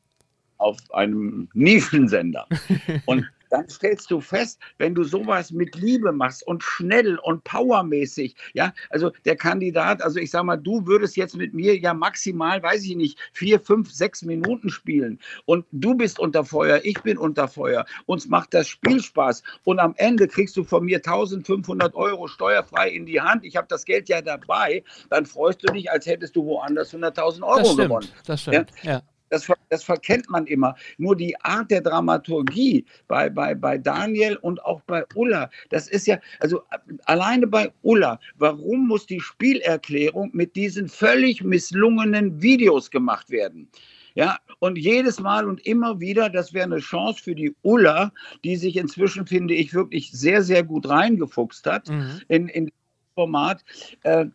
auf 0.58 0.80
einem 0.94 1.50
Nischensender. 1.54 2.48
und 3.06 3.26
dann 3.54 3.70
stellst 3.70 4.10
du 4.10 4.20
fest, 4.20 4.60
wenn 4.80 4.96
du 4.96 5.04
sowas 5.04 5.52
mit 5.52 5.76
Liebe 5.76 6.12
machst 6.12 6.46
und 6.48 6.64
schnell 6.64 7.20
und 7.20 7.44
powermäßig, 7.44 8.36
ja, 8.54 8.74
also 8.90 9.12
der 9.26 9.36
Kandidat, 9.36 10.02
also 10.02 10.20
ich 10.20 10.32
sag 10.32 10.44
mal, 10.44 10.58
du 10.58 10.88
würdest 10.88 11.16
jetzt 11.18 11.38
mit 11.38 11.54
mir 11.54 11.78
ja 11.78 11.94
maximal, 11.94 12.64
weiß 12.64 12.84
ich 12.84 12.96
nicht, 12.96 13.20
vier, 13.32 13.60
fünf, 13.60 13.92
sechs 13.92 14.24
Minuten 14.24 14.72
spielen 14.72 15.20
und 15.46 15.68
du 15.72 15.94
bist 15.94 16.18
unter 16.18 16.44
Feuer, 16.44 16.82
ich 16.84 17.00
bin 17.04 17.16
unter 17.16 17.48
Feuer, 17.48 17.86
uns 18.08 18.28
macht 18.28 18.56
das 18.56 18.68
Spiel 18.68 19.00
Spaß 19.00 19.44
und 19.66 19.78
am 19.78 19.94
Ende 19.98 20.28
kriegst 20.28 20.58
du 20.58 20.64
von 20.64 20.86
mir 20.86 20.98
1500 20.98 21.94
Euro 21.94 22.28
steuerfrei 22.28 22.90
in 22.90 23.06
die 23.06 23.22
Hand, 23.22 23.46
ich 23.46 23.56
habe 23.56 23.68
das 23.70 23.86
Geld 23.86 24.10
ja 24.10 24.24
dabei, 24.24 24.84
dann 25.12 25.28
freust 25.28 25.62
du 25.62 25.72
dich, 25.72 25.92
als 25.92 26.08
hättest 26.08 26.36
du 26.36 26.44
woanders 26.44 26.92
100.000 26.92 27.44
Euro 27.44 27.58
das 27.60 27.68
stimmt, 27.68 27.88
gewonnen. 27.88 28.08
Das 28.26 28.42
stimmt, 28.42 28.72
ja. 28.82 28.94
ja. 28.94 29.02
Das, 29.34 29.52
das 29.70 29.84
verkennt 29.84 30.30
man 30.30 30.46
immer. 30.46 30.76
Nur 31.00 31.16
die 31.16 31.36
Art 31.42 31.72
der 31.72 31.82
Dramaturgie 31.82 32.86
bei, 33.08 33.30
bei, 33.30 33.56
bei 33.56 33.80
Daniel 33.80 34.38
und 34.38 34.64
auch 34.64 34.82
bei 34.82 35.04
Ulla, 35.16 35.50
das 35.70 35.88
ist 35.88 36.06
ja, 36.06 36.20
also 36.40 36.62
alleine 37.06 37.48
bei 37.48 37.72
Ulla, 37.82 38.20
warum 38.38 38.88
muss 38.88 39.08
die 39.08 39.20
Spielerklärung 39.20 40.30
mit 40.34 40.56
diesen 40.56 40.88
völlig 40.88 41.44
misslungenen 41.44 42.42
Videos 42.42 42.92
gemacht 42.92 43.32
werden? 43.32 43.68
Ja, 44.16 44.38
und 44.60 44.78
jedes 44.78 45.20
Mal 45.20 45.48
und 45.48 45.66
immer 45.66 46.00
wieder, 46.00 46.30
das 46.30 46.54
wäre 46.54 46.66
eine 46.66 46.78
Chance 46.78 47.24
für 47.24 47.34
die 47.34 47.56
Ulla, 47.64 48.12
die 48.44 48.56
sich 48.56 48.78
inzwischen, 48.78 49.26
finde 49.26 49.56
ich, 49.56 49.74
wirklich 49.74 50.12
sehr, 50.12 50.44
sehr 50.44 50.64
gut 50.64 50.88
reingefuchst 50.88 51.66
hat 51.66 51.90
mhm. 51.90 52.22
in, 52.28 52.48
in 52.50 52.72
Format. 53.16 53.64
Äh, 54.04 54.28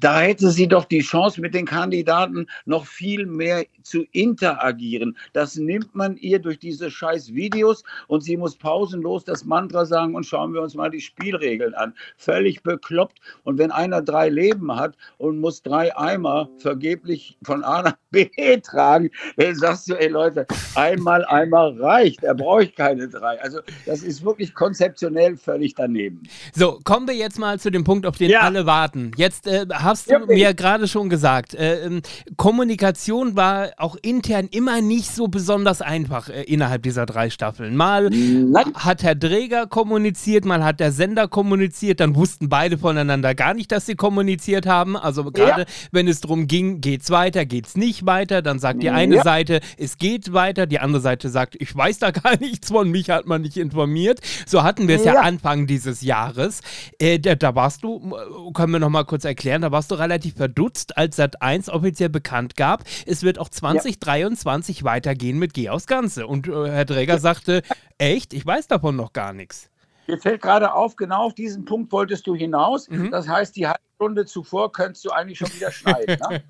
da 0.00 0.20
hätte 0.20 0.50
sie 0.50 0.68
doch 0.68 0.84
die 0.84 1.00
Chance, 1.00 1.40
mit 1.40 1.54
den 1.54 1.66
Kandidaten 1.66 2.46
noch 2.64 2.86
viel 2.86 3.26
mehr 3.26 3.64
zu 3.82 4.04
interagieren. 4.12 5.16
Das 5.32 5.56
nimmt 5.56 5.94
man 5.94 6.16
ihr 6.16 6.38
durch 6.38 6.58
diese 6.58 6.90
scheiß 6.90 7.34
Videos 7.34 7.82
und 8.08 8.22
sie 8.22 8.36
muss 8.36 8.56
pausenlos 8.56 9.24
das 9.24 9.44
Mantra 9.44 9.84
sagen 9.84 10.14
und 10.14 10.24
schauen 10.24 10.52
wir 10.54 10.62
uns 10.62 10.74
mal 10.74 10.90
die 10.90 11.00
Spielregeln 11.00 11.74
an. 11.74 11.94
Völlig 12.16 12.62
bekloppt. 12.62 13.18
Und 13.44 13.58
wenn 13.58 13.70
einer 13.70 14.02
drei 14.02 14.28
Leben 14.28 14.74
hat 14.74 14.96
und 15.18 15.40
muss 15.40 15.62
drei 15.62 15.96
Eimer 15.96 16.48
vergeblich 16.58 17.36
von 17.42 17.64
A 17.64 17.82
nach 17.82 17.96
B 18.10 18.28
tragen, 18.62 19.10
dann 19.36 19.54
sagst 19.54 19.88
du, 19.88 19.94
ey 19.94 20.08
Leute, 20.08 20.46
einmal 20.74 21.24
Eimer 21.26 21.78
reicht. 21.80 22.22
Er 22.22 22.34
braucht 22.34 22.76
keine 22.76 23.08
drei. 23.08 23.40
Also 23.40 23.60
das 23.86 24.02
ist 24.02 24.24
wirklich 24.24 24.54
konzeptionell 24.54 25.36
völlig 25.36 25.74
daneben. 25.74 26.22
So, 26.54 26.78
kommen 26.84 27.08
wir 27.08 27.14
jetzt 27.14 27.38
mal 27.38 27.58
zu 27.58 27.70
dem 27.70 27.84
Punkt, 27.84 28.06
auf 28.06 28.16
den 28.16 28.30
ja. 28.30 28.40
alle 28.40 28.66
warten. 28.66 29.12
Jetzt 29.16 29.46
äh, 29.46 29.66
hast 29.72 30.08
du 30.08 30.12
ja, 30.12 30.26
mir 30.26 30.54
gerade 30.54 30.88
schon 30.88 31.08
gesagt, 31.08 31.54
äh, 31.54 31.84
ähm, 31.86 32.02
Kommunikation 32.36 33.36
war 33.36 33.70
auch 33.76 33.96
intern 34.02 34.48
immer 34.50 34.80
nicht 34.80 35.10
so 35.10 35.28
besonders 35.28 35.82
einfach 35.82 36.28
äh, 36.28 36.42
innerhalb 36.42 36.82
dieser 36.82 37.06
drei 37.06 37.30
Staffeln. 37.30 37.76
Mal 37.76 38.10
Nein. 38.10 38.72
hat 38.74 39.02
Herr 39.02 39.14
Dräger 39.14 39.66
kommuniziert, 39.66 40.44
mal 40.44 40.64
hat 40.64 40.80
der 40.80 40.92
Sender 40.92 41.28
kommuniziert, 41.28 42.00
dann 42.00 42.14
wussten 42.14 42.48
beide 42.48 42.78
voneinander 42.78 43.34
gar 43.34 43.54
nicht, 43.54 43.72
dass 43.72 43.86
sie 43.86 43.94
kommuniziert 43.94 44.66
haben. 44.66 44.96
Also 44.96 45.30
gerade 45.30 45.62
ja. 45.62 45.66
wenn 45.92 46.08
es 46.08 46.20
darum 46.20 46.46
ging, 46.46 46.80
geht's 46.80 47.10
weiter, 47.10 47.44
geht's 47.44 47.76
nicht 47.76 48.06
weiter, 48.06 48.42
dann 48.42 48.58
sagt 48.58 48.82
die 48.82 48.90
eine 48.90 49.16
ja. 49.16 49.22
Seite, 49.22 49.60
es 49.76 49.98
geht 49.98 50.32
weiter, 50.32 50.66
die 50.66 50.78
andere 50.78 51.02
Seite 51.02 51.28
sagt, 51.28 51.56
ich 51.58 51.74
weiß 51.74 51.98
da 51.98 52.10
gar 52.10 52.38
nichts 52.38 52.68
von, 52.68 52.90
mich 52.90 53.10
hat 53.10 53.26
man 53.26 53.42
nicht 53.42 53.56
informiert. 53.56 54.20
So 54.46 54.62
hatten 54.62 54.88
wir 54.88 54.96
es 54.96 55.04
ja. 55.04 55.20
Anfang 55.20 55.66
dieses 55.66 56.02
Jahres. 56.02 56.60
Äh, 56.98 57.18
da, 57.18 57.34
da 57.34 57.54
warst 57.54 57.84
du, 57.84 58.14
können 58.54 58.72
wir 58.72 58.80
noch 58.80 58.90
mal 58.90 59.04
kurz 59.04 59.24
erklären, 59.24 59.59
da 59.60 59.72
warst 59.72 59.90
du 59.90 59.94
relativ 59.94 60.34
verdutzt, 60.36 60.96
als 60.96 61.18
Sat1 61.18 61.70
offiziell 61.70 62.08
bekannt 62.08 62.56
gab, 62.56 62.84
es 63.06 63.22
wird 63.22 63.38
auch 63.38 63.48
2023 63.48 64.80
ja. 64.80 64.84
weitergehen 64.84 65.38
mit 65.38 65.54
Geh 65.54 65.68
aufs 65.68 65.86
Ganze. 65.86 66.26
Und 66.26 66.48
äh, 66.48 66.70
Herr 66.70 66.84
Dräger 66.84 67.18
sagte, 67.18 67.62
echt, 67.98 68.32
ich 68.32 68.44
weiß 68.44 68.68
davon 68.68 68.96
noch 68.96 69.12
gar 69.12 69.32
nichts. 69.32 69.70
Mir 70.06 70.18
fällt 70.18 70.42
gerade 70.42 70.72
auf, 70.74 70.96
genau 70.96 71.26
auf 71.26 71.34
diesen 71.34 71.64
Punkt 71.64 71.92
wolltest 71.92 72.26
du 72.26 72.34
hinaus. 72.34 72.88
Mhm. 72.88 73.10
Das 73.10 73.28
heißt, 73.28 73.54
die 73.54 73.68
halten 73.68 73.84
Stunde 73.94 74.24
zuvor 74.24 74.72
könntest 74.72 75.04
du 75.04 75.10
eigentlich 75.10 75.38
schon 75.38 75.52
wieder 75.54 75.70
schneiden. 75.70 76.18
Ne? 76.30 76.42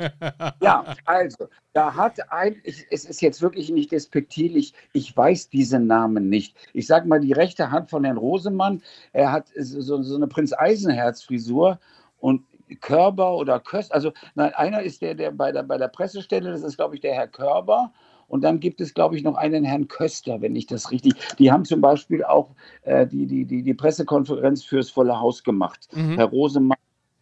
ja, 0.62 0.94
also, 1.04 1.48
da 1.72 1.94
hat 1.94 2.32
ein, 2.32 2.56
ich, 2.62 2.86
es 2.90 3.04
ist 3.04 3.20
jetzt 3.20 3.42
wirklich 3.42 3.70
nicht 3.70 3.92
despektierlich, 3.92 4.72
ich 4.92 5.14
weiß 5.16 5.50
diesen 5.50 5.86
Namen 5.86 6.28
nicht. 6.28 6.56
Ich 6.72 6.86
sage 6.86 7.08
mal, 7.08 7.20
die 7.20 7.32
rechte 7.32 7.70
Hand 7.70 7.90
von 7.90 8.04
Herrn 8.04 8.16
Rosemann, 8.16 8.82
er 9.12 9.32
hat 9.32 9.48
so, 9.56 10.00
so 10.00 10.14
eine 10.14 10.28
Prinz 10.28 10.52
Eisenherz-Frisur 10.52 11.80
und 12.18 12.44
Körber 12.76 13.36
oder 13.36 13.60
Köst, 13.60 13.92
also 13.92 14.12
nein, 14.34 14.52
einer 14.54 14.82
ist 14.82 15.02
der, 15.02 15.14
der 15.14 15.30
bei 15.30 15.52
der, 15.52 15.62
bei 15.62 15.78
der 15.78 15.88
Pressestelle, 15.88 16.50
das 16.50 16.62
ist, 16.62 16.76
glaube 16.76 16.94
ich, 16.94 17.00
der 17.00 17.14
Herr 17.14 17.28
Körber. 17.28 17.92
Und 18.28 18.42
dann 18.42 18.60
gibt 18.60 18.80
es, 18.80 18.94
glaube 18.94 19.16
ich, 19.16 19.24
noch 19.24 19.34
einen 19.34 19.64
Herrn 19.64 19.88
Köster, 19.88 20.40
wenn 20.40 20.54
ich 20.54 20.66
das 20.66 20.92
richtig. 20.92 21.14
Die 21.40 21.50
haben 21.50 21.64
zum 21.64 21.80
Beispiel 21.80 22.22
auch 22.22 22.54
äh, 22.82 23.04
die, 23.04 23.26
die, 23.26 23.44
die, 23.44 23.64
die 23.64 23.74
Pressekonferenz 23.74 24.62
fürs 24.62 24.88
Volle 24.88 25.18
Haus 25.18 25.42
gemacht. 25.42 25.88
Mhm. 25.92 26.14
Herr 26.14 26.26
Rosemann 26.26 26.78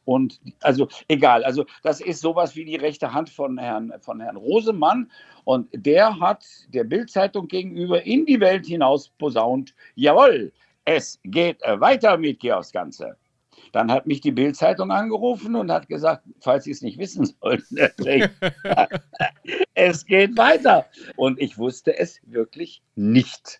und 0.08 0.40
also 0.60 0.88
egal, 1.08 1.44
also 1.44 1.66
das 1.82 2.00
ist 2.00 2.22
sowas 2.22 2.56
wie 2.56 2.64
die 2.64 2.76
rechte 2.76 3.12
Hand 3.12 3.28
von 3.28 3.58
Herrn, 3.58 3.92
von 4.00 4.20
Herrn 4.20 4.36
Rosemann. 4.36 5.10
Und 5.44 5.68
der 5.72 6.18
hat 6.18 6.46
der 6.68 6.84
Bildzeitung 6.84 7.46
gegenüber 7.46 8.02
in 8.06 8.24
die 8.24 8.40
Welt 8.40 8.64
hinaus 8.64 9.10
posaunt, 9.18 9.74
jawohl, 9.96 10.50
es 10.86 11.20
geht 11.24 11.60
weiter 11.60 12.16
mit 12.16 12.40
Georgs 12.40 12.72
Ganze. 12.72 13.18
Dann 13.72 13.90
hat 13.90 14.06
mich 14.06 14.20
die 14.20 14.32
Bildzeitung 14.32 14.90
angerufen 14.90 15.54
und 15.54 15.70
hat 15.70 15.88
gesagt, 15.88 16.24
falls 16.40 16.64
Sie 16.64 16.70
es 16.70 16.82
nicht 16.82 16.98
wissen 16.98 17.26
sollten, 17.26 17.76
es 19.74 20.06
geht 20.06 20.36
weiter. 20.36 20.86
Und 21.16 21.40
ich 21.40 21.58
wusste 21.58 21.98
es 21.98 22.20
wirklich 22.26 22.82
nicht. 22.94 23.58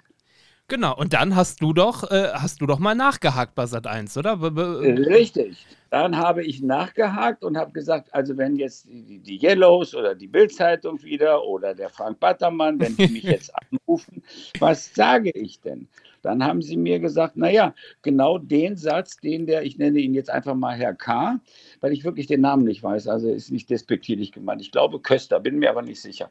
Genau, 0.70 0.94
und 0.94 1.14
dann 1.14 1.34
hast 1.34 1.62
du 1.62 1.72
doch, 1.72 2.10
äh, 2.10 2.28
hast 2.34 2.60
du 2.60 2.66
doch 2.66 2.78
mal 2.78 2.94
nachgehakt 2.94 3.54
bei 3.54 3.64
Sat 3.64 3.86
1, 3.86 4.18
oder? 4.18 4.38
Richtig. 4.42 5.66
Dann 5.88 6.18
habe 6.18 6.44
ich 6.44 6.60
nachgehakt 6.60 7.42
und 7.42 7.56
habe 7.56 7.72
gesagt, 7.72 8.12
also 8.12 8.36
wenn 8.36 8.56
jetzt 8.56 8.86
die, 8.86 9.18
die 9.18 9.42
Yellows 9.42 9.94
oder 9.94 10.14
die 10.14 10.26
Bildzeitung 10.26 11.02
wieder 11.02 11.42
oder 11.42 11.74
der 11.74 11.88
Frank 11.88 12.20
Battermann, 12.20 12.78
wenn 12.78 12.94
die 12.98 13.08
mich 13.08 13.22
jetzt 13.22 13.50
anrufen, 13.54 14.22
was 14.58 14.94
sage 14.94 15.30
ich 15.30 15.58
denn? 15.62 15.88
Dann 16.22 16.44
haben 16.44 16.62
sie 16.62 16.76
mir 16.76 16.98
gesagt, 17.00 17.36
naja, 17.36 17.74
genau 18.02 18.38
den 18.38 18.76
Satz, 18.76 19.16
den 19.18 19.46
der, 19.46 19.62
ich 19.62 19.78
nenne 19.78 19.98
ihn 19.98 20.14
jetzt 20.14 20.30
einfach 20.30 20.54
mal 20.54 20.76
Herr 20.76 20.94
K., 20.94 21.40
weil 21.80 21.92
ich 21.92 22.04
wirklich 22.04 22.26
den 22.26 22.40
Namen 22.40 22.64
nicht 22.64 22.82
weiß, 22.82 23.08
also 23.08 23.30
ist 23.30 23.50
nicht 23.50 23.70
despektierlich 23.70 24.32
gemeint. 24.32 24.60
Ich 24.60 24.72
glaube 24.72 25.00
Köster, 25.00 25.40
bin 25.40 25.58
mir 25.58 25.70
aber 25.70 25.82
nicht 25.82 26.00
sicher. 26.00 26.30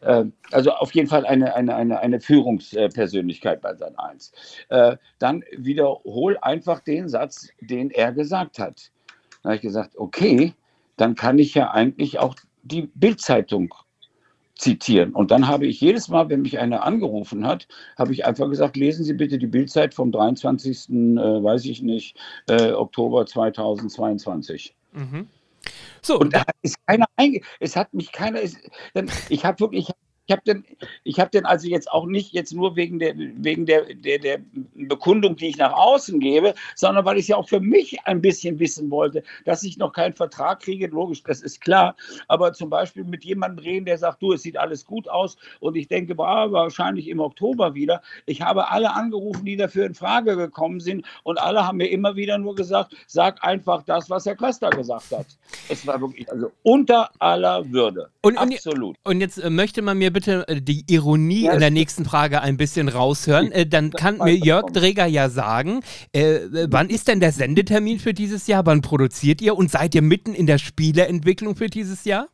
Äh, 0.00 0.24
also 0.50 0.72
auf 0.72 0.94
jeden 0.94 1.08
Fall 1.08 1.26
eine, 1.26 1.54
eine, 1.54 1.74
eine, 1.74 2.00
eine 2.00 2.20
Führungspersönlichkeit 2.20 3.60
bei 3.60 3.74
Sat 3.74 3.98
1. 3.98 4.32
Äh, 4.68 4.96
dann 5.18 5.44
wiederhol 5.56 6.38
einfach 6.42 6.80
den 6.80 7.08
Satz, 7.08 7.48
den 7.60 7.90
er 7.90 8.12
gesagt 8.12 8.58
hat. 8.58 8.90
Da 9.42 9.50
habe 9.50 9.56
ich 9.56 9.62
gesagt, 9.62 9.96
okay, 9.96 10.54
dann 10.96 11.14
kann 11.14 11.38
ich 11.38 11.54
ja 11.54 11.70
eigentlich 11.70 12.18
auch 12.18 12.34
die 12.62 12.90
Bildzeitung 12.94 13.72
zitieren. 14.58 15.14
Und 15.14 15.30
dann 15.30 15.46
habe 15.46 15.66
ich 15.66 15.80
jedes 15.80 16.08
Mal, 16.08 16.28
wenn 16.28 16.42
mich 16.42 16.58
einer 16.58 16.84
angerufen 16.84 17.46
hat, 17.46 17.68
habe 17.96 18.12
ich 18.12 18.26
einfach 18.26 18.50
gesagt, 18.50 18.76
lesen 18.76 19.04
Sie 19.04 19.14
bitte 19.14 19.38
die 19.38 19.46
Bildzeit 19.46 19.94
vom 19.94 20.12
23. 20.12 20.90
Äh, 20.90 20.92
weiß 20.92 21.64
ich 21.64 21.80
nicht, 21.80 22.16
äh, 22.48 22.72
Oktober 22.72 23.24
2022. 23.24 24.74
Mhm. 24.92 25.28
So, 26.02 26.18
und 26.18 26.34
da 26.34 26.42
ist 26.62 26.76
keiner 26.86 27.06
einge 27.16 27.40
es 27.60 27.76
hat 27.76 27.92
mich 27.94 28.12
keiner, 28.12 28.42
es, 28.42 28.56
ich 29.28 29.44
habe 29.44 29.60
wirklich, 29.60 29.88
ich 29.88 29.94
habe 30.30 30.42
den, 30.46 30.64
ich 31.04 31.20
habe 31.20 31.30
den 31.30 31.46
also 31.46 31.68
jetzt 31.68 31.90
auch 31.90 32.06
nicht 32.06 32.32
jetzt 32.32 32.52
nur 32.52 32.76
wegen 32.76 32.98
der 32.98 33.14
wegen 33.16 33.66
der, 33.66 33.94
der, 33.94 34.18
der 34.18 34.40
Bekundung, 34.74 35.36
die 35.36 35.48
ich 35.48 35.56
nach 35.56 35.72
außen 35.72 36.20
gebe, 36.20 36.54
sondern 36.74 37.04
weil 37.04 37.18
ich 37.18 37.28
ja 37.28 37.36
auch 37.36 37.48
für 37.48 37.60
mich 37.60 37.98
ein 38.04 38.20
bisschen 38.20 38.58
wissen 38.58 38.90
wollte, 38.90 39.22
dass 39.44 39.62
ich 39.62 39.78
noch 39.78 39.92
keinen 39.92 40.14
Vertrag 40.14 40.60
kriege. 40.60 40.86
Logisch, 40.88 41.22
das 41.22 41.40
ist 41.40 41.60
klar. 41.60 41.96
Aber 42.28 42.52
zum 42.52 42.70
Beispiel 42.70 43.04
mit 43.04 43.24
jemandem 43.24 43.64
reden, 43.64 43.86
der 43.86 43.98
sagt, 43.98 44.22
du, 44.22 44.32
es 44.32 44.42
sieht 44.42 44.56
alles 44.56 44.84
gut 44.84 45.08
aus 45.08 45.36
und 45.60 45.76
ich 45.76 45.88
denke, 45.88 46.14
boah, 46.14 46.50
wahrscheinlich 46.52 47.08
im 47.08 47.20
Oktober 47.20 47.74
wieder. 47.74 48.02
Ich 48.26 48.42
habe 48.42 48.70
alle 48.70 48.94
angerufen, 48.94 49.44
die 49.44 49.56
dafür 49.56 49.86
in 49.86 49.94
Frage 49.94 50.36
gekommen 50.36 50.80
sind 50.80 51.04
und 51.22 51.38
alle 51.40 51.66
haben 51.66 51.78
mir 51.78 51.90
immer 51.90 52.16
wieder 52.16 52.38
nur 52.38 52.54
gesagt, 52.54 52.94
sag 53.06 53.42
einfach 53.44 53.82
das, 53.82 54.10
was 54.10 54.26
Herr 54.26 54.36
Köster 54.36 54.70
gesagt 54.70 55.10
hat. 55.12 55.26
Es 55.68 55.86
war 55.86 56.00
wirklich 56.00 56.30
also 56.30 56.50
unter 56.62 57.10
aller 57.18 57.70
Würde. 57.72 58.10
Und, 58.22 58.38
Absolut. 58.38 58.96
Und 59.04 59.20
jetzt 59.20 59.38
äh, 59.38 59.50
möchte 59.50 59.82
man 59.82 59.98
mir 59.98 60.12
bitte 60.12 60.17
äh, 60.26 60.60
die 60.60 60.84
Ironie 60.88 61.44
ja, 61.44 61.52
in 61.52 61.60
der 61.60 61.70
nächsten 61.70 62.04
Frage 62.04 62.40
ein 62.40 62.56
bisschen 62.56 62.88
raushören. 62.88 63.52
Äh, 63.52 63.66
dann 63.66 63.90
kann 63.90 64.18
mir 64.18 64.34
Jörg 64.34 64.72
Dreger 64.72 65.06
ja 65.06 65.28
sagen, 65.30 65.80
äh, 66.12 66.40
wann 66.68 66.90
ist 66.90 67.08
denn 67.08 67.20
der 67.20 67.32
Sendetermin 67.32 67.98
für 67.98 68.14
dieses 68.14 68.46
Jahr? 68.46 68.66
Wann 68.66 68.82
produziert 68.82 69.40
ihr? 69.40 69.56
Und 69.56 69.70
seid 69.70 69.94
ihr 69.94 70.02
mitten 70.02 70.34
in 70.34 70.46
der 70.46 70.58
Spieleentwicklung 70.58 71.56
für 71.56 71.68
dieses 71.68 72.04
Jahr? 72.04 72.28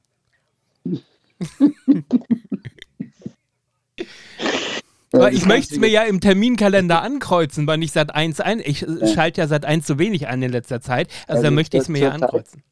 Ich 5.31 5.47
möchte 5.47 5.75
es 5.75 5.81
mir 5.81 5.89
ja 5.89 6.03
im 6.03 6.21
Terminkalender 6.21 7.03
ankreuzen, 7.03 7.67
weil 7.67 7.83
ich 7.83 7.93
seit 7.93 8.15
1 8.15 8.41
ein. 8.41 8.61
Ich 8.61 8.85
schalte 9.15 9.43
ja 9.43 9.47
seit 9.47 9.65
1 9.65 9.87
zu 9.87 9.99
wenig 9.99 10.27
ein 10.27 10.43
in 10.43 10.51
letzter 10.51 10.81
Zeit. 10.81 11.09
Also, 11.27 11.39
also 11.39 11.43
da 11.45 11.51
möchte 11.51 11.77
ich 11.77 11.85
es 11.85 11.89
mir 11.89 12.01
ja 12.01 12.11
ankreuzen. 12.11 12.63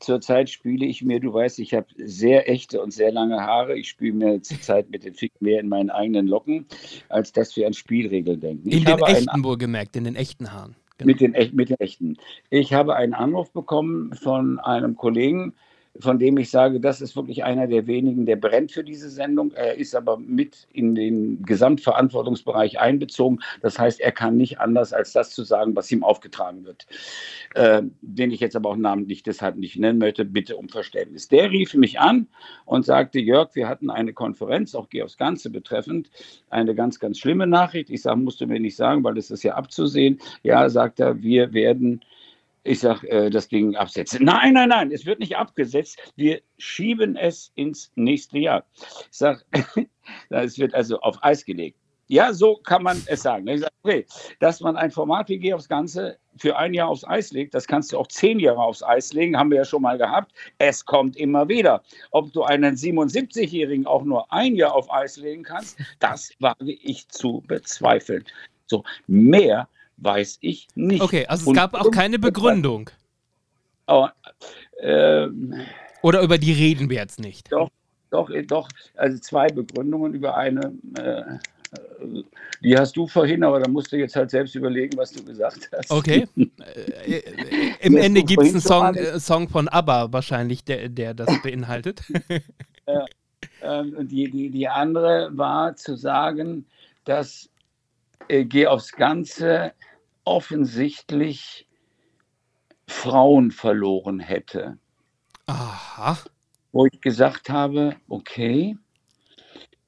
Zurzeit 0.00 0.48
spiele 0.48 0.86
ich 0.86 1.02
mir, 1.02 1.20
du 1.20 1.32
weißt, 1.32 1.58
ich 1.58 1.74
habe 1.74 1.86
sehr 1.96 2.48
echte 2.48 2.80
und 2.80 2.92
sehr 2.92 3.12
lange 3.12 3.40
Haare. 3.40 3.76
Ich 3.76 3.88
spiele 3.88 4.12
mir 4.12 4.42
zurzeit 4.42 4.90
mit 4.90 5.04
den 5.04 5.14
Ficken 5.14 5.44
mehr 5.44 5.60
in 5.60 5.68
meinen 5.68 5.90
eigenen 5.90 6.26
Locken, 6.26 6.66
als 7.08 7.32
dass 7.32 7.56
wir 7.56 7.66
an 7.66 7.74
Spielregeln 7.74 8.40
denken. 8.40 8.68
In 8.68 8.78
ich 8.78 8.84
den 8.84 8.98
echten, 8.98 9.44
wohlgemerkt, 9.44 9.96
in 9.96 10.04
den 10.04 10.16
echten 10.16 10.52
Haaren. 10.52 10.76
Genau. 10.98 11.12
Mit, 11.12 11.20
den, 11.20 11.54
mit 11.54 11.70
den 11.70 11.78
echten. 11.78 12.16
Ich 12.50 12.72
habe 12.72 12.96
einen 12.96 13.14
Anruf 13.14 13.52
bekommen 13.52 14.12
von 14.14 14.58
einem 14.58 14.96
Kollegen, 14.96 15.54
von 16.00 16.18
dem 16.18 16.38
ich 16.38 16.50
sage, 16.50 16.80
das 16.80 17.00
ist 17.00 17.16
wirklich 17.16 17.44
einer 17.44 17.66
der 17.66 17.86
wenigen, 17.86 18.26
der 18.26 18.36
brennt 18.36 18.72
für 18.72 18.84
diese 18.84 19.10
Sendung. 19.10 19.52
Er 19.52 19.76
ist 19.76 19.94
aber 19.94 20.18
mit 20.18 20.68
in 20.72 20.94
den 20.94 21.42
Gesamtverantwortungsbereich 21.42 22.80
einbezogen. 22.80 23.40
Das 23.62 23.78
heißt, 23.78 24.00
er 24.00 24.12
kann 24.12 24.36
nicht 24.36 24.60
anders 24.60 24.92
als 24.92 25.12
das 25.12 25.30
zu 25.30 25.42
sagen, 25.44 25.74
was 25.76 25.90
ihm 25.90 26.04
aufgetragen 26.04 26.64
wird. 26.64 26.86
Äh, 27.54 27.82
den 28.00 28.30
ich 28.30 28.40
jetzt 28.40 28.56
aber 28.56 28.70
auch 28.70 28.76
namentlich 28.76 29.22
deshalb 29.22 29.56
nicht 29.56 29.76
nennen 29.76 29.98
möchte, 29.98 30.24
bitte 30.24 30.56
um 30.56 30.68
Verständnis. 30.68 31.28
Der 31.28 31.50
rief 31.50 31.74
mich 31.74 31.98
an 31.98 32.28
und 32.64 32.84
sagte, 32.84 33.18
Jörg, 33.20 33.54
wir 33.54 33.68
hatten 33.68 33.90
eine 33.90 34.12
Konferenz, 34.12 34.74
auch 34.74 34.88
aufs 35.02 35.16
Ganze 35.16 35.50
betreffend, 35.50 36.10
eine 36.50 36.74
ganz, 36.74 36.98
ganz 36.98 37.18
schlimme 37.18 37.46
Nachricht. 37.46 37.90
Ich 37.90 38.02
sage, 38.02 38.18
musst 38.20 38.40
du 38.40 38.46
mir 38.46 38.60
nicht 38.60 38.76
sagen, 38.76 39.04
weil 39.04 39.14
das 39.14 39.30
ist 39.30 39.42
ja 39.42 39.54
abzusehen. 39.54 40.18
Ja, 40.42 40.68
sagt 40.68 41.00
er, 41.00 41.22
wir 41.22 41.52
werden 41.52 42.00
ich 42.68 42.80
sage, 42.80 43.08
äh, 43.08 43.30
das 43.30 43.48
Ding 43.48 43.76
absetzen. 43.76 44.24
Nein, 44.24 44.54
nein, 44.54 44.68
nein, 44.68 44.92
es 44.92 45.06
wird 45.06 45.20
nicht 45.20 45.36
abgesetzt. 45.36 45.98
Wir 46.16 46.40
schieben 46.58 47.16
es 47.16 47.50
ins 47.54 47.90
nächste 47.94 48.38
Jahr. 48.38 48.64
Ich 49.10 49.18
sage, 49.18 49.42
es 50.30 50.58
wird 50.58 50.74
also 50.74 51.00
auf 51.00 51.22
Eis 51.22 51.44
gelegt. 51.44 51.78
Ja, 52.10 52.32
so 52.32 52.56
kann 52.56 52.82
man 52.82 53.02
es 53.06 53.22
sagen. 53.22 53.46
Ich 53.48 53.60
sage, 53.60 53.72
okay, 53.82 54.06
dass 54.40 54.60
man 54.60 54.76
ein 54.76 54.90
Format 54.90 55.28
wie 55.28 55.38
Geh 55.38 55.52
aufs 55.52 55.68
Ganze 55.68 56.18
für 56.36 56.56
ein 56.56 56.72
Jahr 56.72 56.88
aufs 56.88 57.04
Eis 57.04 57.32
legt, 57.32 57.52
das 57.54 57.66
kannst 57.66 57.92
du 57.92 57.98
auch 57.98 58.06
zehn 58.06 58.38
Jahre 58.38 58.60
aufs 58.60 58.82
Eis 58.82 59.12
legen, 59.12 59.36
haben 59.36 59.50
wir 59.50 59.58
ja 59.58 59.64
schon 59.64 59.82
mal 59.82 59.98
gehabt. 59.98 60.32
Es 60.58 60.84
kommt 60.84 61.16
immer 61.16 61.48
wieder. 61.48 61.82
Ob 62.10 62.32
du 62.32 62.44
einen 62.44 62.76
77-Jährigen 62.76 63.86
auch 63.86 64.04
nur 64.04 64.30
ein 64.32 64.54
Jahr 64.54 64.74
auf 64.74 64.90
Eis 64.92 65.18
legen 65.18 65.42
kannst, 65.42 65.78
das 65.98 66.32
wage 66.38 66.72
ich 66.72 67.08
zu 67.08 67.42
bezweifeln. 67.46 68.24
So, 68.66 68.84
mehr 69.06 69.68
weiß 69.98 70.38
ich 70.40 70.68
nicht. 70.74 71.02
Okay, 71.02 71.26
also 71.26 71.50
es 71.50 71.56
gab 71.56 71.74
auch 71.74 71.90
keine 71.90 72.18
Begründung. 72.18 72.90
Aber, 73.86 74.12
ähm, 74.80 75.54
Oder 76.02 76.22
über 76.22 76.38
die 76.38 76.52
reden 76.52 76.90
wir 76.90 76.98
jetzt 76.98 77.20
nicht. 77.20 77.50
Doch, 77.50 77.70
doch, 78.10 78.30
doch. 78.46 78.68
Also 78.96 79.18
zwei 79.18 79.48
Begründungen 79.48 80.14
über 80.14 80.36
eine. 80.36 80.72
Äh, 80.98 81.22
die 82.62 82.76
hast 82.76 82.96
du 82.96 83.06
vorhin, 83.06 83.44
aber 83.44 83.60
da 83.60 83.68
musst 83.68 83.92
du 83.92 83.96
jetzt 83.96 84.16
halt 84.16 84.30
selbst 84.30 84.54
überlegen, 84.54 84.96
was 84.96 85.12
du 85.12 85.24
gesagt 85.24 85.68
hast. 85.72 85.90
Okay. 85.90 86.26
Äh, 87.06 87.18
äh, 87.18 87.74
Im 87.80 87.96
Ende 87.96 88.22
gibt 88.22 88.42
es 88.42 88.50
einen 88.50 88.60
Song, 88.60 88.94
äh, 88.94 89.18
Song 89.18 89.48
von 89.48 89.68
ABBA 89.68 90.12
wahrscheinlich, 90.12 90.64
der, 90.64 90.88
der 90.88 91.14
das 91.14 91.28
beinhaltet. 91.42 92.02
äh, 92.86 93.84
die, 94.02 94.30
die, 94.30 94.50
die 94.50 94.68
andere 94.68 95.30
war 95.32 95.76
zu 95.76 95.96
sagen, 95.96 96.66
dass 97.04 97.48
äh, 98.28 98.44
Geh 98.44 98.66
aufs 98.66 98.92
Ganze 98.92 99.72
offensichtlich 100.28 101.66
Frauen 102.86 103.50
verloren 103.50 104.20
hätte. 104.20 104.78
Aha. 105.46 106.18
Wo 106.72 106.86
ich 106.86 107.00
gesagt 107.00 107.48
habe, 107.48 107.96
okay, 108.08 108.76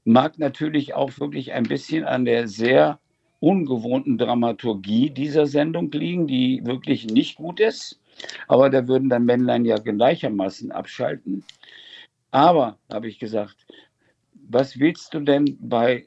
mag 0.04 0.38
natürlich 0.38 0.94
auch 0.94 1.18
wirklich 1.20 1.52
ein 1.52 1.64
bisschen 1.64 2.04
an 2.04 2.24
der 2.24 2.48
sehr 2.48 2.98
ungewohnten 3.38 4.18
Dramaturgie 4.18 5.10
dieser 5.10 5.46
Sendung 5.46 5.90
liegen, 5.92 6.26
die 6.26 6.60
wirklich 6.64 7.06
nicht 7.06 7.36
gut 7.36 7.60
ist. 7.60 8.00
Aber 8.48 8.70
da 8.70 8.88
würden 8.88 9.08
dann 9.08 9.24
Männlein 9.24 9.64
ja 9.64 9.76
gleichermaßen 9.76 10.72
abschalten. 10.72 11.44
Aber, 12.30 12.78
habe 12.90 13.08
ich 13.08 13.18
gesagt, 13.18 13.66
was 14.48 14.78
willst 14.78 15.14
du 15.14 15.20
denn 15.20 15.56
bei 15.60 16.06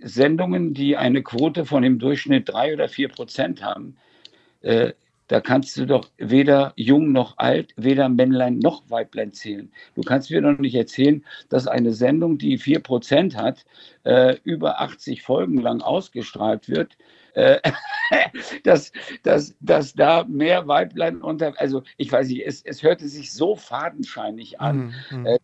Sendungen, 0.00 0.74
die 0.74 0.96
eine 0.96 1.22
Quote 1.22 1.64
von 1.64 1.84
im 1.84 1.98
Durchschnitt 1.98 2.48
drei 2.48 2.72
oder 2.72 2.88
vier 2.88 3.08
Prozent 3.08 3.62
haben, 3.62 3.96
äh, 4.62 4.92
da 5.28 5.40
kannst 5.40 5.78
du 5.78 5.86
doch 5.86 6.10
weder 6.18 6.74
jung 6.76 7.12
noch 7.12 7.38
alt, 7.38 7.72
weder 7.76 8.10
Männlein 8.10 8.58
noch 8.58 8.82
Weiblein 8.90 9.32
zählen. 9.32 9.72
Du 9.94 10.02
kannst 10.02 10.30
mir 10.30 10.42
doch 10.42 10.58
nicht 10.58 10.74
erzählen, 10.74 11.24
dass 11.48 11.66
eine 11.66 11.94
Sendung, 11.94 12.36
die 12.36 12.58
4% 12.58 13.34
hat, 13.36 13.64
äh, 14.04 14.36
über 14.44 14.82
80 14.82 15.22
Folgen 15.22 15.58
lang 15.58 15.80
ausgestrahlt 15.80 16.68
wird, 16.68 16.98
äh, 17.32 17.60
dass, 18.64 18.92
dass, 19.22 19.56
dass 19.60 19.94
da 19.94 20.24
mehr 20.24 20.68
Weiblein 20.68 21.22
unter, 21.22 21.58
also 21.58 21.82
ich 21.96 22.12
weiß 22.12 22.28
nicht, 22.28 22.46
es, 22.46 22.62
es 22.62 22.82
hörte 22.82 23.08
sich 23.08 23.32
so 23.32 23.56
fadenscheinig 23.56 24.60
an. 24.60 24.92
Mhm, 25.10 25.18
mhm. 25.18 25.26
äh, 25.26 25.38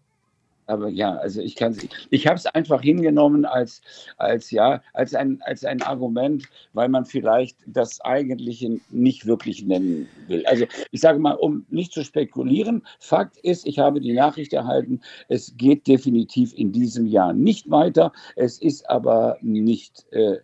aber 0.68 0.88
ja, 0.88 1.16
also 1.16 1.40
ich 1.40 1.56
kann 1.56 1.76
ich 2.10 2.26
habe 2.26 2.36
es 2.36 2.46
einfach 2.46 2.82
hingenommen 2.82 3.44
als, 3.44 3.80
als, 4.16 4.50
ja, 4.50 4.82
als, 4.92 5.14
ein, 5.14 5.40
als 5.42 5.64
ein 5.64 5.82
Argument, 5.82 6.44
weil 6.72 6.88
man 6.88 7.04
vielleicht 7.04 7.56
das 7.66 8.00
Eigentliche 8.02 8.78
nicht 8.90 9.26
wirklich 9.26 9.64
nennen 9.64 10.08
will. 10.26 10.44
Also 10.46 10.66
ich 10.90 11.00
sage 11.00 11.18
mal, 11.18 11.34
um 11.34 11.64
nicht 11.70 11.92
zu 11.92 12.04
spekulieren, 12.04 12.86
Fakt 13.00 13.38
ist, 13.38 13.66
ich 13.66 13.78
habe 13.78 14.00
die 14.00 14.12
Nachricht 14.12 14.52
erhalten, 14.52 15.00
es 15.28 15.56
geht 15.56 15.86
definitiv 15.86 16.52
in 16.54 16.72
diesem 16.72 17.06
Jahr 17.06 17.32
nicht 17.32 17.70
weiter. 17.70 18.12
Es 18.36 18.58
ist 18.58 18.88
aber 18.88 19.38
nicht 19.40 20.06
äh, 20.12 20.38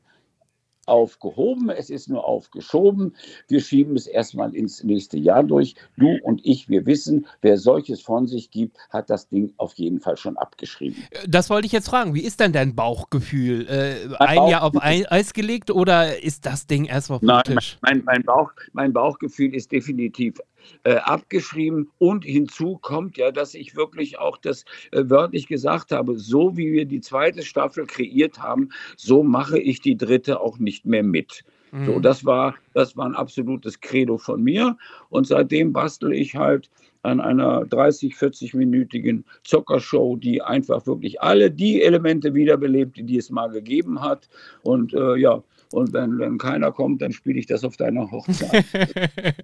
aufgehoben, 0.88 1.70
es 1.70 1.90
ist 1.90 2.08
nur 2.08 2.24
aufgeschoben. 2.24 3.14
Wir 3.48 3.60
schieben 3.60 3.96
es 3.96 4.06
erstmal 4.06 4.54
ins 4.54 4.84
nächste 4.84 5.18
Jahr 5.18 5.42
durch. 5.42 5.74
Du 5.96 6.18
und 6.22 6.40
ich, 6.44 6.68
wir 6.68 6.86
wissen, 6.86 7.26
wer 7.40 7.58
solches 7.58 8.00
von 8.00 8.26
sich 8.26 8.50
gibt, 8.50 8.76
hat 8.90 9.10
das 9.10 9.28
Ding 9.28 9.52
auf 9.56 9.74
jeden 9.74 10.00
Fall 10.00 10.16
schon 10.16 10.36
abgeschrieben. 10.36 11.02
Das 11.28 11.50
wollte 11.50 11.66
ich 11.66 11.72
jetzt 11.72 11.88
fragen. 11.88 12.14
Wie 12.14 12.22
ist 12.22 12.40
denn 12.40 12.52
dein 12.52 12.74
Bauchgefühl? 12.74 13.66
Äh, 13.68 14.14
ein 14.18 14.36
Bauch 14.36 14.50
Jahr 14.50 14.62
auf 14.62 14.74
Eis 14.80 15.32
gelegt 15.32 15.70
oder 15.70 16.22
ist 16.22 16.46
das 16.46 16.66
Ding 16.66 16.84
erstmal 16.86 17.16
auf 17.16 17.44
dem 17.44 17.54
Tisch? 17.56 17.78
Mein, 17.82 18.02
mein, 18.04 18.22
Bauch, 18.22 18.50
mein 18.72 18.92
Bauchgefühl 18.92 19.54
ist 19.54 19.72
definitiv 19.72 20.40
äh, 20.84 20.96
abgeschrieben. 20.96 21.90
Und 21.98 22.24
hinzu 22.24 22.78
kommt 22.78 23.16
ja, 23.16 23.30
dass 23.30 23.54
ich 23.54 23.76
wirklich 23.76 24.18
auch 24.18 24.36
das 24.38 24.64
äh, 24.92 25.04
wörtlich 25.06 25.46
gesagt 25.46 25.92
habe, 25.92 26.18
so 26.18 26.56
wie 26.56 26.72
wir 26.72 26.84
die 26.84 27.00
zweite 27.00 27.42
Staffel 27.42 27.86
kreiert 27.86 28.40
haben, 28.40 28.70
so 28.96 29.22
mache 29.22 29.58
ich 29.58 29.80
die 29.80 29.96
dritte 29.96 30.40
auch 30.40 30.58
nicht 30.58 30.86
mehr 30.86 31.02
mit. 31.02 31.44
So, 31.84 31.96
mhm. 31.96 32.02
das 32.02 32.24
war, 32.24 32.54
das 32.72 32.96
war 32.96 33.06
ein 33.06 33.16
absolutes 33.16 33.80
Credo 33.80 34.16
von 34.16 34.40
mir. 34.40 34.76
Und 35.08 35.26
seitdem 35.26 35.72
bastel 35.72 36.12
ich 36.12 36.36
halt 36.36 36.70
an 37.02 37.20
einer 37.20 37.66
30, 37.66 38.14
40-minütigen 38.14 39.24
Zockershow, 39.42 40.16
die 40.16 40.40
einfach 40.40 40.86
wirklich 40.86 41.20
alle 41.20 41.50
die 41.50 41.82
Elemente 41.82 42.32
wiederbelebt, 42.32 42.98
die 43.00 43.18
es 43.18 43.28
mal 43.28 43.48
gegeben 43.48 44.00
hat. 44.00 44.28
Und 44.62 44.94
äh, 44.94 45.16
ja, 45.16 45.42
und 45.72 45.92
wenn, 45.92 46.18
wenn 46.18 46.38
keiner 46.38 46.72
kommt, 46.72 47.02
dann 47.02 47.12
spiele 47.12 47.38
ich 47.38 47.46
das 47.46 47.64
auf 47.64 47.76
deiner 47.76 48.10
Hochzeit. 48.10 48.64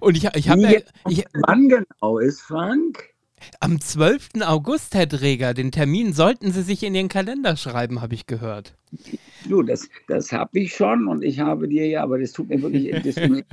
und 0.00 0.16
ich, 0.16 0.28
ich 0.34 0.48
habe. 0.48 0.82
Ja, 1.08 1.24
wann 1.46 1.68
genau 1.68 2.18
ist, 2.18 2.40
Frank? 2.40 3.16
Am 3.60 3.80
12. 3.80 4.42
August, 4.42 4.94
Herr 4.94 5.06
Dreger, 5.06 5.54
den 5.54 5.70
Termin 5.70 6.12
sollten 6.12 6.52
Sie 6.52 6.62
sich 6.62 6.82
in 6.82 6.94
Ihren 6.94 7.08
Kalender 7.08 7.56
schreiben, 7.56 8.00
habe 8.00 8.14
ich 8.14 8.26
gehört. 8.26 8.74
Du, 9.48 9.62
das, 9.62 9.88
das 10.08 10.32
habe 10.32 10.58
ich 10.58 10.74
schon 10.74 11.06
und 11.06 11.22
ich 11.22 11.40
habe 11.40 11.68
dir 11.68 11.86
ja, 11.86 12.02
aber 12.02 12.18
das 12.18 12.32
tut 12.32 12.48
mir 12.48 12.60
wirklich, 12.62 12.90
das 13.02 13.16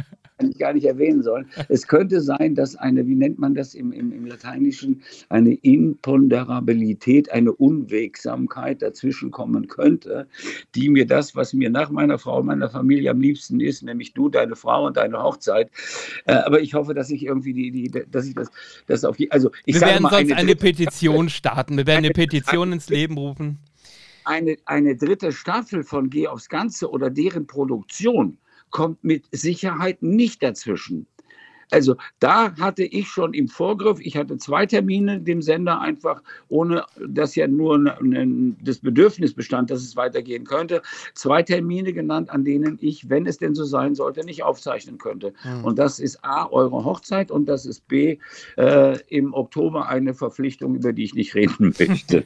ich 0.50 0.58
gar 0.58 0.74
nicht 0.74 0.86
erwähnen 0.86 1.24
sollen. 1.24 1.48
Es 1.70 1.88
könnte 1.88 2.22
sein, 2.22 2.56
dass 2.56 2.76
eine, 2.76 3.08
wie 3.08 3.16
nennt 3.16 3.40
man 3.40 3.56
das 3.56 3.74
im, 3.74 3.92
im, 3.92 4.12
im 4.12 4.26
Lateinischen, 4.26 5.02
eine 5.30 5.54
Imponderabilität, 5.56 7.32
eine 7.32 7.52
Unwegsamkeit 7.52 8.82
dazwischen 8.82 9.32
kommen 9.32 9.68
könnte, 9.68 10.28
die 10.76 10.90
mir 10.90 11.06
das, 11.06 11.36
was 11.36 11.54
mir 11.54 11.70
nach 11.70 11.90
meiner 11.90 12.18
Frau 12.18 12.40
und 12.40 12.48
meiner 12.48 12.70
Familie 12.70 13.12
am 13.12 13.22
liebsten 13.22 13.60
ist, 13.60 13.84
nämlich 13.84 14.14
du, 14.14 14.30
deine 14.30 14.56
Frau 14.56 14.88
und 14.88 14.98
deine 14.98 15.22
Hochzeit. 15.22 15.70
Äh, 16.26 16.34
aber 16.34 16.62
ich 16.62 16.74
hoffe, 16.74 16.94
dass 16.94 17.10
ich 17.10 17.26
irgendwie 17.26 17.54
die, 17.54 17.72
die 17.72 18.04
dass 18.10 18.26
ich 18.26 18.36
das, 18.36 18.50
das 18.88 19.06
auf 19.06 19.18
die, 19.18 19.32
also 19.32 19.52
ich 19.66 19.76
Wir 19.76 19.82
werden 19.82 20.04
mal, 20.04 20.10
sonst 20.12 20.32
eine, 20.32 20.36
eine 20.36 20.56
Petition 20.56 21.30
starten. 21.30 21.78
Wir 21.78 21.88
werden 21.88 22.00
eine, 22.00 22.08
eine 22.08 22.14
Petition 22.14 22.72
ins 22.72 22.90
Leben 22.90 23.18
rufen 23.18 23.60
eine, 24.26 24.58
eine 24.66 24.96
dritte 24.96 25.32
Staffel 25.32 25.84
von 25.84 26.10
Geh 26.10 26.28
aufs 26.28 26.50
Ganze 26.50 26.90
oder 26.90 27.10
deren 27.10 27.48
Produktion 27.48 28.38
kommt 28.74 29.04
mit 29.06 29.28
Sicherheit 29.32 30.04
nicht 30.04 30.44
dazwischen. 30.44 31.08
Also 31.72 31.96
da 32.20 32.56
hatte 32.58 32.84
ich 32.84 33.08
schon 33.08 33.34
im 33.34 33.48
Vorgriff, 33.48 34.00
ich 34.00 34.18
hatte 34.18 34.38
zwei 34.38 34.66
Termine 34.66 35.20
dem 35.20 35.42
Sender 35.42 35.80
einfach, 35.80 36.22
ohne 36.50 36.86
dass 37.08 37.36
ja 37.36 37.48
nur 37.48 37.96
das 38.62 38.80
Bedürfnis 38.80 39.34
bestand, 39.34 39.70
dass 39.70 39.82
es 39.82 39.96
weitergehen 39.96 40.46
könnte, 40.46 40.82
zwei 41.14 41.44
Termine 41.44 41.94
genannt, 41.94 42.30
an 42.30 42.46
denen 42.46 42.78
ich, 42.82 43.10
wenn 43.10 43.26
es 43.26 43.38
denn 43.38 43.56
so 43.56 43.64
sein 43.64 43.96
sollte, 43.96 44.26
nicht 44.26 44.44
aufzeichnen 44.44 44.98
könnte. 44.98 45.34
Mhm. 45.44 45.66
Und 45.66 45.80
das 45.80 46.00
ist 46.00 46.24
A, 46.24 46.48
eure 46.50 46.84
Hochzeit 46.86 47.32
und 47.32 47.46
das 47.48 47.66
ist 47.66 47.88
B, 47.88 48.18
äh, 48.58 49.00
im 49.08 49.34
Oktober 49.34 49.88
eine 49.88 50.14
Verpflichtung, 50.14 50.76
über 50.76 50.94
die 50.94 51.04
ich 51.04 51.14
nicht 51.14 51.36
reden 51.36 51.74
möchte. 51.80 52.24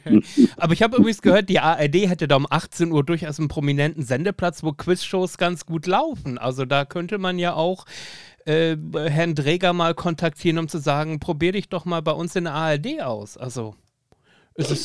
Aber 0.56 0.72
ich 0.72 0.82
habe 0.82 0.96
übrigens 0.96 1.22
gehört, 1.22 1.48
die 1.48 1.58
ARD 1.58 2.08
hätte 2.08 2.28
da 2.28 2.36
um 2.36 2.46
18 2.48 2.92
Uhr 2.92 3.04
durchaus 3.04 3.38
einen 3.38 3.48
prominenten 3.48 4.02
Sendeplatz, 4.02 4.62
wo 4.62 4.72
Quizshows 4.72 5.38
ganz 5.38 5.66
gut 5.66 5.86
laufen. 5.86 6.38
Also 6.38 6.64
da 6.64 6.84
könnte 6.84 7.18
man 7.18 7.38
ja 7.38 7.54
auch 7.54 7.84
äh, 8.48 8.76
Herrn 8.94 9.34
Dräger 9.34 9.72
mal 9.72 9.94
kontaktieren, 9.94 10.58
um 10.58 10.68
zu 10.68 10.78
sagen, 10.78 11.20
probier 11.20 11.52
dich 11.52 11.68
doch 11.68 11.84
mal 11.84 12.00
bei 12.00 12.12
uns 12.12 12.34
in 12.34 12.44
der 12.44 12.54
ARD 12.54 13.02
aus. 13.02 13.36
Also 13.36 13.74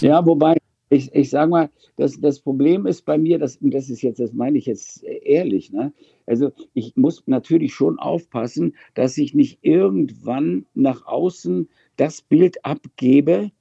ja, 0.01 0.25
wobei 0.25 0.57
ich, 0.89 1.13
ich 1.15 1.29
sage 1.29 1.49
mal, 1.49 1.69
das, 1.95 2.19
das 2.19 2.39
Problem 2.39 2.85
ist 2.85 3.03
bei 3.05 3.17
mir, 3.17 3.39
das, 3.39 3.57
das 3.61 3.89
ist 3.89 4.01
jetzt, 4.01 4.19
das 4.19 4.33
meine 4.33 4.57
ich 4.57 4.65
jetzt 4.65 5.03
ehrlich, 5.03 5.71
ne? 5.71 5.93
Also 6.25 6.51
ich 6.73 6.95
muss 6.95 7.23
natürlich 7.25 7.73
schon 7.73 7.99
aufpassen, 7.99 8.75
dass 8.93 9.17
ich 9.17 9.33
nicht 9.33 9.59
irgendwann 9.61 10.65
nach 10.73 11.05
außen 11.05 11.67
das 11.97 12.21
Bild 12.21 12.63
abgebe, 12.63 13.51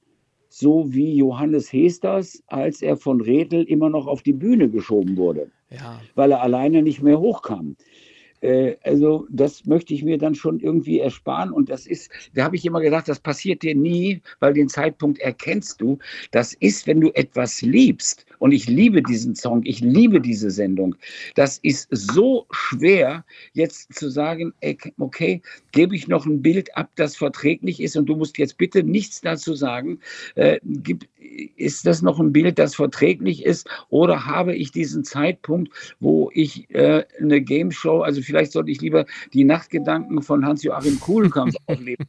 so 0.49 0.93
wie 0.93 1.15
Johannes 1.15 1.73
Hesters, 1.73 2.43
als 2.47 2.81
er 2.81 2.95
von 2.95 3.21
Redl 3.21 3.63
immer 3.63 3.89
noch 3.89 4.05
auf 4.05 4.21
die 4.21 4.33
Bühne 4.33 4.69
geschoben 4.69 5.17
wurde, 5.17 5.49
ja. 5.71 5.99
weil 6.15 6.31
er 6.31 6.41
alleine 6.41 6.83
nicht 6.83 7.01
mehr 7.01 7.19
hochkam. 7.19 7.75
Äh, 8.43 8.75
also 8.83 9.25
das 9.29 9.65
möchte 9.65 9.93
ich 9.93 10.03
mir 10.03 10.17
dann 10.17 10.35
schon 10.35 10.59
irgendwie 10.59 10.99
ersparen. 10.99 11.51
Und 11.51 11.69
das 11.69 11.87
ist, 11.87 12.11
da 12.35 12.43
habe 12.43 12.55
ich 12.55 12.65
immer 12.65 12.81
gedacht, 12.81 13.07
das 13.07 13.19
passiert 13.19 13.63
dir 13.63 13.75
nie, 13.75 14.21
weil 14.39 14.53
den 14.53 14.69
Zeitpunkt 14.69 15.19
erkennst 15.19 15.79
du. 15.81 15.97
Das 16.31 16.53
ist, 16.53 16.85
wenn 16.85 16.99
du 16.99 17.09
etwas 17.15 17.61
liebst. 17.61 18.25
Und 18.39 18.51
ich 18.51 18.67
liebe 18.67 19.01
diesen 19.01 19.35
Song, 19.35 19.61
ich 19.63 19.79
liebe 19.79 20.19
diese 20.19 20.51
Sendung. 20.51 20.95
Das 21.35 21.57
ist 21.59 21.87
so 21.91 22.45
schwer, 22.51 23.23
jetzt 23.53 23.93
zu 23.93 24.09
sagen, 24.09 24.53
okay, 24.97 25.41
gebe 25.71 25.95
ich 25.95 26.07
noch 26.07 26.25
ein 26.25 26.41
Bild 26.41 26.75
ab, 26.75 26.91
das 26.95 27.15
verträglich 27.15 27.81
ist 27.81 27.95
und 27.95 28.07
du 28.07 28.15
musst 28.17 28.37
jetzt 28.37 28.57
bitte 28.57 28.83
nichts 28.83 29.21
dazu 29.21 29.53
sagen. 29.53 29.99
Äh, 30.35 30.59
gibt, 30.63 31.07
ist 31.55 31.85
das 31.87 32.01
noch 32.01 32.19
ein 32.19 32.33
Bild, 32.33 32.59
das 32.59 32.75
verträglich 32.75 33.45
ist? 33.45 33.69
Oder 33.89 34.25
habe 34.25 34.55
ich 34.55 34.71
diesen 34.71 35.03
Zeitpunkt, 35.03 35.71
wo 35.99 36.29
ich 36.33 36.69
äh, 36.71 37.05
eine 37.19 37.41
Game 37.41 37.71
Show, 37.71 38.01
also 38.01 38.21
vielleicht 38.33 38.51
sollte 38.51 38.71
ich 38.71 38.81
lieber 38.81 39.05
die 39.31 39.43
Nachtgedanken 39.43 40.23
von 40.23 40.43
Hans-Joachim 40.43 40.99
Kuhlkamp 40.99 41.53
aufleben. 41.67 42.07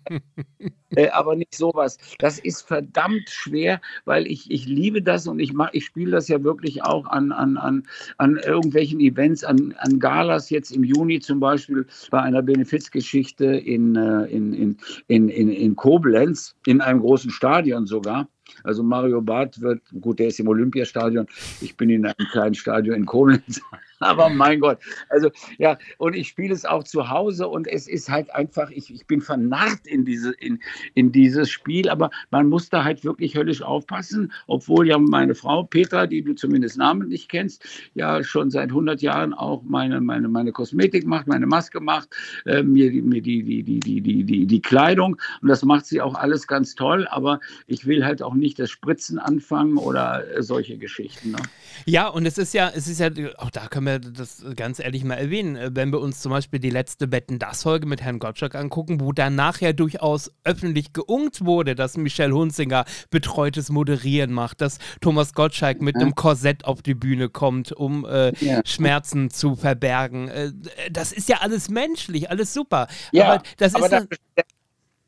äh, 0.97 1.09
aber 1.11 1.37
nicht 1.37 1.55
sowas. 1.55 1.99
Das 2.19 2.39
ist 2.39 2.63
verdammt 2.63 3.29
schwer, 3.29 3.79
weil 4.07 4.27
ich, 4.27 4.51
ich 4.51 4.65
liebe 4.65 5.03
das 5.03 5.27
und 5.27 5.39
ich, 5.39 5.53
ich 5.73 5.85
spiele 5.85 6.13
das 6.13 6.29
ja 6.29 6.43
wirklich 6.43 6.83
auch 6.83 7.07
an, 7.07 7.31
an, 7.31 7.59
an, 7.59 7.83
an 8.17 8.37
irgendwelchen 8.39 9.01
Events, 9.01 9.45
an, 9.45 9.75
an 9.79 9.99
Galas 9.99 10.49
jetzt 10.49 10.71
im 10.71 10.83
Juni 10.83 11.21
zum 11.21 11.41
Beispiel 11.41 11.87
bei 12.11 12.23
einer 12.23 12.41
Benefizgeschichte 12.41 13.45
in, 13.45 13.95
äh, 13.97 14.25
in, 14.25 14.55
in, 14.55 14.77
in, 15.09 15.29
in, 15.29 15.51
in 15.51 15.77
Koblenz, 15.77 16.57
in 16.65 16.81
einem 16.81 17.01
großen 17.01 17.31
Stadion 17.31 17.87
sogar. 17.87 18.29
Also 18.63 18.83
Mario 18.83 19.21
Barth 19.21 19.61
wird, 19.61 19.83
gut, 20.01 20.19
der 20.19 20.29
ist 20.29 20.41
im 20.41 20.49
Olympiastadion, 20.49 21.27
ich 21.61 21.77
bin 21.77 21.91
in 21.91 22.07
einem 22.07 22.29
kleinen 22.31 22.55
Stadion 22.55 22.97
in 22.97 23.07
Koblenz. 23.07 23.61
Aber 24.05 24.29
mein 24.29 24.61
Gott, 24.61 24.79
also 25.09 25.31
ja, 25.59 25.79
und 25.99 26.15
ich 26.15 26.29
spiele 26.29 26.55
es 26.55 26.65
auch 26.65 26.85
zu 26.85 27.09
Hause 27.09 27.49
und 27.49 27.67
es 27.67 27.89
ist 27.89 28.11
halt 28.11 28.33
einfach, 28.35 28.71
ich, 28.71 28.93
ich 28.93 29.07
bin 29.07 29.21
vernarrt 29.21 29.87
in, 29.87 30.05
diese, 30.05 30.33
in, 30.33 30.61
in 30.95 31.13
dieses 31.13 31.51
Spiel, 31.51 31.89
aber 31.89 32.11
man 32.31 32.49
muss 32.49 32.69
da 32.69 32.85
halt 32.85 33.05
wirklich 33.05 33.37
höllisch 33.37 33.63
aufpassen, 33.63 34.33
obwohl 34.47 34.89
ja 34.89 34.99
meine 34.99 35.35
Frau 35.35 35.63
Petra, 35.63 36.07
die 36.07 36.23
du 36.23 36.35
zumindest 36.35 36.79
namentlich 36.79 37.29
kennst, 37.29 37.65
ja 37.95 38.23
schon 38.23 38.51
seit 38.51 38.69
100 38.69 39.01
Jahren 39.03 39.33
auch 39.33 39.63
meine, 39.65 40.01
meine, 40.01 40.29
meine 40.29 40.53
Kosmetik 40.53 41.07
macht, 41.07 41.27
meine 41.27 41.47
Maske 41.47 41.81
macht, 41.81 42.11
äh, 42.47 42.63
mir, 42.63 42.91
mir 42.93 43.23
die, 43.23 43.43
die, 43.43 43.63
die, 43.63 43.81
die, 43.81 44.01
die, 44.01 44.25
die, 44.25 44.47
die 44.47 44.63
Kleidung 44.63 45.17
und 45.41 45.49
das 45.49 45.65
macht 45.65 45.87
sie 45.87 46.01
auch 46.01 46.15
alles 46.15 46.47
ganz 46.47 46.75
toll, 46.75 47.07
aber 47.11 47.41
ich 47.67 47.87
will 47.87 48.05
halt 48.05 48.23
auch 48.23 48.35
nicht 48.35 48.59
das 48.59 48.71
Spritzen 48.71 49.19
anfangen 49.19 49.79
oder 49.79 50.25
solche 50.41 50.77
Geschichten. 50.79 51.33
Ne? 51.33 51.39
Ja, 51.87 52.09
und 52.09 52.27
es 52.27 52.39
ist 52.39 52.55
ja, 52.55 52.71
es 52.75 52.89
ist 52.89 53.01
ja, 53.01 53.11
auch 53.39 53.51
da 53.51 53.69
können 53.69 53.87
wir 53.87 53.94
ja 53.95 54.11
das 54.11 54.45
ganz 54.57 54.79
ehrlich 54.79 55.05
mal 55.05 55.15
erwähnen. 55.15 55.57
Äh, 55.57 55.71
wenn 55.73 55.93
wir 55.93 56.01
uns 56.01 56.21
zum 56.21 56.31
Beispiel 56.31 56.61
die 56.61 56.71
letzte 56.71 57.07
Betten 57.07 57.39
das 57.39 57.63
Folge 57.63 57.87
mit 57.87 58.03
Herrn 58.03 58.19
Gottschalk 58.19 58.55
angucken, 58.55 59.01
wo 59.01 59.13
dann 59.13 59.35
nachher 59.35 59.73
durchaus 59.73 60.33
öffentlich 60.45 60.93
geungt 60.93 61.45
wurde, 61.45 61.75
dass 61.75 61.97
Michelle 61.97 62.35
Hunzinger 62.35 62.85
betreutes 63.11 63.71
Moderieren 63.71 64.33
macht, 64.33 64.61
dass 64.61 64.79
Thomas 65.01 65.35
Gottschalk 65.35 65.81
mit 65.81 65.97
ja. 65.97 66.03
einem 66.03 66.15
Korsett 66.15 66.65
auf 66.65 66.83
die 66.83 66.95
Bühne 66.95 67.29
kommt, 67.29 67.73
um 67.73 68.05
äh, 68.05 68.33
ja. 68.45 68.61
Schmerzen 68.65 69.31
zu 69.31 69.57
verbergen. 69.57 70.29
Äh, 70.29 70.53
das 70.91 71.13
ist 71.13 71.29
ja 71.29 71.39
alles 71.41 71.69
menschlich, 71.71 72.31
alles 72.31 72.53
super. 72.53 72.89
Ja, 73.13 73.25
aber 73.27 73.43
das 73.59 73.75
aber 73.75 73.87
ist. 73.87 74.09
Das, 74.37 74.45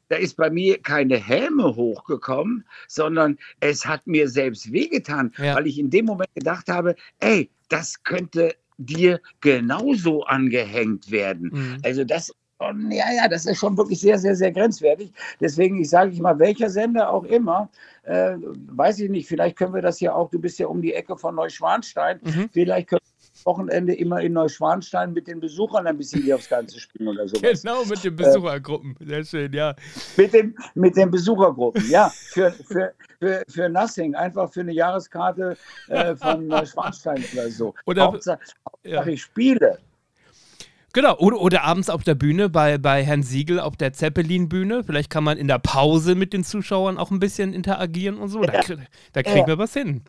da 0.09 0.16
ist 0.16 0.37
bei 0.37 0.51
mir 0.51 0.80
keine 0.80 1.16
Helme 1.16 1.74
hochgekommen, 1.74 2.64
sondern 2.87 3.39
es 3.61 3.87
hat 3.87 4.07
mir 4.07 4.28
selbst 4.28 4.70
wehgetan, 4.72 5.32
ja. 5.39 5.57
weil 5.57 5.66
ich 5.66 5.78
in 5.78 5.91
dem 5.91 6.05
Moment 6.07 6.32
gedacht 6.34 6.68
habe, 6.68 6.95
ey, 7.18 7.51
das 7.68 8.03
könnte 8.05 8.55
dir 8.78 9.20
genauso 9.40 10.22
angehängt 10.24 11.10
werden. 11.10 11.50
Mhm. 11.52 11.78
Also 11.82 12.04
das 12.04 12.32
und 12.58 12.90
ja, 12.90 13.04
ja, 13.14 13.28
das 13.28 13.44
ist 13.44 13.58
schon 13.58 13.76
wirklich 13.76 14.00
sehr, 14.00 14.18
sehr, 14.18 14.34
sehr 14.34 14.50
grenzwertig. 14.50 15.12
Deswegen, 15.40 15.78
ich 15.78 15.90
sage 15.90 16.12
ich 16.12 16.20
mal, 16.20 16.38
welcher 16.38 16.70
Sender 16.70 17.12
auch 17.12 17.24
immer, 17.24 17.68
äh, 18.04 18.36
weiß 18.38 19.00
ich 19.00 19.10
nicht, 19.10 19.28
vielleicht 19.28 19.56
können 19.56 19.74
wir 19.74 19.82
das 19.82 20.00
ja 20.00 20.14
auch, 20.14 20.30
du 20.30 20.40
bist 20.40 20.58
ja 20.58 20.66
um 20.66 20.80
die 20.80 20.94
Ecke 20.94 21.18
von 21.18 21.34
Neuschwanstein, 21.34 22.18
mhm. 22.24 22.48
vielleicht 22.50 22.88
können 22.88 23.02
Wochenende 23.47 23.94
immer 23.94 24.20
in 24.20 24.32
Neuschwanstein 24.32 25.12
mit 25.12 25.28
den 25.28 25.40
Besuchern 25.40 25.86
ein 25.86 25.97
bisschen 25.97 26.22
hier 26.22 26.34
aufs 26.34 26.49
Ganze 26.49 26.78
spielen 26.80 27.09
oder 27.09 27.28
so. 27.28 27.40
Genau, 27.40 27.84
mit 27.84 28.05
den 28.05 28.16
Besuchergruppen. 28.16 28.97
Sehr 29.01 29.24
schön, 29.24 29.53
ja. 29.53 29.74
Mit, 30.16 30.32
dem, 30.34 30.57
mit 30.74 30.97
den 30.97 31.11
Besuchergruppen, 31.11 31.88
ja. 31.88 32.11
Für, 32.11 32.51
für, 32.51 32.92
für, 33.18 33.42
für 33.49 33.68
Nothing, 33.68 34.14
einfach 34.14 34.53
für 34.53 34.61
eine 34.61 34.72
Jahreskarte 34.72 35.57
äh, 35.88 36.16
von 36.16 36.47
Neuschwanstein 36.49 37.24
oder 37.32 37.51
so. 37.51 37.74
Oder, 37.86 38.05
Hauptsache, 38.05 38.40
Hauptsache 38.68 38.90
ja. 38.90 39.07
ich 39.07 39.22
spiele. 39.22 39.78
Genau, 40.92 41.14
oder, 41.18 41.38
oder, 41.40 41.62
abends 41.62 41.90
auf 41.90 42.05
der 42.05 42.14
Bühne 42.14 42.49
bei, 42.49 42.78
bei 42.78 43.05
Herrn 43.05 43.22
Siegel 43.22 43.61
auf 43.61 43.76
der 43.76 43.92
Zeppelin-Bühne. 43.92 44.82
Vielleicht 44.82 45.11
kann 45.11 45.24
man 45.24 45.36
in 45.36 45.47
der 45.47 45.59
Pause 45.59 46.14
mit 46.14 46.32
den 46.32 46.42
Zuschauern 46.42 46.97
auch 46.97 47.11
ein 47.11 47.20
bisschen 47.20 47.53
interagieren 47.53 48.16
und 48.16 48.28
so. 48.28 48.40
Da, 48.40 48.62
da 49.12 49.22
kriegen 49.22 49.47
wir 49.47 49.59
was 49.59 49.74
hin. 49.74 50.03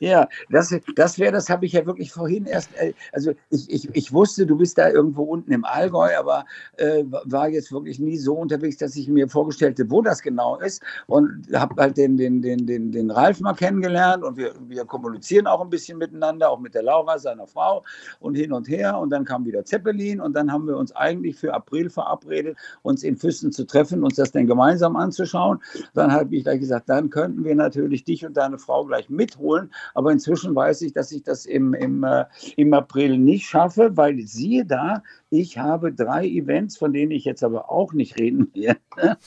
Ja, 0.00 0.28
das, 0.50 0.74
das 0.96 1.18
wäre, 1.18 1.32
das 1.32 1.48
habe 1.48 1.66
ich 1.66 1.72
ja 1.72 1.86
wirklich 1.86 2.12
vorhin 2.12 2.46
erst, 2.46 2.70
äh, 2.76 2.92
also 3.12 3.32
ich, 3.50 3.70
ich, 3.70 3.88
ich 3.94 4.12
wusste, 4.12 4.46
du 4.46 4.56
bist 4.56 4.78
da 4.78 4.88
irgendwo 4.90 5.22
unten 5.22 5.52
im 5.52 5.64
Allgäu, 5.64 6.16
aber 6.16 6.44
äh, 6.76 7.04
war 7.06 7.48
jetzt 7.48 7.72
wirklich 7.72 7.98
nie 7.98 8.18
so 8.18 8.34
unterwegs, 8.34 8.78
dass 8.78 8.96
ich 8.96 9.08
mir 9.08 9.28
vorgestellte, 9.28 9.90
wo 9.90 10.02
das 10.02 10.22
genau 10.22 10.58
ist 10.58 10.82
und 11.06 11.46
habe 11.54 11.80
halt 11.80 11.96
den, 11.96 12.16
den, 12.16 12.42
den, 12.42 12.66
den, 12.66 12.92
den 12.92 13.10
Ralf 13.10 13.40
mal 13.40 13.54
kennengelernt 13.54 14.24
und 14.24 14.36
wir, 14.36 14.54
wir 14.66 14.84
kommunizieren 14.84 15.46
auch 15.46 15.60
ein 15.60 15.70
bisschen 15.70 15.98
miteinander, 15.98 16.50
auch 16.50 16.60
mit 16.60 16.74
der 16.74 16.82
Laura, 16.82 17.18
seiner 17.18 17.46
Frau 17.46 17.84
und 18.20 18.34
hin 18.34 18.52
und 18.52 18.68
her 18.68 18.98
und 18.98 19.10
dann 19.10 19.24
kam 19.24 19.44
wieder 19.44 19.64
Zeppelin 19.64 20.20
und 20.20 20.34
dann 20.34 20.52
haben 20.52 20.66
wir 20.66 20.76
uns 20.76 20.94
eigentlich 20.94 21.36
für 21.36 21.54
April 21.54 21.90
verabredet, 21.90 22.56
uns 22.82 23.02
in 23.02 23.16
Füssen 23.16 23.52
zu 23.52 23.64
treffen, 23.64 24.02
uns 24.02 24.16
das 24.16 24.32
dann 24.32 24.46
gemeinsam 24.46 24.96
anzuschauen. 24.96 25.60
Dann 25.94 26.12
habe 26.12 26.34
ich 26.34 26.44
gleich 26.44 26.60
gesagt, 26.60 26.88
dann 26.88 27.10
könnten 27.10 27.44
wir 27.44 27.54
natürlich 27.54 28.04
dich 28.04 28.24
und 28.24 28.36
deine 28.36 28.58
Frau 28.58 28.84
gleich 28.84 29.08
mitholen 29.10 29.71
aber 29.94 30.12
inzwischen 30.12 30.54
weiß 30.54 30.82
ich, 30.82 30.92
dass 30.92 31.12
ich 31.12 31.22
das 31.22 31.46
im, 31.46 31.74
im, 31.74 32.04
äh, 32.04 32.24
im 32.56 32.72
April 32.74 33.18
nicht 33.18 33.46
schaffe, 33.46 33.96
weil 33.96 34.20
siehe 34.22 34.64
da, 34.64 35.02
ich 35.30 35.58
habe 35.58 35.92
drei 35.92 36.26
Events, 36.26 36.76
von 36.76 36.92
denen 36.92 37.10
ich 37.10 37.24
jetzt 37.24 37.42
aber 37.42 37.70
auch 37.70 37.92
nicht 37.92 38.18
reden 38.18 38.50
werde, 38.54 39.18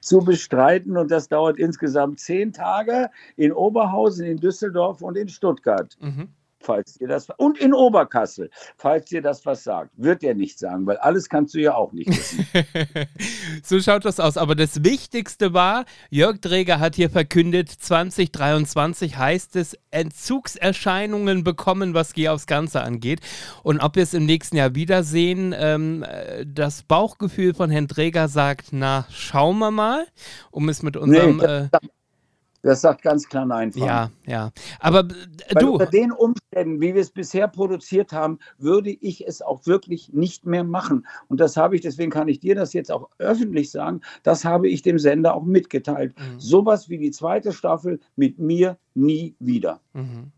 zu 0.00 0.20
bestreiten. 0.20 0.96
Und 0.96 1.10
das 1.10 1.28
dauert 1.28 1.58
insgesamt 1.58 2.20
zehn 2.20 2.52
Tage 2.52 3.10
in 3.36 3.52
Oberhausen, 3.52 4.26
in 4.26 4.38
Düsseldorf 4.38 5.02
und 5.02 5.16
in 5.16 5.28
Stuttgart. 5.28 5.96
Mhm 6.00 6.28
falls 6.64 6.94
dir 6.94 7.08
das 7.08 7.28
und 7.36 7.58
in 7.58 7.74
Oberkassel, 7.74 8.50
falls 8.76 9.06
dir 9.06 9.22
das 9.22 9.44
was 9.46 9.64
sagt. 9.64 9.90
Wird 9.96 10.22
er 10.24 10.34
nicht 10.34 10.58
sagen, 10.58 10.86
weil 10.86 10.96
alles 10.98 11.28
kannst 11.28 11.54
du 11.54 11.60
ja 11.60 11.74
auch 11.74 11.92
nicht 11.92 12.08
wissen. 12.08 12.46
so 13.62 13.80
schaut 13.80 14.04
das 14.04 14.20
aus. 14.20 14.36
Aber 14.36 14.54
das 14.54 14.82
Wichtigste 14.82 15.54
war, 15.54 15.84
Jörg 16.10 16.40
Dräger 16.40 16.80
hat 16.80 16.96
hier 16.96 17.10
verkündet, 17.10 17.70
2023 17.70 19.16
heißt 19.16 19.56
es 19.56 19.76
Entzugserscheinungen 19.90 21.44
bekommen, 21.44 21.94
was 21.94 22.12
hier 22.14 22.32
aufs 22.32 22.46
Ganze 22.46 22.82
angeht. 22.82 23.20
Und 23.62 23.80
ob 23.80 23.96
wir 23.96 24.02
es 24.02 24.14
im 24.14 24.26
nächsten 24.26 24.56
Jahr 24.56 24.74
wiedersehen, 24.74 25.54
ähm, 25.56 26.04
das 26.46 26.82
Bauchgefühl 26.82 27.54
von 27.54 27.70
Herrn 27.70 27.86
Dräger 27.86 28.28
sagt, 28.28 28.68
na, 28.72 29.06
schauen 29.10 29.58
wir 29.58 29.70
mal, 29.70 30.06
um 30.50 30.68
es 30.68 30.82
mit 30.82 30.96
unserem... 30.96 31.36
Nee, 31.38 31.44
äh, 31.44 31.68
das 32.64 32.80
sagt 32.80 33.02
ganz 33.02 33.28
klar 33.28 33.44
Nein. 33.44 33.72
Frank. 33.72 33.86
Ja, 33.86 34.10
ja. 34.26 34.50
Aber 34.80 35.00
äh, 35.00 35.54
Weil 35.54 35.62
du. 35.62 35.72
Unter 35.74 35.86
den 35.86 36.12
Umständen, 36.12 36.80
wie 36.80 36.94
wir 36.94 37.02
es 37.02 37.10
bisher 37.10 37.46
produziert 37.46 38.12
haben, 38.12 38.38
würde 38.58 38.90
ich 38.90 39.26
es 39.26 39.42
auch 39.42 39.66
wirklich 39.66 40.12
nicht 40.12 40.46
mehr 40.46 40.64
machen. 40.64 41.06
Und 41.28 41.40
das 41.40 41.56
habe 41.56 41.76
ich, 41.76 41.82
deswegen 41.82 42.10
kann 42.10 42.26
ich 42.28 42.40
dir 42.40 42.54
das 42.54 42.72
jetzt 42.72 42.90
auch 42.90 43.10
öffentlich 43.18 43.70
sagen, 43.70 44.00
das 44.22 44.44
habe 44.44 44.68
ich 44.68 44.82
dem 44.82 44.98
Sender 44.98 45.34
auch 45.34 45.44
mitgeteilt. 45.44 46.14
Mhm. 46.18 46.40
Sowas 46.40 46.88
wie 46.88 46.98
die 46.98 47.10
zweite 47.10 47.52
Staffel 47.52 48.00
mit 48.16 48.38
mir 48.38 48.78
nie 48.94 49.36
wieder. 49.38 49.80
Mhm. 49.92 50.32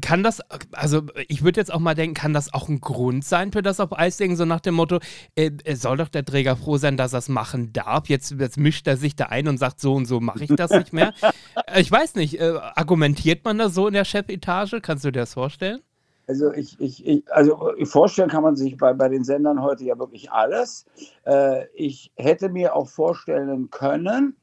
Kann 0.00 0.22
das, 0.22 0.40
also 0.70 1.02
ich 1.26 1.42
würde 1.42 1.58
jetzt 1.58 1.74
auch 1.74 1.80
mal 1.80 1.96
denken, 1.96 2.14
kann 2.14 2.32
das 2.32 2.54
auch 2.54 2.68
ein 2.68 2.80
Grund 2.80 3.24
sein 3.24 3.50
für 3.50 3.60
das 3.60 3.80
auf 3.80 3.98
Eis 3.98 4.20
legen, 4.20 4.36
so 4.36 4.44
nach 4.44 4.60
dem 4.60 4.74
Motto, 4.74 5.00
äh, 5.34 5.50
soll 5.74 5.96
doch 5.96 6.08
der 6.08 6.24
Träger 6.24 6.54
froh 6.54 6.76
sein, 6.76 6.96
dass 6.96 7.12
er 7.12 7.18
es 7.18 7.28
machen 7.28 7.72
darf. 7.72 8.08
Jetzt, 8.08 8.30
jetzt, 8.38 8.56
mischt 8.56 8.86
er 8.86 8.96
sich 8.96 9.16
da 9.16 9.26
ein 9.26 9.48
und 9.48 9.58
sagt, 9.58 9.80
so 9.80 9.94
und 9.94 10.06
so 10.06 10.20
mache 10.20 10.44
ich 10.44 10.54
das 10.54 10.70
nicht 10.70 10.92
mehr. 10.92 11.12
Äh, 11.66 11.80
ich 11.80 11.90
weiß 11.90 12.14
nicht, 12.14 12.40
äh, 12.40 12.54
argumentiert 12.74 13.44
man 13.44 13.58
das 13.58 13.74
so 13.74 13.86
in 13.86 13.94
der 13.94 14.04
Chefetage? 14.04 14.80
Kannst 14.80 15.04
du 15.04 15.10
dir 15.10 15.20
das 15.20 15.34
vorstellen? 15.34 15.80
Also 16.26 16.52
ich, 16.52 16.80
ich, 16.80 17.06
ich, 17.06 17.32
also 17.32 17.72
vorstellen 17.84 18.30
kann 18.30 18.42
man 18.42 18.56
sich 18.56 18.76
bei, 18.76 18.94
bei 18.94 19.08
den 19.08 19.24
Sendern 19.24 19.60
heute 19.60 19.84
ja 19.84 19.98
wirklich 19.98 20.30
alles. 20.30 20.86
Äh, 21.26 21.66
ich 21.74 22.12
hätte 22.16 22.48
mir 22.48 22.74
auch 22.74 22.88
vorstellen 22.88 23.70
können, 23.70 24.36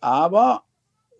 aber 0.00 0.62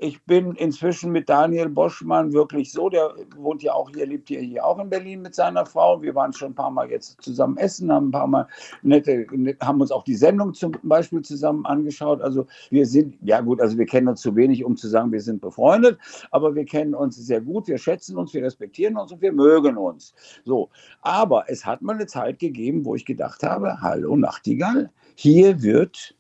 ich 0.03 0.25
bin 0.25 0.55
inzwischen 0.55 1.13
mit 1.13 1.29
Daniel 1.29 1.69
Boschmann 1.69 2.33
wirklich 2.33 2.73
so, 2.73 2.89
der 2.89 3.15
wohnt 3.37 3.63
ja 3.63 3.75
auch 3.75 3.91
hier, 3.91 4.07
lebt 4.07 4.31
ja 4.31 4.41
hier 4.41 4.65
auch 4.65 4.79
in 4.79 4.89
Berlin 4.89 5.21
mit 5.21 5.35
seiner 5.35 5.67
Frau. 5.67 6.01
Wir 6.01 6.15
waren 6.15 6.33
schon 6.33 6.53
ein 6.53 6.55
paar 6.55 6.71
Mal 6.71 6.91
jetzt 6.91 7.21
zusammen 7.21 7.59
essen, 7.59 7.93
haben 7.93 8.09
ein 8.09 8.11
paar 8.11 8.27
Mal 8.27 8.49
nette, 8.83 9.27
haben 9.61 9.81
uns 9.81 9.93
auch 9.93 10.03
die 10.03 10.15
Sendung 10.15 10.55
zum 10.55 10.73
Beispiel 10.83 11.21
zusammen 11.21 11.67
angeschaut. 11.67 12.23
Also 12.23 12.47
wir 12.71 12.87
sind, 12.87 13.19
ja 13.21 13.43
gut, 13.43 13.61
also 13.61 13.77
wir 13.77 13.85
kennen 13.85 14.09
uns 14.09 14.23
zu 14.23 14.35
wenig, 14.35 14.65
um 14.65 14.75
zu 14.75 14.89
sagen, 14.89 15.13
wir 15.13 15.21
sind 15.21 15.43
befreundet, 15.43 15.99
aber 16.31 16.55
wir 16.55 16.65
kennen 16.65 16.95
uns 16.95 17.17
sehr 17.17 17.43
gut, 17.43 17.69
wir 17.69 17.77
schätzen 17.77 18.17
uns, 18.17 18.33
wir 18.33 18.43
respektieren 18.43 18.97
uns 18.97 19.13
und 19.13 19.21
wir 19.21 19.33
mögen 19.33 19.77
uns. 19.77 20.15
So, 20.47 20.71
aber 21.03 21.45
es 21.49 21.67
hat 21.67 21.83
mal 21.83 21.97
eine 21.97 22.07
Zeit 22.07 22.39
gegeben, 22.39 22.87
wo 22.87 22.95
ich 22.95 23.05
gedacht 23.05 23.43
habe, 23.43 23.83
hallo 23.83 24.17
Nachtigall, 24.17 24.89
hier 25.15 25.63
wird 25.63 26.15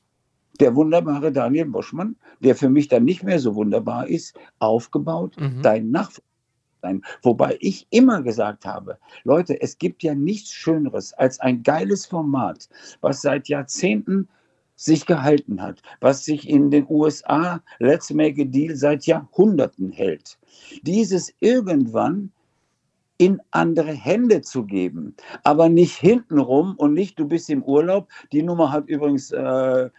der 0.60 0.76
wunderbare 0.76 1.32
Daniel 1.32 1.66
Boschmann, 1.66 2.16
der 2.40 2.54
für 2.54 2.68
mich 2.68 2.88
dann 2.88 3.04
nicht 3.04 3.22
mehr 3.22 3.38
so 3.38 3.54
wunderbar 3.54 4.06
ist, 4.06 4.38
aufgebaut, 4.58 5.36
mhm. 5.38 5.62
dein 5.62 5.90
Nachfolger 5.90 6.26
sein. 6.82 7.02
Wobei 7.22 7.56
ich 7.60 7.86
immer 7.90 8.22
gesagt 8.22 8.64
habe, 8.64 8.98
Leute, 9.24 9.60
es 9.60 9.78
gibt 9.78 10.02
ja 10.02 10.14
nichts 10.14 10.52
Schöneres 10.52 11.12
als 11.14 11.40
ein 11.40 11.62
geiles 11.62 12.06
Format, 12.06 12.68
was 13.00 13.22
seit 13.22 13.48
Jahrzehnten 13.48 14.28
sich 14.76 15.04
gehalten 15.04 15.60
hat, 15.60 15.82
was 16.00 16.24
sich 16.24 16.48
in 16.48 16.70
den 16.70 16.86
USA 16.88 17.62
Let's 17.80 18.10
Make 18.10 18.42
a 18.42 18.44
Deal 18.46 18.74
seit 18.76 19.04
Jahrhunderten 19.04 19.90
hält. 19.90 20.38
Dieses 20.82 21.34
irgendwann 21.40 22.32
in 23.18 23.38
andere 23.50 23.92
Hände 23.92 24.40
zu 24.40 24.64
geben, 24.64 25.14
aber 25.44 25.68
nicht 25.68 25.96
hintenrum 25.96 26.74
und 26.78 26.94
nicht, 26.94 27.18
du 27.18 27.28
bist 27.28 27.50
im 27.50 27.62
Urlaub. 27.62 28.08
Die 28.32 28.42
Nummer 28.42 28.72
hat 28.72 28.88
übrigens 28.88 29.30
äh, 29.30 29.90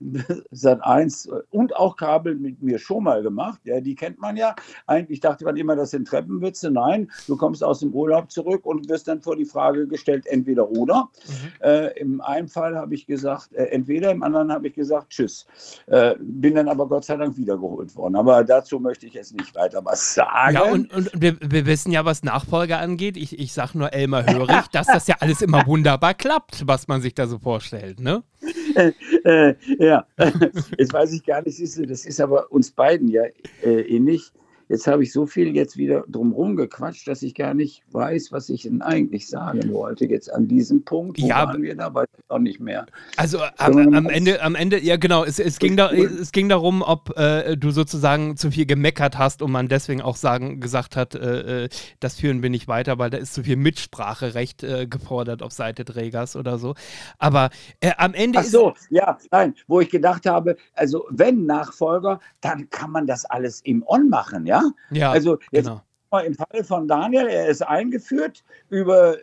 Sat 0.50 0.82
1 0.84 1.28
und 1.50 1.76
auch 1.76 1.96
Kabel 1.96 2.34
mit 2.36 2.62
mir 2.62 2.78
schon 2.78 3.04
mal 3.04 3.22
gemacht. 3.22 3.60
Ja, 3.64 3.80
die 3.80 3.94
kennt 3.94 4.18
man 4.20 4.36
ja. 4.36 4.54
Eigentlich 4.86 5.20
dachte 5.20 5.44
man 5.44 5.56
immer, 5.56 5.76
das 5.76 5.90
sind 5.90 6.08
Treppenwitze. 6.08 6.70
Nein, 6.70 7.10
du 7.26 7.36
kommst 7.36 7.62
aus 7.62 7.80
dem 7.80 7.92
Urlaub 7.92 8.30
zurück 8.30 8.64
und 8.64 8.88
wirst 8.88 9.08
dann 9.08 9.20
vor 9.20 9.36
die 9.36 9.44
Frage 9.44 9.86
gestellt, 9.86 10.26
entweder 10.26 10.70
oder. 10.70 11.08
Mhm. 11.26 11.66
Äh, 11.66 12.00
Im 12.00 12.20
einen 12.20 12.48
Fall 12.48 12.76
habe 12.76 12.94
ich 12.94 13.06
gesagt, 13.06 13.52
äh, 13.52 13.64
entweder, 13.66 14.10
im 14.10 14.22
anderen 14.22 14.52
habe 14.52 14.68
ich 14.68 14.74
gesagt, 14.74 15.10
tschüss. 15.10 15.46
Äh, 15.86 16.14
bin 16.18 16.54
dann 16.54 16.68
aber 16.68 16.88
Gott 16.88 17.04
sei 17.04 17.16
Dank 17.16 17.36
wiedergeholt 17.36 17.94
worden. 17.96 18.16
Aber 18.16 18.42
dazu 18.44 18.80
möchte 18.80 19.06
ich 19.06 19.14
jetzt 19.14 19.34
nicht 19.36 19.54
weiter 19.54 19.84
was 19.84 20.14
sagen. 20.14 20.54
Ja, 20.54 20.62
und, 20.62 20.92
und 20.92 21.10
wir, 21.14 21.36
wir, 21.40 21.66
wissen 21.66 21.92
ja, 21.92 22.04
was 22.04 22.22
Nachfolger 22.22 22.78
angeht. 22.78 23.16
Ich, 23.16 23.38
ich 23.38 23.52
sage 23.52 23.76
nur 23.78 23.92
Elmar 23.92 24.26
Hörig, 24.26 24.66
dass 24.72 24.86
das 24.86 25.06
ja 25.06 25.16
alles 25.20 25.42
immer 25.42 25.66
wunderbar 25.66 26.14
klappt, 26.14 26.66
was 26.66 26.88
man 26.88 27.02
sich 27.02 27.14
da 27.14 27.26
so 27.26 27.38
vorstellt, 27.38 28.00
ne? 28.00 28.22
Äh, 28.74 28.92
äh, 29.24 29.54
ja, 29.78 30.06
jetzt 30.78 30.92
weiß 30.92 31.12
ich 31.12 31.24
gar 31.24 31.42
nicht, 31.42 31.60
das 31.60 32.06
ist 32.06 32.20
aber 32.20 32.50
uns 32.52 32.70
beiden 32.70 33.08
ja 33.08 33.24
äh, 33.62 33.80
ähnlich. 33.82 34.32
Jetzt 34.70 34.86
habe 34.86 35.02
ich 35.02 35.12
so 35.12 35.26
viel 35.26 35.54
jetzt 35.54 35.76
wieder 35.76 36.04
drumherum 36.08 36.54
gequatscht, 36.54 37.06
dass 37.08 37.22
ich 37.22 37.34
gar 37.34 37.54
nicht 37.54 37.82
weiß, 37.90 38.30
was 38.30 38.48
ich 38.48 38.62
denn 38.62 38.82
eigentlich 38.82 39.28
sagen 39.28 39.72
wollte. 39.72 40.06
Jetzt 40.06 40.32
an 40.32 40.46
diesem 40.46 40.84
Punkt, 40.84 41.20
wo 41.20 41.26
ja, 41.26 41.46
waren 41.46 41.60
wir 41.60 41.74
da, 41.74 41.92
weiß 41.92 42.06
ich 42.16 42.30
auch 42.30 42.38
nicht 42.38 42.60
mehr. 42.60 42.86
Also 43.16 43.40
am, 43.58 43.94
am 43.94 44.08
Ende, 44.08 44.40
am 44.42 44.54
Ende, 44.54 44.78
ja 44.78 44.96
genau, 44.96 45.24
es, 45.24 45.40
es, 45.40 45.58
ging, 45.58 45.76
da, 45.76 45.90
es 45.90 46.30
ging 46.30 46.48
darum, 46.48 46.82
ob 46.82 47.18
äh, 47.18 47.56
du 47.56 47.72
sozusagen 47.72 48.36
zu 48.36 48.52
viel 48.52 48.64
gemeckert 48.64 49.18
hast 49.18 49.42
und 49.42 49.50
man 49.50 49.66
deswegen 49.66 50.02
auch 50.02 50.16
sagen, 50.16 50.60
gesagt 50.60 50.96
hat, 50.96 51.16
äh, 51.16 51.64
äh 51.64 51.68
das 51.98 52.20
führen 52.20 52.42
wir 52.42 52.50
nicht 52.50 52.68
weiter, 52.68 52.98
weil 52.98 53.10
da 53.10 53.18
ist 53.18 53.34
zu 53.34 53.42
viel 53.42 53.56
Mitspracherecht 53.56 54.62
äh, 54.62 54.86
gefordert 54.86 55.42
auf 55.42 55.52
Seite 55.52 55.84
Trägers 55.84 56.36
oder 56.36 56.58
so. 56.58 56.76
Aber 57.18 57.50
äh, 57.80 57.90
am 57.98 58.14
Ende 58.14 58.38
Ach 58.38 58.44
so, 58.44 58.74
ja, 58.90 59.18
nein, 59.32 59.54
wo 59.66 59.80
ich 59.80 59.90
gedacht 59.90 60.26
habe, 60.26 60.56
also 60.74 61.06
wenn 61.10 61.46
Nachfolger, 61.46 62.20
dann 62.40 62.70
kann 62.70 62.92
man 62.92 63.08
das 63.08 63.24
alles 63.24 63.60
im 63.62 63.82
On 63.88 64.08
machen, 64.08 64.46
ja? 64.46 64.59
Ja, 64.90 65.12
also 65.12 65.38
jetzt 65.50 65.64
genau. 65.66 65.82
Im 66.18 66.34
Fall 66.34 66.64
von 66.64 66.88
Daniel, 66.88 67.28
er 67.28 67.46
ist 67.46 67.62
eingeführt 67.62 68.42
über 68.68 69.16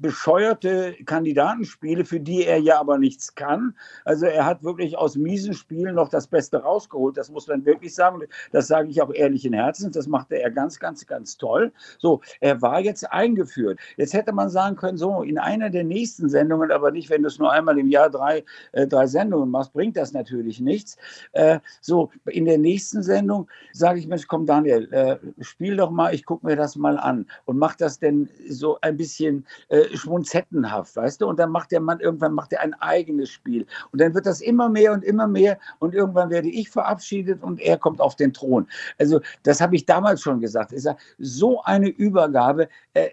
bescheuerte 0.00 0.96
Kandidatenspiele, 1.06 2.04
für 2.04 2.18
die 2.18 2.44
er 2.44 2.58
ja 2.58 2.80
aber 2.80 2.98
nichts 2.98 3.34
kann. 3.34 3.74
Also 4.04 4.26
er 4.26 4.44
hat 4.44 4.64
wirklich 4.64 4.98
aus 4.98 5.16
miesen 5.16 5.54
Spielen 5.54 5.94
noch 5.94 6.08
das 6.08 6.26
Beste 6.26 6.58
rausgeholt. 6.58 7.16
Das 7.16 7.30
muss 7.30 7.46
man 7.46 7.64
wirklich 7.64 7.94
sagen. 7.94 8.20
Das 8.50 8.66
sage 8.66 8.88
ich 8.88 9.00
auch 9.00 9.12
ehrlichen 9.12 9.52
Herzens. 9.52 9.94
Das 9.94 10.08
machte 10.08 10.40
er 10.40 10.50
ganz, 10.50 10.80
ganz, 10.80 11.06
ganz 11.06 11.36
toll. 11.36 11.72
So, 11.98 12.20
er 12.40 12.60
war 12.60 12.80
jetzt 12.80 13.10
eingeführt. 13.12 13.78
Jetzt 13.96 14.12
hätte 14.12 14.32
man 14.32 14.50
sagen 14.50 14.74
können, 14.76 14.98
so 14.98 15.22
in 15.22 15.38
einer 15.38 15.70
der 15.70 15.84
nächsten 15.84 16.28
Sendungen, 16.28 16.72
aber 16.72 16.90
nicht, 16.90 17.08
wenn 17.08 17.22
du 17.22 17.28
es 17.28 17.38
nur 17.38 17.52
einmal 17.52 17.78
im 17.78 17.88
Jahr 17.88 18.10
drei, 18.10 18.44
äh, 18.72 18.88
drei 18.88 19.06
Sendungen 19.06 19.50
machst, 19.50 19.72
bringt 19.72 19.96
das 19.96 20.12
natürlich 20.12 20.60
nichts. 20.60 20.96
Äh, 21.32 21.60
so, 21.80 22.10
in 22.26 22.44
der 22.44 22.58
nächsten 22.58 23.02
Sendung 23.04 23.48
sage 23.72 24.00
ich, 24.00 24.08
Mensch, 24.08 24.26
komm 24.26 24.46
Daniel, 24.46 24.92
äh, 24.92 25.18
spiel 25.40 25.76
doch 25.76 25.91
mal, 25.92 26.14
ich 26.14 26.24
gucke 26.24 26.46
mir 26.46 26.56
das 26.56 26.76
mal 26.76 26.98
an 26.98 27.26
und 27.44 27.58
mach 27.58 27.76
das 27.76 27.98
denn 27.98 28.28
so 28.48 28.78
ein 28.80 28.96
bisschen 28.96 29.46
äh, 29.68 29.84
schmunzettenhaft, 29.96 30.96
weißt 30.96 31.20
du? 31.20 31.26
Und 31.26 31.38
dann 31.38 31.50
macht 31.50 31.70
der 31.70 31.80
Mann 31.80 32.00
irgendwann 32.00 32.32
macht 32.32 32.52
er 32.52 32.60
ein 32.60 32.74
eigenes 32.74 33.30
Spiel. 33.30 33.66
Und 33.92 34.00
dann 34.00 34.14
wird 34.14 34.26
das 34.26 34.40
immer 34.40 34.68
mehr 34.68 34.92
und 34.92 35.04
immer 35.04 35.26
mehr 35.26 35.58
und 35.78 35.94
irgendwann 35.94 36.30
werde 36.30 36.48
ich 36.48 36.70
verabschiedet 36.70 37.42
und 37.42 37.60
er 37.60 37.78
kommt 37.78 38.00
auf 38.00 38.16
den 38.16 38.32
Thron. 38.32 38.66
Also 38.98 39.20
das 39.42 39.60
habe 39.60 39.76
ich 39.76 39.86
damals 39.86 40.22
schon 40.22 40.40
gesagt. 40.40 40.72
Ich 40.72 40.82
so 41.18 41.62
eine 41.62 41.88
Übergabe. 41.88 42.68
Äh, 42.94 43.10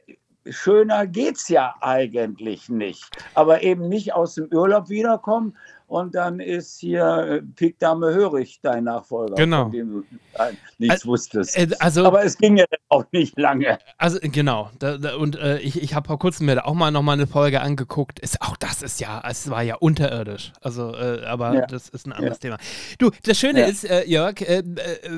schöner 0.49 1.05
es 1.13 1.47
ja 1.47 1.75
eigentlich 1.81 2.69
nicht. 2.69 3.09
Aber 3.35 3.61
eben 3.61 3.89
nicht 3.89 4.13
aus 4.13 4.35
dem 4.35 4.47
Urlaub 4.51 4.89
wiederkommen 4.89 5.55
und 5.89 6.13
dann 6.13 6.39
ist 6.39 6.79
hier 6.79 7.03
äh, 7.03 7.41
Pickdame 7.41 8.13
Hörig 8.13 8.59
dein 8.61 8.83
Nachfolger, 8.83 9.33
genau. 9.33 9.63
von 9.63 9.71
dem 9.71 9.89
du 9.89 10.03
nichts 10.77 10.93
also, 10.97 11.07
wusstest. 11.09 11.57
Äh, 11.57 11.69
also, 11.79 12.05
Aber 12.05 12.23
es 12.23 12.37
ging 12.37 12.57
ja 12.57 12.65
auch 12.89 13.05
nicht 13.11 13.37
lange. 13.39 13.79
Also 13.97 14.19
genau, 14.21 14.69
da, 14.77 14.97
da, 14.97 15.15
und 15.15 15.35
äh, 15.35 15.57
ich, 15.59 15.81
ich 15.81 15.95
habe 15.95 16.07
vor 16.07 16.19
kurzem 16.19 16.45
mir 16.45 16.55
da 16.55 16.61
auch 16.65 16.75
mal 16.75 16.91
nochmal 16.91 17.13
eine 17.13 17.25
Folge 17.25 17.61
angeguckt. 17.61 18.19
Ist, 18.19 18.39
auch 18.41 18.55
das 18.55 18.83
ist 18.83 18.99
ja, 18.99 19.23
es 19.27 19.49
war 19.49 19.63
ja 19.63 19.75
unterirdisch. 19.77 20.53
Also, 20.61 20.93
äh, 20.93 21.25
aber 21.25 21.55
ja. 21.55 21.65
das 21.65 21.89
ist 21.89 22.05
ein 22.05 22.13
anderes 22.13 22.37
ja. 22.37 22.55
Thema. 22.55 22.57
Du, 22.99 23.09
das 23.23 23.39
Schöne 23.39 23.61
ja. 23.61 23.65
ist, 23.65 23.83
äh, 23.83 24.05
Jörg, 24.05 24.41
äh, 24.41 24.61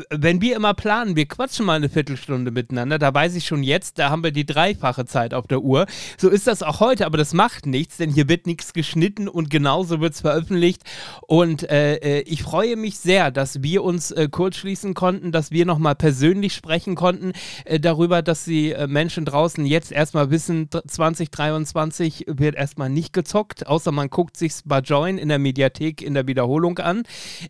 wenn 0.09 0.39
wir 0.39 0.55
immer 0.55 0.73
planen, 0.73 1.17
wir 1.17 1.27
quatschen 1.27 1.65
mal 1.65 1.75
eine 1.75 1.89
Viertelstunde 1.89 2.49
miteinander, 2.49 2.97
da 2.97 3.13
weiß 3.13 3.35
ich 3.35 3.45
schon 3.45 3.61
jetzt, 3.61 3.99
da 3.99 4.09
haben 4.09 4.23
wir 4.23 4.31
die 4.31 4.45
dreifache 4.45 5.03
Zeit 5.03 5.33
auf 5.33 5.47
der 5.47 5.61
Uhr. 5.63 5.85
So 6.17 6.29
ist 6.29 6.47
das 6.47 6.63
auch 6.63 6.79
heute, 6.79 7.05
aber 7.05 7.17
das 7.17 7.33
macht 7.33 7.65
nichts, 7.65 7.97
denn 7.97 8.09
hier 8.09 8.29
wird 8.29 8.47
nichts 8.47 8.71
geschnitten 8.71 9.27
und 9.27 9.49
genauso 9.49 9.99
wird 9.99 10.13
es 10.13 10.21
veröffentlicht 10.21 10.60
veröffentlicht. 10.61 10.83
Und 11.27 11.69
äh, 11.69 11.95
äh, 11.95 12.21
ich 12.21 12.43
freue 12.43 12.75
mich 12.75 12.99
sehr, 12.99 13.31
dass 13.31 13.63
wir 13.63 13.83
uns 13.83 14.11
äh, 14.11 14.27
kurz 14.29 14.57
schließen 14.57 14.93
konnten, 14.93 15.31
dass 15.31 15.51
wir 15.51 15.65
nochmal 15.65 15.95
persönlich 15.95 16.53
sprechen 16.53 16.95
konnten 16.95 17.33
äh, 17.65 17.79
darüber, 17.79 18.21
dass 18.21 18.45
die 18.45 18.71
äh, 18.71 18.87
Menschen 18.87 19.25
draußen 19.25 19.65
jetzt 19.65 19.91
erstmal 19.91 20.29
wissen, 20.29 20.69
2023 20.69 22.25
wird 22.27 22.55
erstmal 22.55 22.89
nicht 22.89 23.13
gezockt, 23.13 23.67
außer 23.67 23.91
man 23.91 24.09
guckt 24.09 24.37
sich 24.37 24.53
bei 24.65 24.79
Join 24.79 25.17
in 25.17 25.29
der 25.29 25.39
Mediathek 25.39 26.01
in 26.01 26.13
der 26.13 26.27
Wiederholung 26.27 26.77
an. 26.79 27.03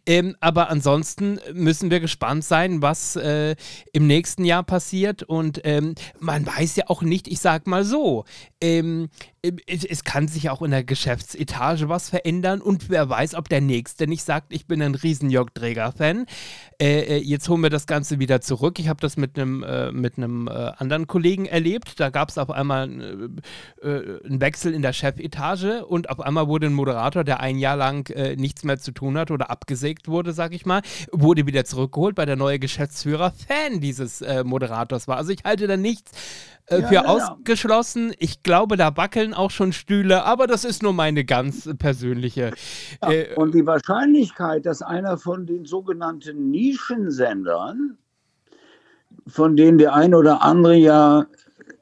Ähm, 0.05 0.36
aber 0.39 0.70
ansonsten 0.70 1.39
müssen 1.53 1.91
wir 1.91 1.99
gespannt 1.99 2.43
sein, 2.43 2.82
was 2.82 3.16
äh, 3.16 3.55
im 3.93 4.07
nächsten 4.07 4.45
Jahr 4.45 4.64
passiert. 4.64 5.24
Und 5.24 5.62
ähm, 5.64 5.95
man 6.20 6.45
weiß 6.45 6.76
ja 6.76 6.86
auch 6.88 7.01
nicht, 7.01 7.28
ich 7.28 7.39
sag 7.39 7.68
mal 7.68 7.84
so, 7.84 8.26
ähm, 8.62 9.09
es 9.44 10.04
kann 10.04 10.28
sich 10.28 10.52
auch 10.52 10.62
in 10.62 10.70
der 10.70 10.84
Geschäftsetage 10.84 11.89
was 11.89 12.10
verändern 12.10 12.62
und 12.62 12.89
wer 12.89 13.10
weiß, 13.10 13.34
ob 13.34 13.50
der 13.50 13.62
Nächste 13.62 14.06
nicht 14.06 14.24
sagt, 14.24 14.54
ich 14.54 14.68
bin 14.68 14.84
ein 14.84 14.94
riesen 14.94 15.32
Jörg 15.32 15.50
Träger-Fan. 15.56 16.28
Äh, 16.80 17.00
äh, 17.00 17.18
jetzt 17.18 17.50
holen 17.50 17.62
wir 17.62 17.72
das 17.72 17.88
Ganze 17.88 18.20
wieder 18.20 18.42
zurück. 18.42 18.78
Ich 18.78 18.88
habe 18.88 19.02
das 19.02 19.18
mit 19.18 19.39
einem 19.39 19.64
äh, 19.64 19.92
mit 19.92 20.18
einem 20.18 20.48
äh, 20.48 20.52
anderen 20.52 21.08
Kollegen 21.08 21.48
erlebt. 21.48 22.00
Da 22.00 22.12
gab 22.12 22.30
es 22.30 22.38
auf 22.38 22.52
einmal 22.52 23.42
äh, 23.82 23.88
äh, 23.88 24.26
einen 24.26 24.42
Wechsel 24.42 24.76
in 24.76 24.84
der 24.84 24.94
Chefetage 24.94 25.84
und 25.88 26.12
auf 26.12 26.20
einmal 26.20 26.48
wurde 26.48 26.68
ein 26.68 26.74
Moderator, 26.74 27.24
der 27.24 27.39
ein 27.39 27.58
Jahr 27.58 27.78
lang 27.78 28.12
nichts 28.38 28.64
mehr 28.64 28.78
zu 28.78 28.92
tun 28.92 29.18
hat 29.18 29.32
oder 29.32 29.50
abgesägt 29.50 30.08
wurde, 30.08 30.34
sag 30.34 30.54
ich 30.54 30.66
mal, 30.66 30.82
wurde 31.12 31.48
wieder 31.48 31.66
zurückgeholt, 31.66 32.18
weil 32.18 32.26
der 32.26 32.36
neue 32.36 32.60
Geschäftsführer 32.60 33.32
Fan 33.32 33.80
dieses 33.80 34.24
Moderators 34.44 35.08
war. 35.08 35.18
Also 35.18 35.32
ich 35.32 35.44
halte 35.44 35.68
da 35.68 35.78
nichts 35.78 36.12
äh, 36.72 36.84
für 36.84 36.95
ja, 36.95 37.05
ausgeschlossen. 37.05 38.13
Ich 38.19 38.43
glaube, 38.43 38.78
da 38.78 38.95
wackeln 38.97 39.34
auch 39.34 39.51
schon 39.51 39.74
Stühle, 39.74 40.24
aber 40.24 40.47
das 40.47 40.63
ist 40.65 40.82
nur 40.82 40.93
meine 40.93 41.26
ganz 41.26 41.69
persönliche. 41.78 42.51
Äh, 43.01 43.36
und 43.36 43.53
die 43.53 43.65
Wahrscheinlichkeit, 43.65 44.65
dass 44.65 44.82
einer 44.82 45.17
von 45.17 45.45
den 45.45 45.65
sogenannten 45.65 46.49
Nischensendern, 46.49 47.97
von 49.28 49.55
denen 49.55 49.78
der 49.78 49.93
eine 49.93 50.17
oder 50.17 50.41
andere 50.41 50.76
ja 50.76 51.26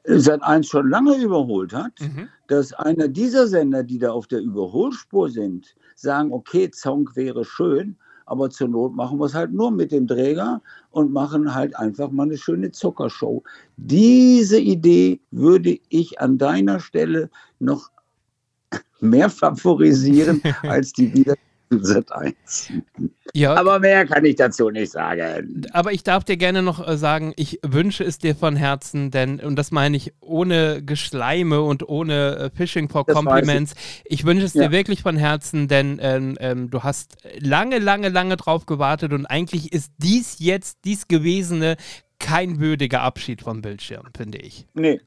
seit 0.04 0.42
eins 0.42 0.66
schon 0.68 0.88
lange 0.88 1.16
überholt 1.16 1.72
hat, 1.72 1.92
mhm. 2.00 2.28
dass 2.48 2.72
einer 2.72 3.08
dieser 3.08 3.46
Sender, 3.46 3.82
die 3.82 3.98
da 3.98 4.12
auf 4.12 4.26
der 4.26 4.40
Überholspur 4.40 5.30
sind, 5.30 5.74
sagen, 5.94 6.32
okay, 6.32 6.70
Zonk 6.70 7.14
wäre 7.16 7.44
schön, 7.44 7.96
aber 8.26 8.50
zur 8.50 8.68
Not 8.68 8.94
machen 8.94 9.18
wir 9.18 9.26
es 9.26 9.34
halt 9.34 9.52
nur 9.52 9.70
mit 9.70 9.92
dem 9.92 10.06
Träger 10.06 10.62
und 10.90 11.12
machen 11.12 11.54
halt 11.54 11.76
einfach 11.76 12.10
mal 12.10 12.24
eine 12.24 12.38
schöne 12.38 12.72
Zuckershow. 12.72 13.42
Diese 13.76 14.58
Idee 14.58 15.20
würde 15.30 15.78
ich 15.88 16.20
an 16.20 16.38
deiner 16.38 16.80
Stelle 16.80 17.30
noch 17.58 17.90
mehr 19.00 19.30
favorisieren 19.30 20.42
als 20.62 20.92
die 20.92 21.12
Wiederkehr 21.14 21.49
Z1. 21.70 22.82
Ja. 23.32 23.54
Aber 23.54 23.78
mehr 23.78 24.06
kann 24.06 24.24
ich 24.24 24.36
dazu 24.36 24.70
nicht 24.70 24.90
sagen. 24.90 25.66
Aber 25.72 25.92
ich 25.92 26.02
darf 26.02 26.24
dir 26.24 26.36
gerne 26.36 26.62
noch 26.62 26.86
äh, 26.86 26.96
sagen, 26.96 27.32
ich 27.36 27.60
wünsche 27.62 28.02
es 28.02 28.18
dir 28.18 28.34
von 28.34 28.56
Herzen, 28.56 29.10
denn, 29.10 29.40
und 29.40 29.56
das 29.56 29.70
meine 29.70 29.96
ich 29.96 30.12
ohne 30.20 30.82
Geschleime 30.82 31.62
und 31.62 31.88
ohne 31.88 32.36
äh, 32.36 32.50
Fishing 32.56 32.88
for 32.88 33.06
Compliments, 33.06 33.74
ich. 34.04 34.20
ich. 34.20 34.26
wünsche 34.26 34.46
es 34.46 34.54
ja. 34.54 34.64
dir 34.64 34.72
wirklich 34.72 35.02
von 35.02 35.16
Herzen, 35.16 35.68
denn 35.68 35.98
ähm, 36.02 36.36
ähm, 36.40 36.70
du 36.70 36.82
hast 36.82 37.16
lange, 37.38 37.78
lange, 37.78 38.08
lange 38.08 38.36
drauf 38.36 38.66
gewartet 38.66 39.12
und 39.12 39.26
eigentlich 39.26 39.72
ist 39.72 39.92
dies 39.98 40.36
jetzt, 40.40 40.78
dies 40.84 41.06
Gewesene, 41.06 41.76
kein 42.18 42.60
würdiger 42.60 43.00
Abschied 43.02 43.42
vom 43.42 43.62
Bildschirm, 43.62 44.08
finde 44.14 44.38
ich. 44.38 44.66
Nee, 44.74 45.00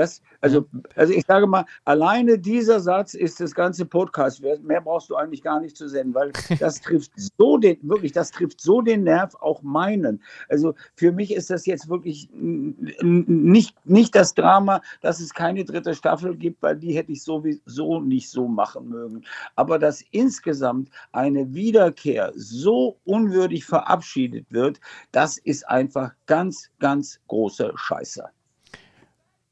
das, 0.00 0.22
also, 0.40 0.66
also 0.96 1.12
ich 1.12 1.26
sage 1.26 1.46
mal, 1.46 1.66
alleine 1.84 2.38
dieser 2.38 2.80
Satz 2.80 3.12
ist 3.12 3.38
das 3.38 3.54
ganze 3.54 3.84
Podcast. 3.84 4.42
Mehr 4.62 4.80
brauchst 4.80 5.10
du 5.10 5.16
eigentlich 5.16 5.42
gar 5.42 5.60
nicht 5.60 5.76
zu 5.76 5.88
senden, 5.88 6.14
weil 6.14 6.32
das 6.58 6.80
trifft 6.80 7.12
so 7.16 7.58
den, 7.58 7.76
wirklich, 7.82 8.12
das 8.12 8.30
trifft 8.30 8.60
so 8.60 8.80
den 8.80 9.04
Nerv, 9.04 9.34
auch 9.40 9.62
meinen. 9.62 10.22
Also 10.48 10.74
für 10.94 11.12
mich 11.12 11.34
ist 11.34 11.50
das 11.50 11.66
jetzt 11.66 11.88
wirklich 11.90 12.30
nicht, 12.32 13.74
nicht 13.84 14.14
das 14.14 14.34
Drama, 14.34 14.80
dass 15.02 15.20
es 15.20 15.34
keine 15.34 15.64
dritte 15.64 15.94
Staffel 15.94 16.34
gibt, 16.34 16.62
weil 16.62 16.76
die 16.76 16.94
hätte 16.94 17.12
ich 17.12 17.22
sowieso 17.22 18.00
nicht 18.00 18.30
so 18.30 18.48
machen 18.48 18.88
mögen. 18.88 19.22
Aber 19.56 19.78
dass 19.78 20.02
insgesamt 20.12 20.88
eine 21.12 21.52
Wiederkehr 21.52 22.32
so 22.34 22.98
unwürdig 23.04 23.66
verabschiedet 23.66 24.46
wird, 24.50 24.80
das 25.12 25.36
ist 25.36 25.68
einfach 25.68 26.12
ganz, 26.26 26.70
ganz 26.78 27.20
große 27.28 27.72
Scheiße. 27.74 28.24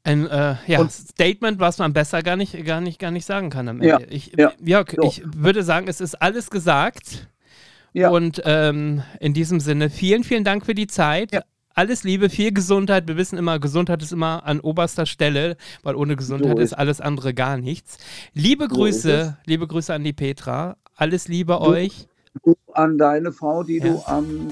Ein 0.09 0.25
äh, 0.25 0.55
ja, 0.65 0.89
Statement, 0.89 1.59
was 1.59 1.77
man 1.77 1.93
besser 1.93 2.23
gar 2.23 2.35
nicht, 2.35 2.65
gar 2.65 2.81
nicht, 2.81 2.97
gar 2.97 3.11
nicht 3.11 3.25
sagen 3.25 3.51
kann 3.51 3.67
am 3.67 3.79
Ende. 3.79 3.87
Ja, 3.87 3.99
ich, 4.09 4.31
ja. 4.35 4.51
Jörg, 4.59 4.87
so. 4.95 5.03
ich 5.03 5.21
würde 5.23 5.61
sagen, 5.61 5.87
es 5.87 6.01
ist 6.01 6.15
alles 6.15 6.49
gesagt. 6.49 7.27
Ja. 7.93 8.09
Und 8.09 8.41
ähm, 8.45 9.03
in 9.19 9.35
diesem 9.35 9.59
Sinne, 9.59 9.91
vielen, 9.91 10.23
vielen 10.23 10.43
Dank 10.43 10.65
für 10.65 10.73
die 10.73 10.87
Zeit. 10.87 11.31
Ja. 11.31 11.41
Alles 11.75 12.03
Liebe, 12.03 12.29
viel 12.29 12.51
Gesundheit. 12.51 13.07
Wir 13.07 13.17
wissen 13.17 13.37
immer, 13.37 13.59
Gesundheit 13.59 14.01
ist 14.01 14.11
immer 14.11 14.43
an 14.47 14.59
oberster 14.59 15.05
Stelle, 15.05 15.57
weil 15.83 15.95
ohne 15.95 16.15
Gesundheit 16.15 16.57
so 16.57 16.57
ist. 16.57 16.71
ist 16.71 16.77
alles 16.77 17.01
andere 17.01 17.35
gar 17.35 17.57
nichts. 17.57 17.99
Liebe 18.33 18.63
so 18.67 18.77
Grüße, 18.77 19.37
liebe 19.45 19.67
Grüße 19.67 19.93
an 19.93 20.03
die 20.03 20.13
Petra. 20.13 20.77
Alles 20.95 21.27
Liebe 21.27 21.53
du, 21.53 21.59
euch. 21.61 22.07
Du 22.43 22.55
an 22.73 22.97
deine 22.97 23.31
Frau, 23.31 23.61
die 23.63 23.79
du 23.79 24.01
am 24.07 24.49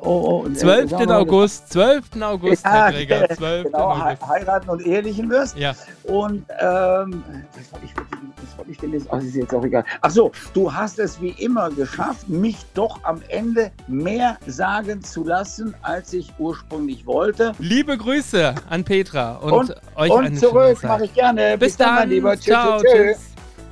oh, 0.00 0.44
oh, 0.44 0.48
12. 0.48 0.90
sagen 0.90 1.00
wir 1.00 1.06
mal, 1.06 1.16
August, 1.20 1.72
12. 1.72 2.04
August, 2.20 2.64
Ja, 2.64 2.70
Herr 2.70 2.92
Gregor, 2.92 3.28
12. 3.28 3.64
genau, 3.64 3.78
August. 3.78 4.28
heiraten 4.28 4.70
und 4.70 4.86
ehelichen 4.86 5.30
wirst. 5.30 5.56
Ja. 5.56 5.74
Und 6.04 6.44
ähm, 6.60 7.22
was 7.54 7.72
wollte 7.72 7.86
ich, 7.86 8.56
wollte 8.58 8.70
ich 8.70 8.78
denn 8.78 8.92
jetzt? 8.92 9.06
Ach, 9.10 9.16
das 9.16 9.24
ist 9.24 9.34
jetzt 9.36 9.54
auch 9.54 9.64
egal. 9.64 9.84
Ach 10.00 10.10
so, 10.10 10.32
du 10.54 10.72
hast 10.72 10.98
es 10.98 11.20
wie 11.20 11.30
immer 11.30 11.70
geschafft, 11.70 12.28
mich 12.28 12.56
doch 12.74 12.98
am 13.04 13.20
Ende 13.28 13.70
mehr 13.88 14.36
sagen 14.46 15.02
zu 15.02 15.24
lassen, 15.24 15.74
als 15.82 16.12
ich 16.12 16.32
ursprünglich 16.38 17.06
wollte. 17.06 17.52
Liebe 17.58 17.96
Grüße 17.96 18.54
an 18.68 18.84
Petra 18.84 19.36
und, 19.36 19.52
Und, 19.52 19.74
euch 19.96 20.10
und 20.10 20.24
eine 20.26 20.36
zurück 20.36 20.82
mache 20.82 21.04
ich 21.04 21.14
gerne. 21.14 21.56
Bis 21.58 21.76
dann, 21.76 21.94
mein 21.94 22.10
Lieber. 22.10 22.34
Tschüss, 22.34 22.44
ciao, 22.44 22.80
tschüss. 22.80 22.92
tschüss. 22.92 23.18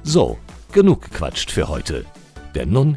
So, 0.04 0.38
genug 0.72 1.02
gequatscht 1.02 1.50
für 1.50 1.68
heute. 1.68 2.04
Denn 2.54 2.70
nun 2.70 2.96